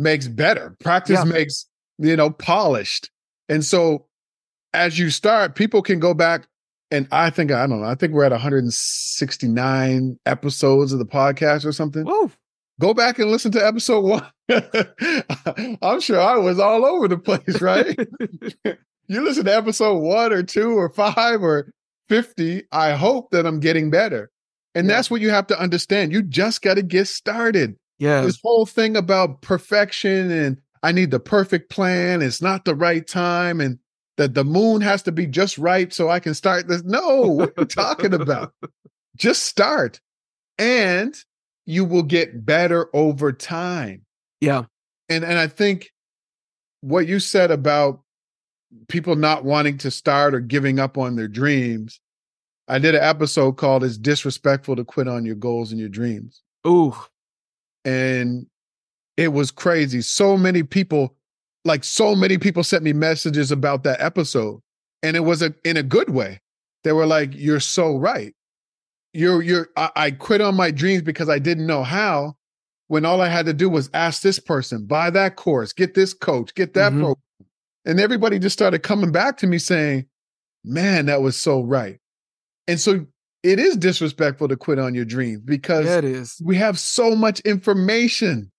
makes 0.00 0.26
better. 0.28 0.76
Practice 0.80 1.18
Yeah. 1.18 1.24
makes 1.32 1.66
you 1.98 2.16
know 2.16 2.30
polished. 2.30 3.10
And 3.48 3.64
so 3.64 4.06
as 4.72 4.98
you 4.98 5.10
start, 5.10 5.54
people 5.54 5.82
can 5.82 5.98
go 6.00 6.14
back 6.14 6.46
and 6.90 7.06
I 7.12 7.30
think 7.30 7.52
I 7.52 7.66
don't 7.66 7.80
know. 7.80 7.86
I 7.86 7.94
think 7.94 8.12
we're 8.12 8.24
at 8.24 8.32
169 8.32 10.18
episodes 10.26 10.92
of 10.92 10.98
the 10.98 11.04
podcast 11.06 11.64
or 11.64 11.72
something. 11.72 12.04
Woo. 12.04 12.30
Go 12.80 12.94
back 12.94 13.18
and 13.18 13.30
listen 13.30 13.52
to 13.52 13.64
episode 13.66 14.00
one. 14.00 14.26
I'm 15.82 16.00
sure 16.00 16.18
I 16.20 16.36
was 16.36 16.58
all 16.58 16.84
over 16.86 17.08
the 17.08 17.18
place, 17.18 17.60
right? 17.60 17.96
you 19.06 19.20
listen 19.22 19.44
to 19.44 19.54
episode 19.54 19.98
one 19.98 20.32
or 20.32 20.42
two 20.42 20.70
or 20.78 20.88
five 20.88 21.42
or 21.42 21.70
50. 22.08 22.62
I 22.72 22.92
hope 22.92 23.30
that 23.32 23.46
I'm 23.46 23.60
getting 23.60 23.90
better. 23.90 24.30
And 24.74 24.86
Yeah. 24.88 24.94
that's 24.96 25.10
what 25.10 25.20
you 25.20 25.30
have 25.30 25.46
to 25.48 25.60
understand. 25.60 26.12
You 26.12 26.22
just 26.22 26.62
got 26.62 26.74
to 26.74 26.82
get 26.82 27.06
started. 27.06 27.76
Yeah. 28.00 28.22
This 28.22 28.40
whole 28.42 28.66
thing 28.66 28.96
about 28.96 29.42
perfection 29.42 30.30
and 30.30 30.60
I 30.82 30.90
need 30.90 31.10
the 31.10 31.20
perfect 31.20 31.70
plan. 31.70 32.22
It's 32.22 32.40
not 32.40 32.64
the 32.64 32.74
right 32.74 33.06
time. 33.06 33.60
And 33.60 33.78
that 34.16 34.34
the 34.34 34.44
moon 34.44 34.80
has 34.80 35.02
to 35.02 35.12
be 35.12 35.26
just 35.26 35.56
right 35.56 35.92
so 35.92 36.10
I 36.10 36.20
can 36.20 36.34
start 36.34 36.66
this. 36.66 36.82
No, 36.82 37.22
what 37.22 37.50
are 37.56 37.62
you 37.62 37.64
talking 37.66 38.12
about? 38.12 38.52
Just 39.16 39.44
start. 39.44 40.00
And 40.58 41.14
you 41.64 41.84
will 41.84 42.02
get 42.02 42.44
better 42.44 42.88
over 42.94 43.32
time. 43.32 44.04
Yeah. 44.40 44.64
And 45.08 45.24
and 45.24 45.38
I 45.38 45.46
think 45.46 45.90
what 46.82 47.06
you 47.06 47.18
said 47.18 47.50
about 47.50 48.02
people 48.88 49.16
not 49.16 49.44
wanting 49.44 49.78
to 49.78 49.90
start 49.90 50.34
or 50.34 50.40
giving 50.40 50.78
up 50.78 50.98
on 50.98 51.16
their 51.16 51.28
dreams. 51.28 51.98
I 52.68 52.78
did 52.78 52.94
an 52.94 53.02
episode 53.02 53.52
called 53.52 53.84
It's 53.84 53.98
Disrespectful 53.98 54.76
to 54.76 54.84
Quit 54.84 55.08
on 55.08 55.24
Your 55.24 55.34
Goals 55.34 55.72
and 55.72 55.80
Your 55.80 55.88
Dreams. 55.88 56.42
Ooh. 56.66 56.94
And 57.84 58.46
it 59.16 59.28
was 59.28 59.50
crazy. 59.50 60.00
So 60.02 60.36
many 60.36 60.62
people, 60.62 61.14
like 61.64 61.84
so 61.84 62.14
many 62.14 62.38
people 62.38 62.62
sent 62.64 62.82
me 62.84 62.92
messages 62.92 63.50
about 63.52 63.82
that 63.84 64.00
episode. 64.00 64.60
And 65.02 65.16
it 65.16 65.20
was 65.20 65.42
a 65.42 65.54
in 65.64 65.76
a 65.76 65.82
good 65.82 66.10
way. 66.10 66.40
They 66.84 66.92
were 66.92 67.06
like, 67.06 67.30
You're 67.34 67.60
so 67.60 67.96
right. 67.96 68.34
You're 69.12 69.42
you're 69.42 69.68
I, 69.76 69.90
I 69.96 70.10
quit 70.12 70.40
on 70.40 70.54
my 70.56 70.70
dreams 70.70 71.02
because 71.02 71.28
I 71.28 71.38
didn't 71.38 71.66
know 71.66 71.82
how. 71.82 72.36
When 72.88 73.04
all 73.04 73.20
I 73.20 73.28
had 73.28 73.46
to 73.46 73.52
do 73.52 73.70
was 73.70 73.88
ask 73.94 74.20
this 74.20 74.40
person, 74.40 74.84
buy 74.84 75.10
that 75.10 75.36
course, 75.36 75.72
get 75.72 75.94
this 75.94 76.12
coach, 76.12 76.52
get 76.54 76.74
that 76.74 76.92
Mhm. 76.92 76.98
program. 77.00 77.16
And 77.84 78.00
everybody 78.00 78.38
just 78.40 78.52
started 78.52 78.82
coming 78.82 79.12
back 79.12 79.36
to 79.38 79.46
me 79.46 79.58
saying, 79.58 80.06
Man, 80.64 81.06
that 81.06 81.22
was 81.22 81.36
so 81.36 81.62
right. 81.62 81.98
And 82.68 82.78
so 82.80 83.06
it 83.42 83.58
is 83.58 83.76
disrespectful 83.76 84.48
to 84.48 84.56
quit 84.56 84.78
on 84.78 84.94
your 84.94 85.04
dreams 85.04 85.40
because 85.44 85.86
Yeah, 85.86 85.98
it 85.98 86.04
is. 86.04 86.40
we 86.44 86.56
have 86.56 86.78
so 86.78 87.14
much 87.16 87.40
information. 87.40 88.50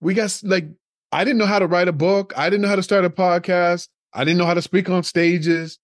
We 0.00 0.14
got 0.14 0.38
like 0.44 0.66
I 1.12 1.24
didn't 1.24 1.38
know 1.38 1.46
how 1.46 1.58
to 1.58 1.66
write 1.66 1.88
a 1.88 1.92
book. 1.92 2.32
I 2.36 2.50
didn't 2.50 2.62
know 2.62 2.68
how 2.68 2.76
to 2.76 2.82
start 2.82 3.04
a 3.04 3.10
podcast. 3.10 3.88
I 4.12 4.24
didn't 4.24 4.38
know 4.38 4.46
how 4.46 4.54
to 4.54 4.62
speak 4.62 4.88
on 4.90 5.02
stages. 5.02 5.78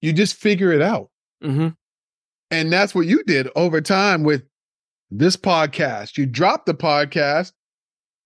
You 0.00 0.12
just 0.12 0.34
figure 0.36 0.72
it 0.72 0.82
out. 0.82 1.10
Mm-hmm. 1.42 1.68
And 2.50 2.72
that's 2.72 2.94
what 2.94 3.06
you 3.06 3.22
did 3.24 3.48
over 3.56 3.80
time 3.80 4.22
with 4.22 4.42
this 5.10 5.36
podcast. 5.36 6.16
You 6.16 6.26
dropped 6.26 6.66
the 6.66 6.74
podcast. 6.74 7.52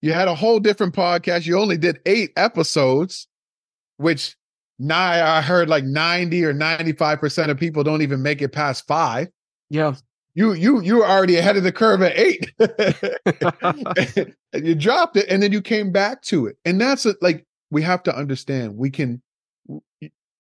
You 0.01 0.13
had 0.13 0.29
a 0.29 0.35
whole 0.35 0.61
different 0.61 0.95
podcast. 0.95 1.47
You 1.47 1.59
only 1.59 1.77
did 1.77 2.01
eight 2.07 2.33
episodes, 2.37 3.29
which 3.97 4.37
now 4.79 5.35
I 5.37 5.41
heard 5.43 5.69
like 5.69 5.85
90 5.85 6.45
or 6.45 6.53
95% 6.55 7.51
of 7.51 7.59
people 7.59 7.83
don't 7.85 8.03
even 8.03 8.23
make 8.23 8.43
it 8.43 8.51
past 8.51 8.87
five. 8.87 9.29
Yeah. 9.73 9.95
You 10.35 10.53
you 10.53 10.81
you 10.83 10.97
were 10.97 11.07
already 11.07 11.37
ahead 11.37 11.57
of 11.57 11.63
the 11.63 11.73
curve 11.73 12.03
at 12.03 12.17
eight. 12.17 12.53
you 14.55 14.75
dropped 14.75 15.17
it 15.17 15.27
and 15.29 15.43
then 15.43 15.51
you 15.51 15.63
came 15.63 15.91
back 15.91 16.21
to 16.23 16.47
it. 16.47 16.57
And 16.65 16.81
that's 16.81 17.07
a, 17.07 17.15
like 17.23 17.47
we 17.71 17.81
have 17.83 18.03
to 18.05 18.15
understand 18.17 18.77
we 18.77 18.91
can 18.91 19.23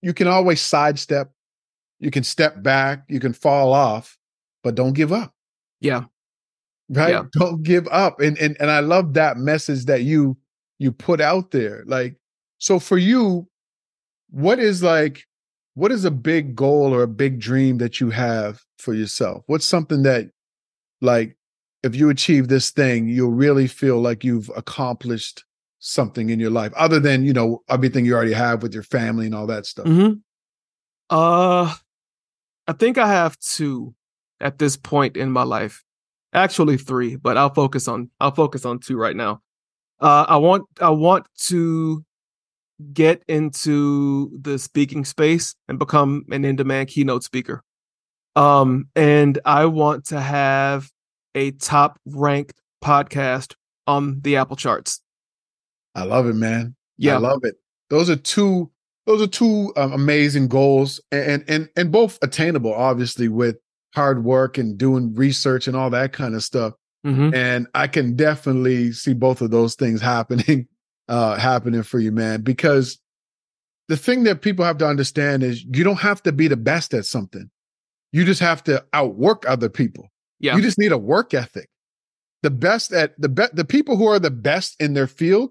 you 0.02 0.12
can 0.12 0.28
always 0.28 0.60
sidestep, 0.60 1.30
you 1.98 2.10
can 2.10 2.24
step 2.24 2.62
back, 2.62 3.04
you 3.08 3.20
can 3.20 3.32
fall 3.32 3.72
off, 3.72 4.18
but 4.62 4.74
don't 4.74 4.92
give 4.92 5.12
up. 5.12 5.34
Yeah. 5.80 6.04
Right? 6.90 7.12
Yeah. 7.12 7.24
Don't 7.32 7.62
give 7.62 7.88
up. 7.88 8.20
And 8.20 8.36
and 8.38 8.56
and 8.60 8.70
I 8.70 8.80
love 8.80 9.14
that 9.14 9.38
message 9.38 9.86
that 9.86 10.02
you 10.02 10.36
you 10.78 10.92
put 10.92 11.22
out 11.22 11.52
there. 11.52 11.84
Like 11.86 12.16
so 12.58 12.78
for 12.78 12.98
you 12.98 13.48
what 14.30 14.58
is 14.58 14.82
like 14.82 15.26
what 15.74 15.92
is 15.92 16.04
a 16.04 16.10
big 16.10 16.54
goal 16.54 16.94
or 16.94 17.02
a 17.02 17.08
big 17.08 17.40
dream 17.40 17.78
that 17.78 18.00
you 18.00 18.10
have 18.10 18.60
for 18.78 18.94
yourself? 18.94 19.42
What's 19.46 19.64
something 19.64 20.02
that 20.02 20.30
like 21.00 21.36
if 21.82 21.96
you 21.96 22.10
achieve 22.10 22.48
this 22.48 22.70
thing, 22.70 23.08
you'll 23.08 23.32
really 23.32 23.66
feel 23.66 24.00
like 24.00 24.22
you've 24.22 24.50
accomplished 24.56 25.44
something 25.80 26.30
in 26.30 26.38
your 26.38 26.50
life 26.50 26.72
other 26.76 27.00
than, 27.00 27.24
you 27.24 27.32
know, 27.32 27.62
everything 27.68 28.04
you 28.04 28.14
already 28.14 28.32
have 28.32 28.62
with 28.62 28.72
your 28.72 28.84
family 28.84 29.26
and 29.26 29.34
all 29.34 29.46
that 29.48 29.66
stuff. 29.66 29.86
Mm-hmm. 29.86 30.14
Uh 31.10 31.74
I 32.68 32.72
think 32.72 32.98
I 32.98 33.08
have 33.08 33.38
two 33.38 33.94
at 34.40 34.58
this 34.58 34.76
point 34.76 35.16
in 35.16 35.32
my 35.32 35.42
life. 35.42 35.82
Actually 36.34 36.78
three, 36.78 37.16
but 37.16 37.36
I'll 37.36 37.52
focus 37.52 37.88
on 37.88 38.10
I'll 38.20 38.30
focus 38.34 38.64
on 38.64 38.78
two 38.78 38.96
right 38.96 39.16
now. 39.16 39.40
Uh 40.00 40.24
I 40.28 40.36
want 40.36 40.64
I 40.80 40.90
want 40.90 41.26
to 41.48 42.04
get 42.92 43.22
into 43.28 44.30
the 44.40 44.58
speaking 44.58 45.04
space 45.04 45.54
and 45.68 45.78
become 45.78 46.24
an 46.30 46.44
in-demand 46.44 46.88
keynote 46.88 47.24
speaker. 47.24 47.62
Um, 48.34 48.88
and 48.96 49.38
I 49.44 49.66
want 49.66 50.06
to 50.06 50.20
have 50.20 50.90
a 51.34 51.50
top 51.52 51.98
ranked 52.06 52.60
podcast 52.82 53.54
on 53.86 54.20
the 54.20 54.36
Apple 54.36 54.56
charts. 54.56 55.00
I 55.94 56.04
love 56.04 56.26
it, 56.26 56.34
man. 56.34 56.74
Yeah. 56.96 57.16
I 57.16 57.18
love 57.18 57.40
it. 57.44 57.56
Those 57.90 58.08
are 58.08 58.16
two 58.16 58.70
those 59.06 59.20
are 59.20 59.26
two 59.26 59.72
um, 59.76 59.92
amazing 59.92 60.48
goals 60.48 61.00
and 61.10 61.44
and 61.48 61.68
and 61.76 61.90
both 61.90 62.18
attainable 62.22 62.72
obviously 62.72 63.28
with 63.28 63.56
hard 63.94 64.24
work 64.24 64.56
and 64.56 64.78
doing 64.78 65.14
research 65.14 65.66
and 65.66 65.76
all 65.76 65.90
that 65.90 66.12
kind 66.12 66.34
of 66.34 66.42
stuff. 66.42 66.74
Mm-hmm. 67.04 67.34
And 67.34 67.66
I 67.74 67.88
can 67.88 68.14
definitely 68.14 68.92
see 68.92 69.12
both 69.12 69.40
of 69.42 69.50
those 69.50 69.74
things 69.74 70.00
happening 70.00 70.68
uh 71.08 71.36
happening 71.36 71.82
for 71.82 71.98
you, 71.98 72.12
man, 72.12 72.42
because 72.42 72.98
the 73.88 73.96
thing 73.96 74.24
that 74.24 74.42
people 74.42 74.64
have 74.64 74.78
to 74.78 74.86
understand 74.86 75.42
is 75.42 75.64
you 75.64 75.84
don't 75.84 76.00
have 76.00 76.22
to 76.22 76.32
be 76.32 76.48
the 76.48 76.56
best 76.56 76.94
at 76.94 77.04
something. 77.04 77.50
You 78.12 78.24
just 78.24 78.40
have 78.40 78.62
to 78.64 78.84
outwork 78.92 79.44
other 79.48 79.68
people. 79.68 80.10
Yeah. 80.38 80.56
You 80.56 80.62
just 80.62 80.78
need 80.78 80.92
a 80.92 80.98
work 80.98 81.34
ethic. 81.34 81.68
The 82.42 82.50
best 82.50 82.92
at 82.92 83.20
the 83.20 83.28
be- 83.28 83.52
the 83.52 83.64
people 83.64 83.96
who 83.96 84.06
are 84.06 84.18
the 84.18 84.30
best 84.30 84.80
in 84.80 84.94
their 84.94 85.06
field 85.06 85.50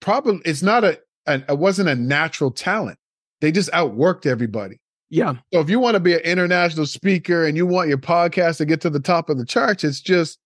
probably 0.00 0.40
it's 0.44 0.62
not 0.62 0.84
a, 0.84 1.00
a 1.26 1.42
it 1.48 1.58
wasn't 1.58 1.88
a 1.88 1.94
natural 1.94 2.50
talent. 2.50 2.98
They 3.40 3.50
just 3.50 3.70
outworked 3.72 4.26
everybody. 4.26 4.80
Yeah. 5.10 5.34
So 5.52 5.60
if 5.60 5.70
you 5.70 5.78
want 5.78 5.94
to 5.94 6.00
be 6.00 6.14
an 6.14 6.20
international 6.20 6.86
speaker 6.86 7.44
and 7.46 7.56
you 7.56 7.66
want 7.66 7.88
your 7.88 7.98
podcast 7.98 8.58
to 8.58 8.64
get 8.64 8.80
to 8.82 8.90
the 8.90 9.00
top 9.00 9.30
of 9.30 9.38
the 9.38 9.44
charts, 9.44 9.84
it's 9.84 10.00
just 10.00 10.38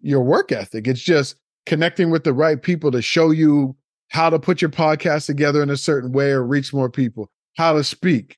your 0.00 0.22
work 0.22 0.52
ethic. 0.52 0.86
It's 0.86 1.00
just 1.00 1.36
connecting 1.66 2.10
with 2.10 2.24
the 2.24 2.32
right 2.32 2.60
people 2.60 2.90
to 2.90 3.02
show 3.02 3.30
you 3.30 3.76
how 4.08 4.30
to 4.30 4.38
put 4.38 4.60
your 4.60 4.70
podcast 4.70 5.26
together 5.26 5.62
in 5.62 5.70
a 5.70 5.76
certain 5.76 6.12
way 6.12 6.30
or 6.30 6.44
reach 6.44 6.72
more 6.72 6.90
people, 6.90 7.30
how 7.56 7.72
to 7.74 7.84
speak. 7.84 8.36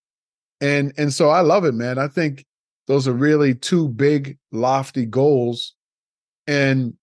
And 0.61 0.93
and 0.97 1.13
so 1.13 1.31
I 1.31 1.41
love 1.41 1.65
it, 1.65 1.73
man. 1.73 1.99
I 1.99 2.09
think 2.09 2.45
those 2.87 3.07
are 3.07 3.13
really 3.13 3.55
two 3.55 3.89
big 3.89 4.37
lofty 4.53 5.07
goals. 5.07 5.75
And 6.47 6.95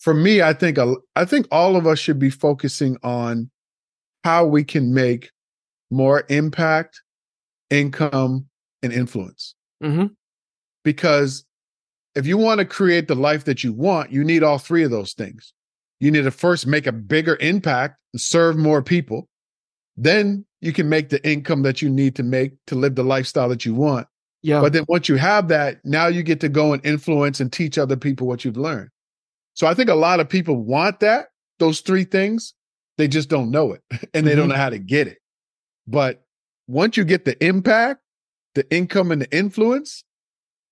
for 0.00 0.14
me, 0.14 0.42
I 0.42 0.52
think 0.52 0.78
a- 0.78 0.96
I 1.14 1.24
think 1.24 1.46
all 1.50 1.76
of 1.76 1.86
us 1.86 1.98
should 1.98 2.18
be 2.18 2.30
focusing 2.30 2.96
on 3.02 3.50
how 4.24 4.46
we 4.46 4.64
can 4.64 4.92
make 4.92 5.30
more 5.90 6.24
impact, 6.28 7.00
income, 7.70 8.46
and 8.82 8.92
influence. 8.92 9.54
Mm-hmm. 9.82 10.06
Because 10.84 11.44
if 12.14 12.26
you 12.26 12.36
want 12.36 12.58
to 12.58 12.64
create 12.64 13.08
the 13.08 13.14
life 13.14 13.44
that 13.44 13.62
you 13.62 13.72
want, 13.72 14.10
you 14.10 14.24
need 14.24 14.42
all 14.42 14.58
three 14.58 14.82
of 14.82 14.90
those 14.90 15.12
things. 15.12 15.52
You 16.02 16.10
need 16.10 16.24
to 16.24 16.32
first 16.32 16.66
make 16.66 16.88
a 16.88 16.92
bigger 16.92 17.36
impact 17.40 18.00
and 18.12 18.20
serve 18.20 18.56
more 18.56 18.82
people. 18.82 19.28
Then 19.96 20.44
you 20.60 20.72
can 20.72 20.88
make 20.88 21.10
the 21.10 21.24
income 21.24 21.62
that 21.62 21.80
you 21.80 21.88
need 21.88 22.16
to 22.16 22.24
make 22.24 22.54
to 22.66 22.74
live 22.74 22.96
the 22.96 23.04
lifestyle 23.04 23.48
that 23.50 23.64
you 23.64 23.72
want. 23.72 24.08
Yeah. 24.42 24.60
But 24.60 24.72
then 24.72 24.84
once 24.88 25.08
you 25.08 25.14
have 25.14 25.46
that, 25.48 25.78
now 25.84 26.08
you 26.08 26.24
get 26.24 26.40
to 26.40 26.48
go 26.48 26.72
and 26.72 26.84
influence 26.84 27.38
and 27.38 27.52
teach 27.52 27.78
other 27.78 27.94
people 27.94 28.26
what 28.26 28.44
you've 28.44 28.56
learned. 28.56 28.88
So 29.54 29.68
I 29.68 29.74
think 29.74 29.88
a 29.90 29.94
lot 29.94 30.18
of 30.18 30.28
people 30.28 30.56
want 30.56 30.98
that, 31.00 31.26
those 31.60 31.78
three 31.82 32.02
things. 32.02 32.52
They 32.98 33.06
just 33.06 33.28
don't 33.28 33.52
know 33.52 33.72
it 33.72 33.82
and 34.12 34.26
they 34.26 34.34
don't 34.34 34.46
Mhm. 34.46 34.50
know 34.50 34.56
how 34.56 34.70
to 34.70 34.80
get 34.80 35.06
it. 35.06 35.18
But 35.86 36.24
once 36.66 36.96
you 36.96 37.04
get 37.04 37.24
the 37.26 37.40
impact, 37.46 38.00
the 38.56 38.68
income 38.74 39.12
and 39.12 39.22
the 39.22 39.30
influence, 39.36 40.02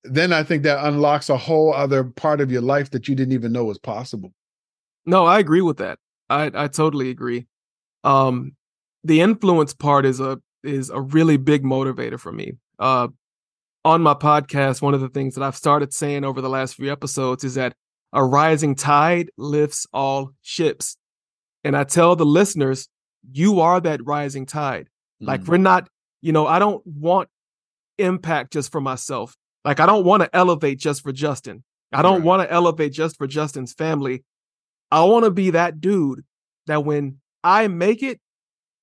then 0.03 0.33
I 0.33 0.43
think 0.43 0.65
that 0.65 0.85
unlocks 0.85 1.29
a 1.29 1.37
whole 1.37 1.73
other 1.73 2.03
part 2.03 2.41
of 2.41 2.51
your 2.51 2.63
life 2.63 2.91
that 2.91 3.07
you 3.07 3.15
didn't 3.15 3.35
even 3.35 3.53
know 3.53 3.67
was 3.67 3.79
possible. 3.79 4.35
No, 5.11 5.27
I 5.27 5.39
agree 5.41 5.61
with 5.61 5.79
that. 5.79 5.99
I 6.29 6.51
I 6.55 6.69
totally 6.69 7.11
agree. 7.11 7.47
Um, 8.05 8.53
the 9.05 9.21
influence 9.21 9.75
part 9.75 10.07
is 10.07 10.21
a 10.21 10.39
is 10.63 10.91
a 10.91 11.01
really 11.01 11.37
big 11.37 11.65
motivator 11.65 12.19
for 12.19 12.33
me. 12.33 12.53
Uh, 12.79 13.09
on 13.85 14.03
my 14.03 14.15
podcast, 14.15 14.83
one 14.83 14.95
of 14.95 15.01
the 15.01 15.09
things 15.09 15.35
that 15.35 15.43
I've 15.43 15.57
started 15.57 15.93
saying 15.93 16.25
over 16.25 16.41
the 16.41 16.49
last 16.49 16.75
few 16.77 16.93
episodes 16.93 17.45
is 17.45 17.55
that 17.55 17.75
a 18.13 18.25
rising 18.25 18.75
tide 18.75 19.31
lifts 19.37 19.87
all 19.93 20.31
ships, 20.43 20.97
and 21.65 21.77
I 21.77 21.85
tell 21.85 22.15
the 22.17 22.27
listeners, 22.27 22.89
you 23.33 23.61
are 23.61 23.81
that 23.81 24.01
rising 24.05 24.47
tide. 24.47 24.89
Like 25.23 25.47
we're 25.47 25.59
not, 25.59 25.89
you 26.23 26.33
know, 26.33 26.47
I 26.47 26.59
don't 26.59 26.87
want 26.87 27.29
impact 27.99 28.53
just 28.53 28.71
for 28.73 28.81
myself. 28.81 29.37
Like 29.65 29.81
I 29.81 29.87
don't 29.87 30.05
want 30.05 30.23
to 30.23 30.35
elevate 30.35 30.79
just 30.79 31.03
for 31.03 31.13
Justin. 31.13 31.63
I 31.93 32.03
don't 32.03 32.21
Right. 32.21 32.25
want 32.25 32.43
to 32.43 32.53
elevate 32.53 32.93
just 32.93 33.19
for 33.19 33.27
Justin's 33.27 33.73
family. 33.75 34.25
I 34.91 35.05
want 35.05 35.25
to 35.25 35.31
be 35.31 35.51
that 35.51 35.81
dude 35.81 36.25
that 36.67 36.85
when 36.85 37.19
I 37.45 37.69
make 37.69 38.03
it, 38.03 38.21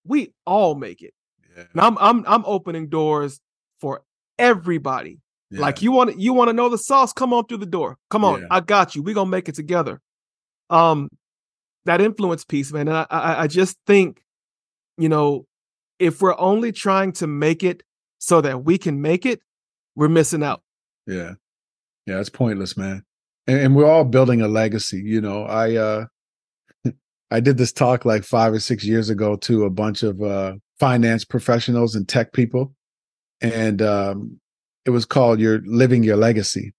we 0.06 0.34
all 0.46 0.76
make 0.76 1.02
it. 1.02 1.14
yeah. 1.56 1.64
And 1.72 1.82
I'm 1.82 1.98
I'm 2.00 2.24
I'm 2.28 2.44
opening 2.46 2.88
doors 2.90 3.40
for 3.80 4.04
everybody. 4.40 5.20
Like 5.50 5.82
you 5.82 5.92
want 5.94 6.12
to 6.12 6.20
you 6.20 6.34
want 6.34 6.50
to 6.50 6.54
know 6.54 6.68
the 6.70 6.78
sauce? 6.78 7.14
Come 7.14 7.34
on 7.34 7.46
through 7.46 7.60
the 7.60 7.66
door. 7.66 7.98
Come 8.10 8.26
on, 8.26 8.42
Yeah. 8.42 8.48
I 8.52 8.60
got 8.60 8.96
you. 8.96 9.02
We're 9.04 9.16
gonna 9.16 9.30
make 9.30 9.48
it 9.48 9.56
together. 9.56 10.02
Um, 10.70 11.10
that 11.86 12.02
influence 12.02 12.44
piece, 12.44 12.74
man. 12.74 12.90
And 12.90 12.98
I, 12.98 13.06
I 13.10 13.44
I 13.44 13.48
just 13.48 13.78
think, 13.88 14.22
you 14.98 15.08
know, 15.08 15.46
if 16.00 16.22
we're 16.22 16.38
only 16.38 16.74
trying 16.74 17.14
to 17.14 17.28
make 17.28 17.64
it 17.64 17.82
so 18.18 18.42
that 18.42 18.66
we 18.66 18.78
can 18.78 19.02
make 19.02 19.26
it, 19.26 19.40
we're 19.96 20.10
missing 20.10 20.44
out. 20.44 20.62
Yeah. 21.06 21.36
Yeah, 22.06 22.20
it's 22.20 22.30
pointless, 22.30 22.76
man. 22.76 23.04
And, 23.48 23.60
and 23.60 23.76
we're 23.76 23.90
all 23.90 24.04
building 24.04 24.42
a 24.42 24.48
legacy. 24.48 25.02
You 25.04 25.22
know, 25.22 25.44
I 25.44 25.76
uh 25.76 26.06
I 27.32 27.40
did 27.40 27.58
this 27.58 27.72
talk 27.72 28.06
like 28.06 28.24
five 28.24 28.54
or 28.54 28.60
six 28.60 28.84
years 28.86 29.10
ago 29.10 29.36
to 29.38 29.66
a 29.66 29.70
bunch 29.70 30.04
of 30.04 30.22
uh 30.22 30.54
finance 30.80 31.26
professionals 31.26 31.96
and 31.96 32.08
tech 32.08 32.34
people. 32.34 32.74
And 33.42 33.82
um 33.82 34.40
it 34.86 34.92
was 34.92 35.06
called 35.06 35.40
You're 35.40 35.62
Living 35.66 36.04
Your 36.04 36.16
Legacy. 36.18 36.74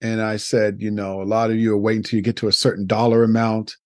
And 0.00 0.20
I 0.20 0.36
said, 0.36 0.76
you 0.80 0.90
know, 0.90 1.22
a 1.22 1.24
lot 1.24 1.50
of 1.50 1.56
you 1.56 1.72
are 1.72 1.78
waiting 1.78 2.02
till 2.02 2.16
you 2.16 2.22
get 2.22 2.36
to 2.36 2.48
a 2.48 2.52
certain 2.52 2.86
dollar 2.86 3.22
amount 3.22 3.76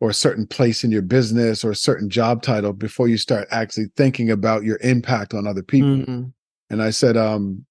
or 0.00 0.10
a 0.10 0.14
certain 0.14 0.46
place 0.46 0.84
in 0.84 0.90
your 0.90 1.02
business 1.02 1.64
or 1.64 1.70
a 1.72 1.76
certain 1.76 2.08
job 2.08 2.42
title 2.42 2.72
before 2.72 3.08
you 3.08 3.16
start 3.16 3.48
actually 3.50 3.86
thinking 3.96 4.30
about 4.30 4.62
your 4.62 4.78
impact 4.82 5.34
on 5.34 5.46
other 5.46 5.62
people. 5.62 5.88
Mm, 5.96 6.32
And 6.70 6.82
I 6.82 6.90
said, 6.90 7.16
um, 7.16 7.64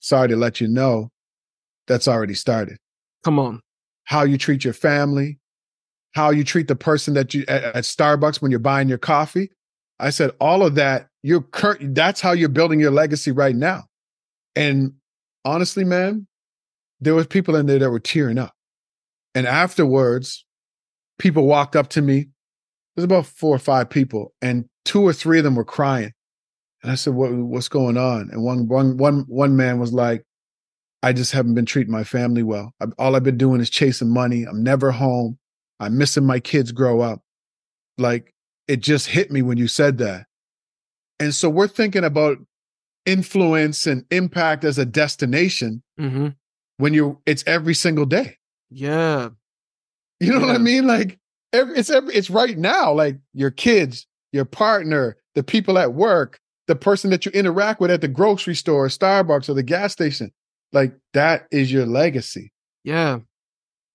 sorry 0.00 0.28
to 0.28 0.36
let 0.36 0.60
you 0.60 0.68
know, 0.68 1.10
that's 1.86 2.08
already 2.08 2.34
started. 2.34 2.76
Come 3.24 3.38
on. 3.38 3.60
How 4.04 4.24
you 4.24 4.36
treat 4.36 4.64
your 4.64 4.74
family, 4.74 5.38
how 6.14 6.30
you 6.30 6.44
treat 6.44 6.68
the 6.68 6.76
person 6.76 7.14
that 7.14 7.34
you 7.34 7.44
at, 7.48 7.62
at 7.64 7.84
Starbucks 7.84 8.42
when 8.42 8.50
you're 8.50 8.60
buying 8.60 8.88
your 8.88 8.98
coffee. 8.98 9.50
I 9.98 10.10
said, 10.10 10.32
all 10.40 10.64
of 10.64 10.74
that, 10.74 11.08
you're 11.22 11.42
current, 11.42 11.94
that's 11.94 12.20
how 12.20 12.32
you're 12.32 12.48
building 12.48 12.80
your 12.80 12.90
legacy 12.90 13.30
right 13.30 13.54
now. 13.54 13.84
And 14.56 14.92
honestly, 15.44 15.84
man, 15.84 16.26
there 17.00 17.14
was 17.14 17.26
people 17.26 17.54
in 17.54 17.66
there 17.66 17.78
that 17.78 17.90
were 17.90 18.00
tearing 18.00 18.38
up. 18.38 18.52
And 19.34 19.46
afterwards, 19.46 20.44
people 21.18 21.46
walked 21.46 21.76
up 21.76 21.88
to 21.90 22.02
me. 22.02 22.26
There's 22.94 23.04
about 23.04 23.26
four 23.26 23.54
or 23.54 23.60
five 23.60 23.88
people, 23.88 24.34
and 24.42 24.66
two 24.84 25.02
or 25.02 25.12
three 25.12 25.38
of 25.38 25.44
them 25.44 25.54
were 25.54 25.64
crying. 25.64 26.12
And 26.82 26.92
I 26.92 26.96
said, 26.96 27.14
what, 27.14 27.32
what's 27.32 27.68
going 27.68 27.96
on? 27.96 28.28
And 28.30 28.42
one, 28.42 28.68
one, 28.68 28.96
one, 28.98 29.24
one 29.28 29.56
man 29.56 29.78
was 29.78 29.92
like, 29.92 30.24
I 31.02 31.12
just 31.12 31.32
haven't 31.32 31.54
been 31.54 31.66
treating 31.66 31.92
my 31.92 32.04
family 32.04 32.42
well. 32.42 32.72
I, 32.80 32.86
all 32.98 33.16
I've 33.16 33.24
been 33.24 33.38
doing 33.38 33.60
is 33.60 33.70
chasing 33.70 34.08
money. 34.12 34.44
I'm 34.44 34.62
never 34.62 34.92
home. 34.92 35.38
I'm 35.80 35.98
missing 35.98 36.24
my 36.24 36.38
kids 36.38 36.70
grow 36.72 37.00
up. 37.00 37.22
Like 37.98 38.32
it 38.68 38.80
just 38.80 39.08
hit 39.08 39.30
me 39.30 39.42
when 39.42 39.58
you 39.58 39.66
said 39.68 39.98
that. 39.98 40.26
And 41.18 41.34
so 41.34 41.48
we're 41.50 41.68
thinking 41.68 42.04
about 42.04 42.38
influence 43.04 43.86
and 43.86 44.04
impact 44.10 44.64
as 44.64 44.78
a 44.78 44.86
destination 44.86 45.82
Mm-hmm. 46.00 46.28
when 46.78 46.94
you're 46.94 47.18
it's 47.26 47.44
every 47.46 47.74
single 47.74 48.06
day. 48.06 48.38
Yeah. 48.70 49.30
You 50.20 50.32
know 50.32 50.40
what 50.40 50.54
I 50.54 50.58
mean? 50.58 50.86
Like 50.86 51.18
every, 51.52 51.76
it's 51.76 51.90
every, 51.90 52.14
it's 52.14 52.30
right 52.30 52.56
now. 52.56 52.92
Like 52.92 53.18
your 53.34 53.50
kids, 53.50 54.06
your 54.32 54.44
partner, 54.44 55.16
the 55.34 55.42
people 55.42 55.78
at 55.78 55.94
work, 55.94 56.38
the 56.68 56.76
person 56.76 57.10
that 57.10 57.26
you 57.26 57.32
interact 57.32 57.80
with 57.80 57.90
at 57.90 58.00
the 58.00 58.08
grocery 58.08 58.54
store, 58.54 58.86
Starbucks, 58.88 59.48
or 59.48 59.54
the 59.54 59.62
gas 59.62 59.92
station. 59.92 60.32
Like 60.72 60.94
that 61.12 61.46
is 61.50 61.72
your 61.72 61.86
legacy. 61.86 62.52
Yeah. 62.84 63.20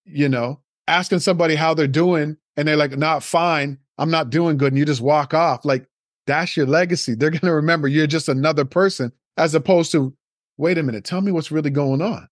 You 0.06 0.30
know, 0.30 0.62
asking 0.88 1.20
somebody 1.20 1.56
how 1.56 1.74
they're 1.74 1.88
doing, 1.88 2.38
and 2.56 2.68
they're 2.68 2.78
like, 2.78 2.98
"Not 2.98 3.24
fine. 3.24 3.78
I'm 3.98 4.12
not 4.12 4.30
doing 4.30 4.58
good," 4.58 4.72
and 4.72 4.78
you 4.78 4.86
just 4.86 5.02
walk 5.02 5.34
off. 5.34 5.66
Like 5.66 5.86
that's 6.28 6.56
your 6.56 6.66
legacy. 6.66 7.16
They're 7.16 7.32
gonna 7.32 7.54
remember 7.54 7.88
you're 7.88 8.08
just 8.08 8.30
another 8.30 8.66
person, 8.66 9.12
as 9.38 9.56
opposed 9.56 9.92
to, 9.94 10.16
"Wait 10.58 10.78
a 10.78 10.84
minute, 10.84 11.04
tell 11.04 11.22
me 11.22 11.32
what's 11.32 11.52
really 11.52 11.70
going 11.70 12.02
on." 12.02 12.28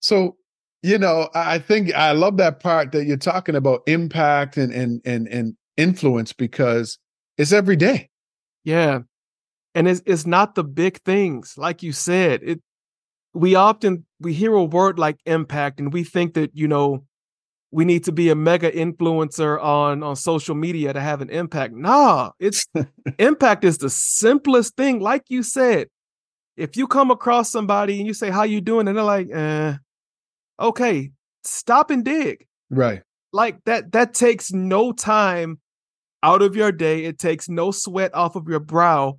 So 0.00 0.36
you 0.82 0.98
know, 0.98 1.30
I 1.34 1.54
I 1.54 1.58
think 1.58 1.94
I 1.94 2.12
love 2.12 2.36
that 2.38 2.60
part 2.60 2.92
that 2.92 3.06
you're 3.06 3.16
talking 3.16 3.54
about 3.54 3.82
impact 3.86 4.56
and 4.56 4.72
and 4.72 5.00
and 5.04 5.28
and 5.28 5.56
influence 5.76 6.32
because 6.32 6.98
it's 7.38 7.52
every 7.52 7.76
day. 7.76 8.10
Yeah. 8.64 9.00
And 9.74 9.88
it's 9.88 10.02
it's 10.04 10.26
not 10.26 10.54
the 10.54 10.64
big 10.64 11.00
things, 11.02 11.56
like 11.56 11.82
you 11.82 11.92
said. 11.92 12.42
It 12.42 12.60
we 13.34 13.54
often 13.54 14.04
we 14.20 14.32
hear 14.32 14.52
a 14.54 14.64
word 14.64 14.98
like 14.98 15.18
impact 15.26 15.80
and 15.80 15.92
we 15.92 16.04
think 16.04 16.34
that, 16.34 16.50
you 16.54 16.68
know, 16.68 17.04
we 17.70 17.86
need 17.86 18.04
to 18.04 18.12
be 18.12 18.28
a 18.28 18.34
mega 18.34 18.70
influencer 18.70 19.62
on 19.62 20.02
on 20.02 20.14
social 20.14 20.54
media 20.54 20.92
to 20.92 21.00
have 21.00 21.22
an 21.22 21.30
impact. 21.30 21.74
Nah, 21.74 22.32
it's 22.38 22.66
impact 23.18 23.64
is 23.64 23.78
the 23.78 23.90
simplest 23.90 24.76
thing. 24.76 25.00
Like 25.00 25.24
you 25.28 25.42
said, 25.42 25.88
if 26.56 26.76
you 26.76 26.86
come 26.86 27.10
across 27.10 27.50
somebody 27.50 27.98
and 27.98 28.06
you 28.06 28.14
say, 28.14 28.30
How 28.30 28.42
you 28.42 28.60
doing? 28.60 28.88
And 28.88 28.96
they're 28.96 29.04
like, 29.04 29.30
eh, 29.32 29.74
okay, 30.60 31.10
stop 31.44 31.90
and 31.90 32.04
dig. 32.04 32.46
Right. 32.70 33.02
Like 33.32 33.64
that 33.64 33.92
that 33.92 34.12
takes 34.12 34.52
no 34.52 34.92
time 34.92 35.58
out 36.22 36.42
of 36.42 36.54
your 36.54 36.72
day. 36.72 37.04
It 37.04 37.18
takes 37.18 37.48
no 37.48 37.70
sweat 37.70 38.14
off 38.14 38.36
of 38.36 38.48
your 38.48 38.60
brow, 38.60 39.18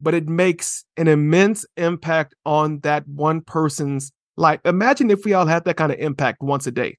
but 0.00 0.14
it 0.14 0.28
makes 0.28 0.84
an 0.96 1.08
immense 1.08 1.64
impact 1.76 2.34
on 2.44 2.80
that 2.80 3.06
one 3.06 3.40
person's 3.40 4.12
life. 4.36 4.60
Imagine 4.64 5.10
if 5.10 5.24
we 5.24 5.34
all 5.34 5.46
had 5.46 5.64
that 5.64 5.76
kind 5.76 5.92
of 5.92 5.98
impact 5.98 6.42
once 6.42 6.66
a 6.66 6.70
day. 6.70 6.96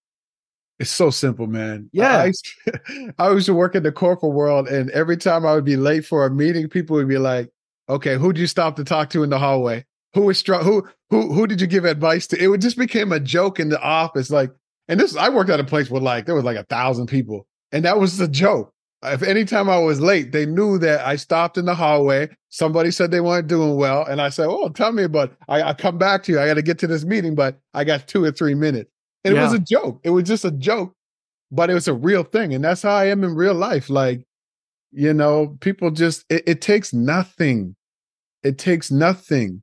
It's 0.80 0.90
so 0.90 1.10
simple, 1.12 1.46
man. 1.46 1.90
Yeah. 1.94 2.18
I, 2.18 2.26
used 2.26 2.50
to, 2.66 3.14
I 3.20 3.32
used 3.32 3.46
to 3.46 3.54
work 3.54 3.76
in 3.76 3.84
the 3.84 3.92
corporate 3.92 4.34
world, 4.34 4.68
and 4.68 4.90
every 4.92 5.18
time 5.18 5.46
I 5.46 5.54
would 5.54 5.66
be 5.66 5.78
late 5.78 6.06
for 6.06 6.26
a 6.26 6.32
meeting, 6.32 6.68
people 6.70 6.96
would 6.96 7.08
be 7.08 7.20
like, 7.20 7.50
"Okay, 7.88 8.18
who'd 8.18 8.38
you 8.38 8.48
stop 8.48 8.78
to 8.78 8.84
talk 8.84 9.12
to 9.12 9.22
in 9.22 9.30
the 9.30 9.38
hallway? 9.38 9.86
Who 10.16 10.22
was 10.22 10.40
str- 10.40 10.56
Who 10.56 10.88
who 11.12 11.34
who 11.34 11.46
did 11.46 11.62
you 11.62 11.68
give 11.68 11.86
advice 11.86 12.26
to?" 12.28 12.44
It 12.44 12.48
would 12.48 12.62
just 12.62 12.80
became 12.80 13.12
a 13.12 13.20
joke 13.20 13.60
in 13.60 13.70
the 13.70 13.82
office, 13.82 14.32
like. 14.32 14.52
And 14.88 15.00
this, 15.00 15.16
I 15.16 15.30
worked 15.30 15.52
at 15.52 15.60
a 15.60 15.64
place 15.64 15.90
where 15.90 16.02
like 16.02 16.26
there 16.26 16.36
was 16.36 16.44
like 16.44 16.58
a 16.58 16.64
thousand 16.64 17.06
people, 17.06 17.48
and 17.72 17.86
that 17.86 18.00
was 18.00 18.18
the 18.18 18.28
joke. 18.28 18.74
If 19.04 19.24
anytime 19.24 19.70
I 19.70 19.80
was 19.80 20.00
late, 20.00 20.32
they 20.32 20.46
knew 20.46 20.78
that 20.78 21.06
I 21.06 21.16
stopped 21.16 21.58
in 21.58 21.66
the 21.66 21.74
hallway. 21.74 22.30
Somebody 22.50 22.92
said 22.92 23.10
they 23.10 23.22
weren't 23.22 23.48
doing 23.48 23.76
well, 23.76 24.06
and 24.06 24.22
I 24.22 24.30
said, 24.30 24.48
"Oh, 24.48 24.70
tell 24.70 24.92
me 24.92 25.04
about." 25.04 25.32
It. 25.32 25.38
I, 25.50 25.64
I 25.64 25.74
come 25.74 25.98
back 25.98 26.24
to 26.24 26.32
you. 26.32 26.40
I 26.40 26.46
got 26.48 26.56
to 26.56 26.62
get 26.62 26.78
to 26.80 26.88
this 26.88 27.04
meeting, 27.04 27.34
but 27.34 27.60
I 27.74 27.84
got 27.84 28.08
two 28.08 28.24
or 28.24 28.32
three 28.32 28.54
minutes. 28.54 28.92
And 29.24 29.36
it 29.36 29.40
was 29.40 29.54
a 29.54 29.60
joke. 29.60 30.00
It 30.04 30.10
was 30.12 30.24
just 30.24 30.46
a 30.46 30.52
joke, 30.52 30.96
but 31.52 31.70
it 31.70 31.74
was 31.74 31.88
a 31.88 31.94
real 31.94 32.24
thing. 32.24 32.54
And 32.54 32.64
that's 32.64 32.82
how 32.82 32.96
I 32.96 33.06
am 33.06 33.24
in 33.24 33.36
real 33.36 33.54
life. 33.54 33.90
Like, 33.90 34.26
you 34.92 35.14
know, 35.14 35.58
people 35.62 35.92
just, 35.92 36.26
it, 36.30 36.44
it 36.48 36.62
takes 36.62 36.92
nothing. 36.92 37.76
It 38.44 38.58
takes 38.58 38.90
nothing, 38.90 39.62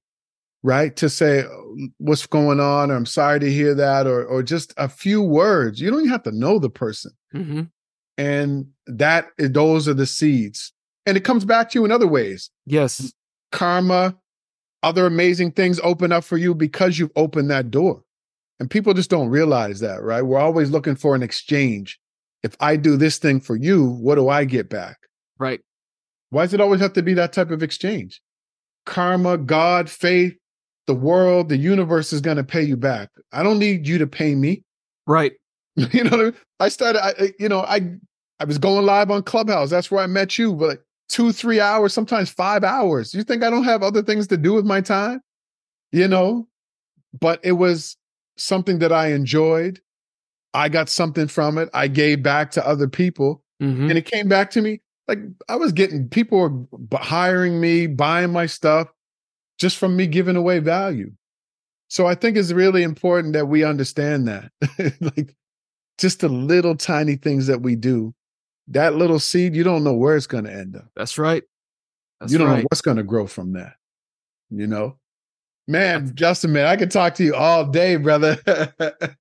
right? 0.62 0.95
To 0.97 1.09
say 1.09 1.43
"Oh, 1.43 1.76
what's 1.99 2.26
going 2.26 2.61
on, 2.61 2.91
or 2.91 2.95
I'm 2.95 3.07
sorry 3.07 3.41
to 3.41 3.53
hear 3.53 3.74
that, 3.74 4.07
or, 4.07 4.24
or 4.24 4.43
just 4.43 4.72
a 4.76 4.89
few 4.89 5.22
words. 5.22 5.80
You 5.80 5.91
don't 5.91 6.01
even 6.01 6.11
have 6.11 6.22
to 6.24 6.32
know 6.32 6.59
the 6.59 6.70
person. 6.70 7.12
Mm-hmm. 7.34 7.62
And 8.16 8.66
that, 8.89 9.28
those 9.39 9.89
are 9.89 9.95
the 9.95 10.07
seeds. 10.07 10.72
And 11.07 11.16
it 11.16 11.24
comes 11.24 11.45
back 11.45 11.70
to 11.70 11.78
you 11.78 11.84
in 11.84 11.93
other 11.93 12.07
ways. 12.07 12.51
Yes. 12.66 13.12
Karma, 13.53 14.16
other 14.82 15.07
amazing 15.07 15.53
things 15.53 15.80
open 15.82 16.12
up 16.12 16.24
for 16.24 16.36
you 16.36 16.55
because 16.55 16.99
you've 16.99 17.12
opened 17.16 17.51
that 17.51 17.70
door. 17.70 18.03
And 18.61 18.70
people 18.70 18.93
just 18.93 19.11
don't 19.11 19.28
realize 19.28 19.80
that, 19.80 20.03
right? 20.03 20.22
We're 20.22 20.39
always 20.41 20.70
looking 20.70 20.97
for 20.97 21.14
an 21.14 21.22
exchange. 21.22 21.99
If 22.43 22.57
I 22.61 22.76
do 22.76 22.97
this 22.97 23.18
thing 23.18 23.41
for 23.41 23.57
you, 23.57 23.91
what 23.91 24.16
do 24.16 24.28
I 24.28 24.45
get 24.45 24.68
back? 24.68 24.97
Right. 25.39 25.61
Why 26.30 26.45
does 26.45 26.55
it 26.55 26.61
always 26.61 26.80
have 26.80 26.93
to 26.95 27.03
be 27.03 27.14
that 27.14 27.32
type 27.32 27.51
of 27.51 27.62
exchange? 27.62 28.20
Karma, 28.84 29.39
God, 29.39 29.89
faith, 29.89 30.36
the 30.86 30.95
world, 30.95 31.49
the 31.49 31.57
universe 31.57 32.12
is 32.12 32.20
going 32.20 32.36
to 32.36 32.45
pay 32.45 32.62
you 32.62 32.76
back. 32.76 33.11
I 33.32 33.43
don't 33.43 33.59
need 33.59 33.86
you 33.86 33.99
to 33.99 34.07
pay 34.07 34.34
me. 34.34 34.64
Right. 35.07 35.32
you 35.76 36.05
know, 36.05 36.18
I, 36.18 36.22
mean? 36.24 36.34
I 36.61 36.68
started, 36.68 37.05
I, 37.05 37.11
I- 37.18 37.32
you 37.39 37.49
know, 37.49 37.61
I, 37.61 37.80
I 38.41 38.45
was 38.45 38.59
going 38.59 38.86
live 38.86 39.11
on 39.11 39.22
Clubhouse. 39.22 39.70
That's 39.70 39.91
where 39.91 40.03
I 40.03 40.07
met 40.07 40.39
you. 40.39 40.55
But 40.55 40.68
like 40.68 40.82
two, 41.09 41.32
three 41.32 41.61
hours, 41.61 41.93
sometimes 41.93 42.30
five 42.30 42.64
hours. 42.64 43.14
You 43.14 43.24
think 43.24 43.43
I 43.43 43.51
don't 43.51 43.64
have 43.64 43.82
other 43.82 44.03
things 44.03 44.26
to 44.28 44.36
do 44.36 44.55
with 44.55 44.64
my 44.64 44.80
time? 44.80 45.20
You 45.93 46.09
know, 46.09 46.49
but 47.18 47.41
it 47.43 47.53
was 47.53 47.97
something 48.36 48.78
that 48.80 48.93
I 48.93 49.12
enjoyed. 49.12 49.80
I 50.55 50.68
got 50.68 50.89
something 50.89 51.28
from 51.28 51.59
it. 51.59 51.68
I 51.74 51.89
gave 51.89 52.22
back 52.22 52.51
to 52.53 52.66
other 52.66 52.89
people, 52.89 53.43
Mm-hmm. 53.62 53.89
and 53.91 53.99
it 53.99 54.07
came 54.07 54.28
back 54.28 54.51
to 54.53 54.62
me. 54.62 54.80
Like 55.09 55.18
I 55.49 55.57
was 55.57 55.72
getting 55.72 56.09
people 56.09 56.39
were 56.39 56.99
hiring 56.99 57.61
me, 57.61 57.89
buying 57.89 58.32
my 58.32 58.47
stuff, 58.47 58.89
just 59.59 59.76
from 59.78 59.97
me 59.97 60.07
giving 60.07 60.36
away 60.36 60.61
value. 60.61 61.11
So 61.89 62.07
I 62.07 62.14
think 62.14 62.36
it's 62.36 62.53
really 62.53 62.82
important 62.84 63.32
that 63.32 63.47
we 63.47 63.64
understand 63.64 64.28
that, 64.28 64.53
like 65.01 65.34
just 65.99 66.20
the 66.20 66.28
little 66.28 66.76
tiny 66.76 67.16
things 67.16 67.49
that 67.49 67.62
we 67.62 67.74
do. 67.74 68.14
That 68.69 68.97
little 68.97 69.19
seed, 69.19 69.57
you 69.57 69.64
don't 69.64 69.85
know 69.85 69.95
where 69.95 70.16
it's 70.16 70.27
going 70.27 70.45
to 70.45 70.53
end 70.53 70.77
up. 70.77 70.87
That's 70.95 71.19
right. 71.19 71.43
That's 72.21 72.33
you 72.33 72.39
don't 72.39 72.49
know 72.49 72.64
what's 72.71 72.83
going 72.83 72.97
to 72.97 73.03
grow 73.03 73.27
from 73.27 73.53
that. 73.53 73.75
You 74.51 74.66
know, 74.66 74.99
man, 75.66 76.14
Justin, 76.14 76.53
man, 76.53 76.66
I 76.66 76.77
could 76.77 76.91
talk 76.91 77.14
to 77.16 77.25
you 77.25 77.35
all 77.35 77.64
day, 77.64 77.97
brother. 77.97 78.39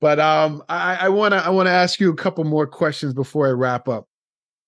but 0.00 0.20
um, 0.20 0.62
I, 0.68 0.96
I 1.02 1.08
want 1.08 1.32
to 1.32 1.38
I 1.38 1.48
want 1.50 1.66
to 1.66 1.72
ask 1.72 2.00
you 2.00 2.10
a 2.10 2.16
couple 2.16 2.44
more 2.44 2.66
questions 2.66 3.14
before 3.14 3.46
I 3.46 3.52
wrap 3.52 3.88
up. 3.88 4.06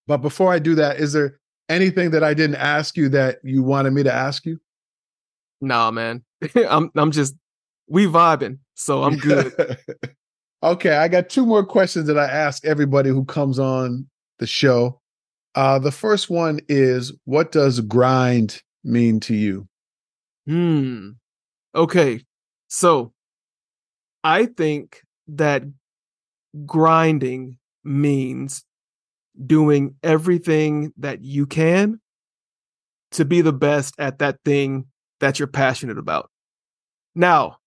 But 0.07 0.18
before 0.18 0.53
I 0.53 0.59
do 0.59 0.74
that, 0.76 0.99
is 0.99 1.12
there 1.12 1.39
anything 1.68 2.11
that 2.12 2.22
I 2.22 2.35
didn't 2.35 2.57
ask 2.57 2.97
you 2.97 3.09
that 3.11 3.39
you 3.43 3.62
wanted 3.62 3.93
me 3.93 4.03
to 4.03 4.12
ask 4.12 4.45
you? 4.47 4.61
Nah, 5.61 5.91
man. 5.91 6.22
I'm 6.68 6.91
I'm 6.95 7.11
just 7.11 7.35
we 7.89 8.07
vibing, 8.07 8.59
so 8.74 9.03
I'm 9.03 9.16
good. 9.16 9.78
okay, 10.62 10.97
I 10.97 11.09
got 11.09 11.28
two 11.28 11.45
more 11.45 11.64
questions 11.64 12.07
that 12.07 12.18
I 12.18 12.26
ask 12.26 12.64
everybody 12.64 13.11
who 13.11 13.24
comes 13.24 13.59
on 13.59 14.07
the 14.39 14.47
show. 14.47 15.01
Uh, 15.55 15.78
the 15.78 15.93
first 15.93 16.28
one 16.28 16.61
is, 16.68 17.12
what 17.24 17.53
does 17.53 17.80
grind 17.80 18.62
mean 18.82 19.20
to 19.20 19.35
you? 19.35 19.68
Hmm. 20.47 21.11
Okay. 21.74 22.20
So 22.68 23.12
I 24.22 24.47
think 24.47 25.03
that 25.28 25.62
grinding 26.66 27.59
means 27.85 28.64
doing 29.47 29.97
everything 30.03 30.93
that 30.97 31.22
you 31.22 31.47
can 31.47 32.01
to 33.12 33.24
be 33.24 33.41
the 33.41 33.53
best 33.53 33.95
at 33.99 34.18
that 34.18 34.39
thing 34.45 34.87
that 35.20 35.39
you're 35.39 35.49
passionate 35.49 35.99
about. 35.99 36.30
Now, 37.14 37.59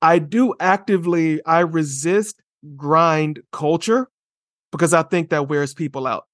I 0.00 0.18
do 0.18 0.54
actively 0.60 1.44
I 1.44 1.60
resist 1.60 2.40
grind 2.76 3.40
culture 3.52 4.08
because 4.72 4.92
I 4.92 5.02
think 5.02 5.30
that 5.30 5.48
wears 5.48 5.74
people 5.74 6.06
out. 6.06 6.24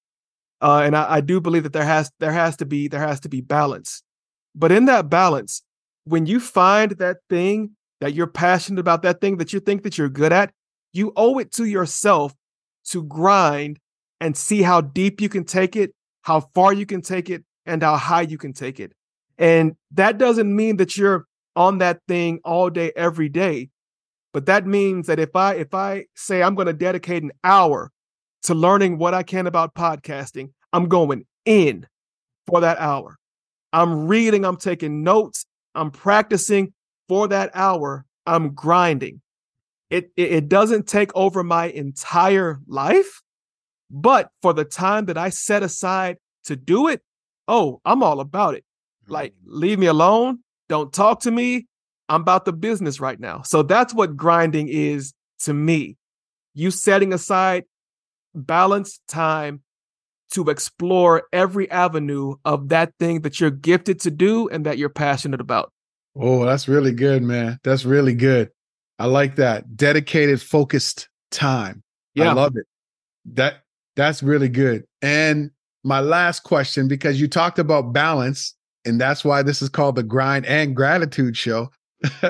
Uh, 0.60 0.82
and 0.84 0.96
I, 0.96 1.16
I 1.16 1.20
do 1.20 1.40
believe 1.40 1.64
that 1.64 1.72
there 1.72 1.84
has 1.84 2.10
there 2.18 2.32
has 2.32 2.56
to 2.56 2.66
be 2.66 2.88
there 2.88 3.00
has 3.00 3.20
to 3.20 3.28
be 3.28 3.40
balance. 3.40 4.02
But 4.54 4.72
in 4.72 4.86
that 4.86 5.10
balance, 5.10 5.62
when 6.04 6.26
you 6.26 6.40
find 6.40 6.92
that 6.92 7.18
thing 7.28 7.72
that 8.00 8.14
you're 8.14 8.26
passionate 8.26 8.80
about, 8.80 9.02
that 9.02 9.20
thing 9.20 9.36
that 9.36 9.52
you 9.52 9.60
think 9.60 9.82
that 9.82 9.98
you're 9.98 10.08
good 10.08 10.32
at, 10.32 10.52
you 10.92 11.12
owe 11.16 11.38
it 11.38 11.52
to 11.52 11.64
yourself 11.64 12.34
to 12.86 13.02
grind 13.04 13.78
and 14.20 14.36
see 14.36 14.62
how 14.62 14.80
deep 14.80 15.20
you 15.20 15.28
can 15.28 15.44
take 15.44 15.76
it, 15.76 15.92
how 16.22 16.40
far 16.54 16.72
you 16.72 16.86
can 16.86 17.02
take 17.02 17.30
it, 17.30 17.44
and 17.66 17.82
how 17.82 17.96
high 17.96 18.22
you 18.22 18.38
can 18.38 18.52
take 18.52 18.80
it. 18.80 18.92
And 19.36 19.76
that 19.92 20.18
doesn't 20.18 20.54
mean 20.54 20.78
that 20.78 20.96
you're 20.96 21.26
on 21.54 21.78
that 21.78 22.00
thing 22.08 22.40
all 22.44 22.70
day, 22.70 22.92
every 22.96 23.28
day. 23.28 23.70
But 24.32 24.46
that 24.46 24.66
means 24.66 25.06
that 25.06 25.18
if 25.18 25.34
I 25.36 25.54
if 25.54 25.74
I 25.74 26.06
say 26.14 26.42
I'm 26.42 26.54
going 26.54 26.66
to 26.66 26.72
dedicate 26.72 27.22
an 27.22 27.32
hour 27.44 27.92
to 28.42 28.54
learning 28.54 28.98
what 28.98 29.14
I 29.14 29.22
can 29.22 29.46
about 29.46 29.74
podcasting, 29.74 30.50
I'm 30.72 30.88
going 30.88 31.24
in 31.44 31.86
for 32.46 32.60
that 32.60 32.78
hour. 32.78 33.18
I'm 33.72 34.06
reading, 34.06 34.44
I'm 34.44 34.56
taking 34.56 35.02
notes, 35.02 35.44
I'm 35.74 35.90
practicing 35.90 36.72
for 37.08 37.28
that 37.28 37.50
hour, 37.54 38.04
I'm 38.26 38.54
grinding. 38.54 39.20
It, 39.90 40.10
it, 40.16 40.32
it 40.32 40.48
doesn't 40.48 40.86
take 40.86 41.14
over 41.14 41.42
my 41.42 41.66
entire 41.66 42.60
life, 42.66 43.22
but 43.90 44.30
for 44.42 44.52
the 44.52 44.64
time 44.64 45.06
that 45.06 45.16
I 45.16 45.30
set 45.30 45.62
aside 45.62 46.18
to 46.44 46.56
do 46.56 46.88
it, 46.88 47.02
oh, 47.46 47.80
I'm 47.84 48.02
all 48.02 48.20
about 48.20 48.54
it. 48.54 48.64
Like, 49.08 49.32
mm-hmm. 49.32 49.60
leave 49.60 49.78
me 49.78 49.86
alone. 49.86 50.40
Don't 50.68 50.92
talk 50.92 51.20
to 51.20 51.30
me. 51.30 51.66
I'm 52.08 52.22
about 52.22 52.44
the 52.44 52.52
business 52.52 53.00
right 53.00 53.18
now. 53.18 53.42
So 53.42 53.62
that's 53.62 53.94
what 53.94 54.16
grinding 54.16 54.68
is 54.68 55.12
to 55.40 55.54
me. 55.54 55.96
You 56.54 56.70
setting 56.70 57.12
aside 57.12 57.64
balanced 58.46 59.02
time 59.08 59.62
to 60.30 60.50
explore 60.50 61.24
every 61.32 61.70
avenue 61.70 62.34
of 62.44 62.68
that 62.68 62.92
thing 62.98 63.22
that 63.22 63.40
you're 63.40 63.50
gifted 63.50 64.00
to 64.00 64.10
do 64.10 64.48
and 64.48 64.66
that 64.66 64.78
you're 64.78 64.88
passionate 64.88 65.40
about. 65.40 65.72
Oh, 66.16 66.44
that's 66.44 66.68
really 66.68 66.92
good, 66.92 67.22
man. 67.22 67.58
That's 67.62 67.84
really 67.84 68.14
good. 68.14 68.50
I 68.98 69.06
like 69.06 69.36
that. 69.36 69.76
Dedicated, 69.76 70.42
focused 70.42 71.08
time. 71.30 71.82
Yeah. 72.14 72.30
I 72.30 72.32
love 72.32 72.56
it. 72.56 72.66
That 73.34 73.62
that's 73.96 74.22
really 74.22 74.48
good. 74.48 74.84
And 75.02 75.50
my 75.84 76.00
last 76.00 76.40
question, 76.40 76.88
because 76.88 77.20
you 77.20 77.28
talked 77.28 77.58
about 77.58 77.92
balance, 77.92 78.54
and 78.84 79.00
that's 79.00 79.24
why 79.24 79.42
this 79.42 79.62
is 79.62 79.68
called 79.68 79.96
the 79.96 80.02
grind 80.02 80.46
and 80.46 80.74
gratitude 80.74 81.36
show. 81.36 81.70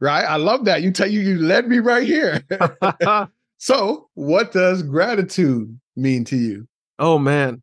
right? 0.00 0.24
I 0.24 0.36
love 0.36 0.64
that. 0.64 0.82
You 0.82 0.90
tell 0.90 1.08
you 1.08 1.20
you 1.20 1.38
led 1.38 1.68
me 1.68 1.78
right 1.78 2.06
here. 2.06 2.42
so, 3.58 4.08
what 4.14 4.52
does 4.52 4.82
gratitude 4.82 5.78
mean 5.96 6.24
to 6.24 6.36
you? 6.36 6.68
Oh 6.98 7.18
man. 7.18 7.62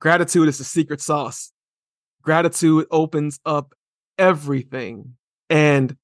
Gratitude 0.00 0.48
is 0.48 0.58
the 0.58 0.64
secret 0.64 1.00
sauce. 1.00 1.52
Gratitude 2.22 2.86
opens 2.90 3.38
up 3.44 3.74
everything. 4.16 5.16
And 5.50 5.96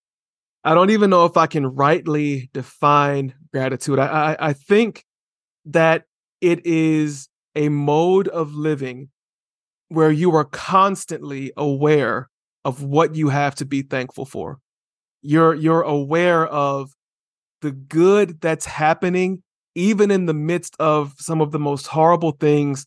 I 0.62 0.75
don't 0.75 0.91
even 0.91 1.11
know 1.11 1.25
if 1.25 1.37
I 1.37 1.47
can 1.47 1.66
rightly 1.66 2.51
define 2.53 3.35
gratitude. 3.53 3.99
I, 3.99 4.07
I, 4.07 4.49
I 4.49 4.53
think 4.53 5.05
that 5.66 6.05
it 6.41 6.64
is 6.66 7.29
a 7.55 7.68
mode 7.68 8.29
of 8.29 8.55
living 8.55 9.09
where 9.89 10.11
you 10.11 10.35
are 10.35 10.45
constantly 10.45 11.53
aware 11.57 12.29
of 12.64 12.83
what 12.83 13.14
you 13.14 13.29
have 13.29 13.55
to 13.57 13.64
be 13.64 13.83
thankful 13.83 14.27
for. 14.27 14.59
You're 15.22 15.55
you're 15.55 15.83
aware 15.83 16.47
of 16.47 16.93
the 17.65 17.73
good 17.73 18.43
that's 18.43 18.67
happening 18.67 19.43
even 19.75 20.11
in 20.11 20.27
the 20.27 20.35
midst 20.35 20.77
of 20.79 21.15
some 21.19 21.41
of 21.41 21.51
the 21.51 21.59
most 21.59 21.87
horrible 21.87 22.33
things 22.33 22.87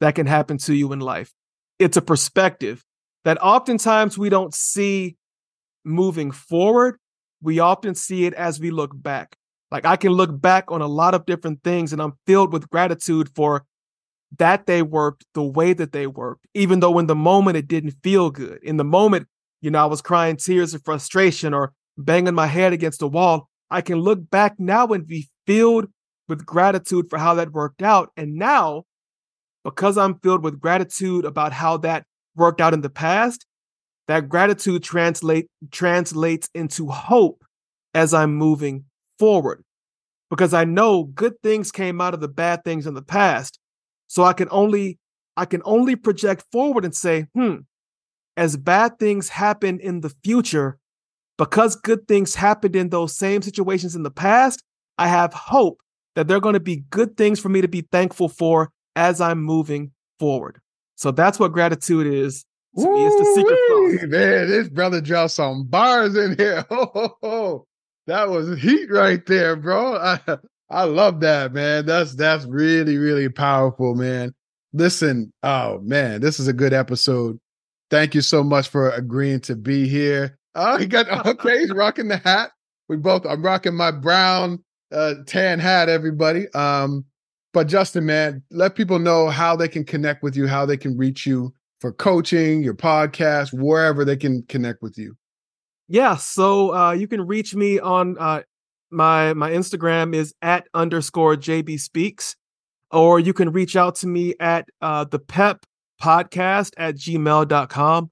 that 0.00 0.14
can 0.14 0.26
happen 0.26 0.58
to 0.58 0.74
you 0.74 0.92
in 0.92 1.00
life. 1.00 1.32
It's 1.78 1.96
a 1.96 2.02
perspective 2.02 2.84
that 3.24 3.42
oftentimes 3.42 4.18
we 4.18 4.28
don't 4.28 4.54
see 4.54 5.16
moving 5.86 6.30
forward. 6.32 6.98
We 7.42 7.60
often 7.60 7.94
see 7.94 8.26
it 8.26 8.34
as 8.34 8.60
we 8.60 8.70
look 8.70 8.90
back. 8.94 9.36
Like 9.70 9.86
I 9.86 9.96
can 9.96 10.12
look 10.12 10.38
back 10.38 10.70
on 10.70 10.82
a 10.82 10.86
lot 10.86 11.14
of 11.14 11.24
different 11.24 11.64
things 11.64 11.94
and 11.94 12.02
I'm 12.02 12.18
filled 12.26 12.52
with 12.52 12.68
gratitude 12.68 13.30
for 13.34 13.64
that 14.36 14.66
they 14.66 14.82
worked 14.82 15.24
the 15.32 15.42
way 15.42 15.72
that 15.72 15.92
they 15.92 16.06
worked, 16.06 16.46
even 16.52 16.80
though 16.80 16.98
in 16.98 17.06
the 17.06 17.16
moment 17.16 17.56
it 17.56 17.68
didn't 17.68 17.96
feel 18.02 18.30
good. 18.30 18.62
In 18.62 18.76
the 18.76 18.84
moment, 18.84 19.28
you 19.62 19.70
know, 19.70 19.82
I 19.82 19.86
was 19.86 20.02
crying 20.02 20.36
tears 20.36 20.74
of 20.74 20.84
frustration 20.84 21.54
or 21.54 21.72
banging 21.96 22.34
my 22.34 22.46
head 22.46 22.74
against 22.74 23.00
the 23.00 23.08
wall. 23.08 23.49
I 23.70 23.80
can 23.80 23.98
look 24.00 24.30
back 24.30 24.58
now 24.58 24.86
and 24.88 25.06
be 25.06 25.28
filled 25.46 25.86
with 26.28 26.46
gratitude 26.46 27.08
for 27.08 27.18
how 27.18 27.34
that 27.34 27.52
worked 27.52 27.82
out. 27.82 28.10
And 28.16 28.34
now, 28.34 28.84
because 29.64 29.96
I'm 29.96 30.18
filled 30.20 30.42
with 30.42 30.60
gratitude 30.60 31.24
about 31.24 31.52
how 31.52 31.76
that 31.78 32.04
worked 32.34 32.60
out 32.60 32.74
in 32.74 32.80
the 32.80 32.90
past, 32.90 33.46
that 34.08 34.28
gratitude 34.28 34.82
translate 34.82 35.46
translates 35.70 36.48
into 36.54 36.88
hope 36.88 37.44
as 37.94 38.12
I'm 38.12 38.34
moving 38.34 38.86
forward. 39.18 39.62
Because 40.30 40.54
I 40.54 40.64
know 40.64 41.04
good 41.04 41.34
things 41.42 41.70
came 41.70 42.00
out 42.00 42.14
of 42.14 42.20
the 42.20 42.28
bad 42.28 42.64
things 42.64 42.86
in 42.86 42.94
the 42.94 43.02
past. 43.02 43.58
So 44.08 44.24
I 44.24 44.32
can 44.32 44.48
only 44.50 44.98
I 45.36 45.44
can 45.44 45.62
only 45.64 45.94
project 45.94 46.44
forward 46.50 46.84
and 46.84 46.94
say, 46.94 47.26
hmm, 47.34 47.58
as 48.36 48.56
bad 48.56 48.98
things 48.98 49.28
happen 49.28 49.78
in 49.78 50.00
the 50.00 50.12
future, 50.24 50.79
because 51.40 51.74
good 51.74 52.06
things 52.06 52.34
happened 52.34 52.76
in 52.76 52.90
those 52.90 53.16
same 53.16 53.40
situations 53.40 53.96
in 53.96 54.02
the 54.02 54.10
past, 54.10 54.62
I 54.98 55.08
have 55.08 55.32
hope 55.32 55.80
that 56.14 56.28
they're 56.28 56.38
going 56.38 56.52
to 56.52 56.60
be 56.60 56.84
good 56.90 57.16
things 57.16 57.40
for 57.40 57.48
me 57.48 57.62
to 57.62 57.66
be 57.66 57.80
thankful 57.80 58.28
for 58.28 58.70
as 58.94 59.22
I'm 59.22 59.42
moving 59.42 59.92
forward. 60.18 60.60
So 60.96 61.12
that's 61.12 61.38
what 61.38 61.52
gratitude 61.52 62.06
is. 62.06 62.44
To 62.76 62.82
me, 62.82 63.06
it's 63.06 63.16
the 63.16 63.24
secret 63.34 63.58
sauce. 63.68 64.10
Man, 64.10 64.48
this 64.50 64.68
brother 64.68 65.00
dropped 65.00 65.30
some 65.30 65.64
bars 65.64 66.14
in 66.14 66.36
here. 66.36 66.62
Oh, 67.22 67.64
that 68.06 68.28
was 68.28 68.60
heat 68.60 68.90
right 68.90 69.24
there, 69.24 69.56
bro. 69.56 69.96
I, 69.96 70.20
I 70.68 70.84
love 70.84 71.20
that, 71.20 71.54
man. 71.54 71.86
That's 71.86 72.14
that's 72.16 72.44
really, 72.44 72.98
really 72.98 73.30
powerful, 73.30 73.94
man. 73.94 74.34
Listen, 74.74 75.32
oh 75.42 75.78
man, 75.80 76.20
this 76.20 76.38
is 76.38 76.48
a 76.48 76.52
good 76.52 76.74
episode. 76.74 77.40
Thank 77.90 78.14
you 78.14 78.20
so 78.20 78.44
much 78.44 78.68
for 78.68 78.90
agreeing 78.90 79.40
to 79.40 79.56
be 79.56 79.88
here. 79.88 80.38
Oh, 80.54 80.76
he 80.78 80.86
got 80.86 81.26
okay, 81.26 81.60
he's 81.60 81.72
rocking 81.72 82.08
the 82.08 82.18
hat. 82.18 82.50
We 82.88 82.96
both 82.96 83.24
I'm 83.26 83.42
rocking 83.42 83.74
my 83.74 83.90
brown 83.90 84.62
uh 84.92 85.14
tan 85.26 85.58
hat, 85.58 85.88
everybody. 85.88 86.48
Um, 86.54 87.04
but 87.52 87.66
Justin, 87.66 88.06
man, 88.06 88.42
let 88.50 88.76
people 88.76 88.98
know 88.98 89.28
how 89.28 89.56
they 89.56 89.68
can 89.68 89.84
connect 89.84 90.22
with 90.22 90.36
you, 90.36 90.46
how 90.46 90.66
they 90.66 90.76
can 90.76 90.96
reach 90.96 91.26
you 91.26 91.52
for 91.80 91.92
coaching, 91.92 92.62
your 92.62 92.74
podcast, 92.74 93.52
wherever 93.52 94.04
they 94.04 94.16
can 94.16 94.42
connect 94.44 94.82
with 94.82 94.96
you. 94.96 95.16
Yeah, 95.88 96.16
so 96.16 96.72
uh, 96.74 96.92
you 96.92 97.08
can 97.08 97.26
reach 97.26 97.54
me 97.54 97.80
on 97.80 98.16
uh, 98.18 98.42
my 98.90 99.34
my 99.34 99.50
Instagram 99.50 100.14
is 100.14 100.34
at 100.42 100.68
underscore 100.74 101.36
JB 101.36 101.80
Speaks, 101.80 102.36
or 102.92 103.18
you 103.18 103.32
can 103.32 103.50
reach 103.50 103.74
out 103.74 103.96
to 103.96 104.06
me 104.06 104.34
at 104.38 104.68
uh, 104.80 105.04
the 105.04 105.18
Pep 105.18 105.64
Podcast 106.00 106.72
at 106.76 106.94
gmail.com. 106.94 108.10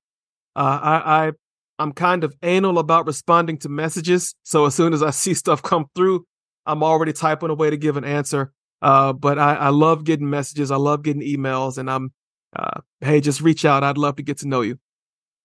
Uh, 0.57 0.59
I, 0.59 1.27
I 1.27 1.33
I'm 1.79 1.93
kind 1.93 2.25
of 2.25 2.35
anal 2.43 2.79
about 2.79 3.07
responding 3.07 3.59
to 3.59 3.69
messages, 3.69 4.35
so 4.43 4.67
as 4.67 4.75
soon 4.75 4.93
as 4.93 5.03
I 5.03 5.11
see 5.23 5.35
stuff 5.35 5.63
come 5.63 5.87
through, 5.95 6.27
I'm 6.67 6.83
already 6.83 7.13
typing 7.13 7.51
away 7.51 7.71
to 7.71 7.77
give 7.77 7.97
an 7.97 8.05
answer. 8.05 8.53
Uh, 8.81 9.13
but 9.13 9.39
I, 9.39 9.55
I 9.55 9.69
love 9.71 10.05
getting 10.05 10.31
messages. 10.31 10.71
I 10.71 10.77
love 10.77 11.03
getting 11.03 11.23
emails, 11.23 11.79
and 11.79 11.91
I'm 11.91 12.13
uh, 12.57 12.81
hey, 13.01 13.21
just 13.21 13.41
reach 13.41 13.65
out. 13.65 13.85
I'd 13.85 13.99
love 13.99 14.17
to 14.17 14.23
get 14.23 14.39
to 14.39 14.49
know 14.49 14.63
you. 14.63 14.79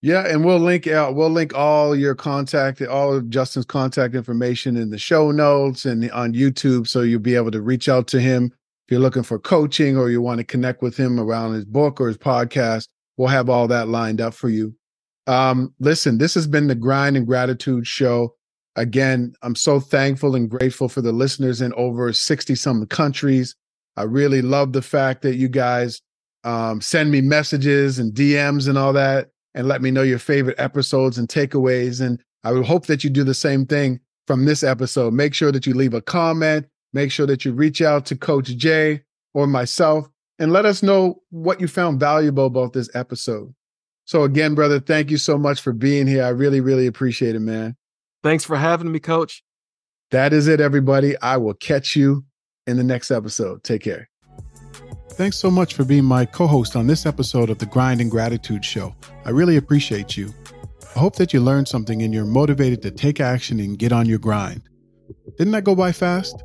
Yeah, 0.02 0.28
and 0.28 0.44
we'll 0.44 0.60
link 0.60 0.86
out. 0.86 1.16
We'll 1.16 1.30
link 1.30 1.56
all 1.56 1.96
your 1.96 2.14
contact, 2.14 2.82
all 2.82 3.14
of 3.14 3.30
Justin's 3.30 3.66
contact 3.66 4.16
information 4.16 4.76
in 4.76 4.90
the 4.90 4.98
show 4.98 5.32
notes 5.32 5.86
and 5.86 6.12
on 6.12 6.34
YouTube, 6.34 6.88
so 6.88 7.02
you'll 7.02 7.22
be 7.22 7.36
able 7.36 7.52
to 7.52 7.62
reach 7.62 7.88
out 7.88 8.08
to 8.08 8.20
him 8.20 8.46
if 8.46 8.92
you're 8.92 9.00
looking 9.00 9.24
for 9.24 9.40
coaching 9.40 9.98
or 9.98 10.10
you 10.10 10.22
want 10.22 10.40
to 10.40 10.44
connect 10.44 10.82
with 10.82 10.98
him 10.98 11.20
around 11.20 11.54
his 11.54 11.64
book 11.64 12.02
or 12.02 12.08
his 12.08 12.18
podcast. 12.18 12.90
We'll 13.16 13.30
have 13.30 13.50
all 13.50 13.68
that 13.70 13.88
lined 13.88 14.20
up 14.20 14.34
for 14.34 14.50
you. 14.50 14.76
Um, 15.28 15.74
listen, 15.80 16.18
this 16.18 16.34
has 16.36 16.48
been 16.48 16.68
the 16.68 16.76
Grind 16.76 17.18
and 17.18 17.26
Gratitude 17.26 17.88
Show. 17.88 18.36
Again, 18.76 19.34
I'm 19.42 19.56
so 19.56 19.80
thankful 19.80 20.36
and 20.36 20.50
grateful 20.50 20.90
for 20.90 21.02
the 21.02 21.12
listeners 21.12 21.62
in 21.62 21.74
over 21.74 22.12
60 22.12 22.56
some 22.56 22.86
countries. 22.88 23.56
I 23.96 24.04
really 24.04 24.42
love 24.42 24.74
the 24.74 24.82
fact 24.82 25.22
that 25.22 25.36
you 25.36 25.48
guys 25.48 26.02
um, 26.44 26.82
send 26.82 27.12
me 27.12 27.22
messages 27.22 28.00
and 28.00 28.14
DMs 28.14 28.68
and 28.68 28.78
all 28.78 28.94
that 28.94 29.30
and 29.54 29.68
let 29.68 29.82
me 29.82 29.92
know 29.92 30.02
your 30.02 30.20
favorite 30.20 30.60
episodes 30.60 31.18
and 31.18 31.28
takeaways. 31.28 32.02
And 32.02 32.20
I 32.44 32.52
would 32.52 32.66
hope 32.66 32.88
that 32.88 33.04
you 33.04 33.10
do 33.10 33.24
the 33.24 33.34
same 33.34 33.66
thing 33.66 34.00
from 34.28 34.46
this 34.46 34.64
episode. 34.64 35.14
Make 35.14 35.34
sure 35.34 35.52
that 35.52 35.66
you 35.66 35.74
leave 35.74 35.94
a 35.94 36.02
comment. 36.02 36.66
Make 36.94 37.12
sure 37.12 37.28
that 37.28 37.46
you 37.46 37.54
reach 37.54 37.82
out 37.82 38.06
to 38.08 38.16
Coach 38.16 38.48
Jay 38.58 39.02
or 39.34 39.48
myself 39.48 40.08
and 40.40 40.52
let 40.52 40.66
us 40.66 40.84
know 40.84 41.22
what 41.30 41.62
you 41.62 41.68
found 41.68 42.00
valuable 42.00 42.46
about 42.48 42.74
this 42.74 42.90
episode. 42.96 43.54
So, 44.06 44.24
again, 44.24 44.56
brother, 44.56 44.80
thank 44.80 45.12
you 45.12 45.18
so 45.18 45.38
much 45.38 45.62
for 45.62 45.74
being 45.74 46.08
here. 46.08 46.24
I 46.24 46.30
really, 46.30 46.62
really 46.62 46.88
appreciate 46.88 47.36
it, 47.36 47.40
man. 47.40 47.76
Thanks 48.22 48.44
for 48.44 48.56
having 48.56 48.92
me, 48.92 49.00
Coach. 49.00 49.44
That 50.12 50.34
is 50.34 50.48
it, 50.48 50.60
everybody. 50.60 51.18
I 51.22 51.38
will 51.38 51.54
catch 51.54 51.96
you 51.96 52.26
in 52.68 52.78
the 52.78 52.84
next 52.84 53.12
episode. 53.12 53.64
Take 53.64 53.84
care. 53.84 54.10
Thanks 55.12 55.38
so 55.38 55.52
much 55.52 55.76
for 55.76 55.86
being 55.86 56.06
my 56.06 56.26
co 56.26 56.48
host 56.48 56.76
on 56.76 56.88
this 56.88 57.06
episode 57.06 57.50
of 57.50 57.60
the 57.60 57.66
Grind 57.66 58.02
and 58.02 58.10
Gratitude 58.10 58.66
Show. 58.66 58.96
I 59.26 59.30
really 59.30 59.58
appreciate 59.58 60.18
you. 60.18 60.34
I 60.96 61.00
hope 61.00 61.16
that 61.18 61.34
you 61.34 61.40
learned 61.40 61.68
something 61.68 62.02
and 62.02 62.14
you're 62.14 62.26
motivated 62.26 62.82
to 62.84 62.92
take 62.92 63.20
action 63.20 63.60
and 63.60 63.78
get 63.78 63.92
on 63.92 64.08
your 64.08 64.20
grind. 64.20 64.62
Didn't 65.38 65.54
that 65.54 65.64
go 65.64 65.76
by 65.76 65.92
fast? 65.92 66.44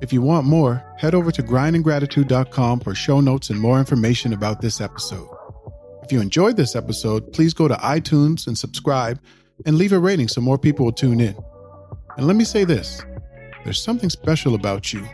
If 0.00 0.12
you 0.12 0.22
want 0.22 0.46
more, 0.46 0.84
head 0.98 1.14
over 1.14 1.30
to 1.30 1.42
grindandgratitude.com 1.42 2.80
for 2.80 2.94
show 2.94 3.20
notes 3.20 3.50
and 3.50 3.60
more 3.60 3.78
information 3.78 4.32
about 4.32 4.60
this 4.60 4.80
episode. 4.80 5.28
If 6.10 6.14
you 6.14 6.20
enjoyed 6.20 6.56
this 6.56 6.74
episode, 6.74 7.32
please 7.32 7.54
go 7.54 7.68
to 7.68 7.74
iTunes 7.74 8.48
and 8.48 8.58
subscribe 8.58 9.20
and 9.64 9.78
leave 9.78 9.92
a 9.92 9.98
rating 10.00 10.26
so 10.26 10.40
more 10.40 10.58
people 10.58 10.84
will 10.84 10.92
tune 10.92 11.20
in. 11.20 11.36
And 12.16 12.26
let 12.26 12.34
me 12.34 12.42
say 12.42 12.64
this 12.64 13.04
there's 13.62 13.80
something 13.80 14.10
special 14.10 14.56
about 14.56 14.92
you. 14.92 15.08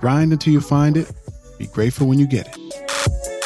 Grind 0.00 0.30
until 0.34 0.52
you 0.52 0.60
find 0.60 0.98
it 0.98 1.10
be 1.58 1.66
grateful 1.68 2.06
when 2.06 2.18
you 2.18 2.26
get 2.26 2.46
it. 2.46 3.37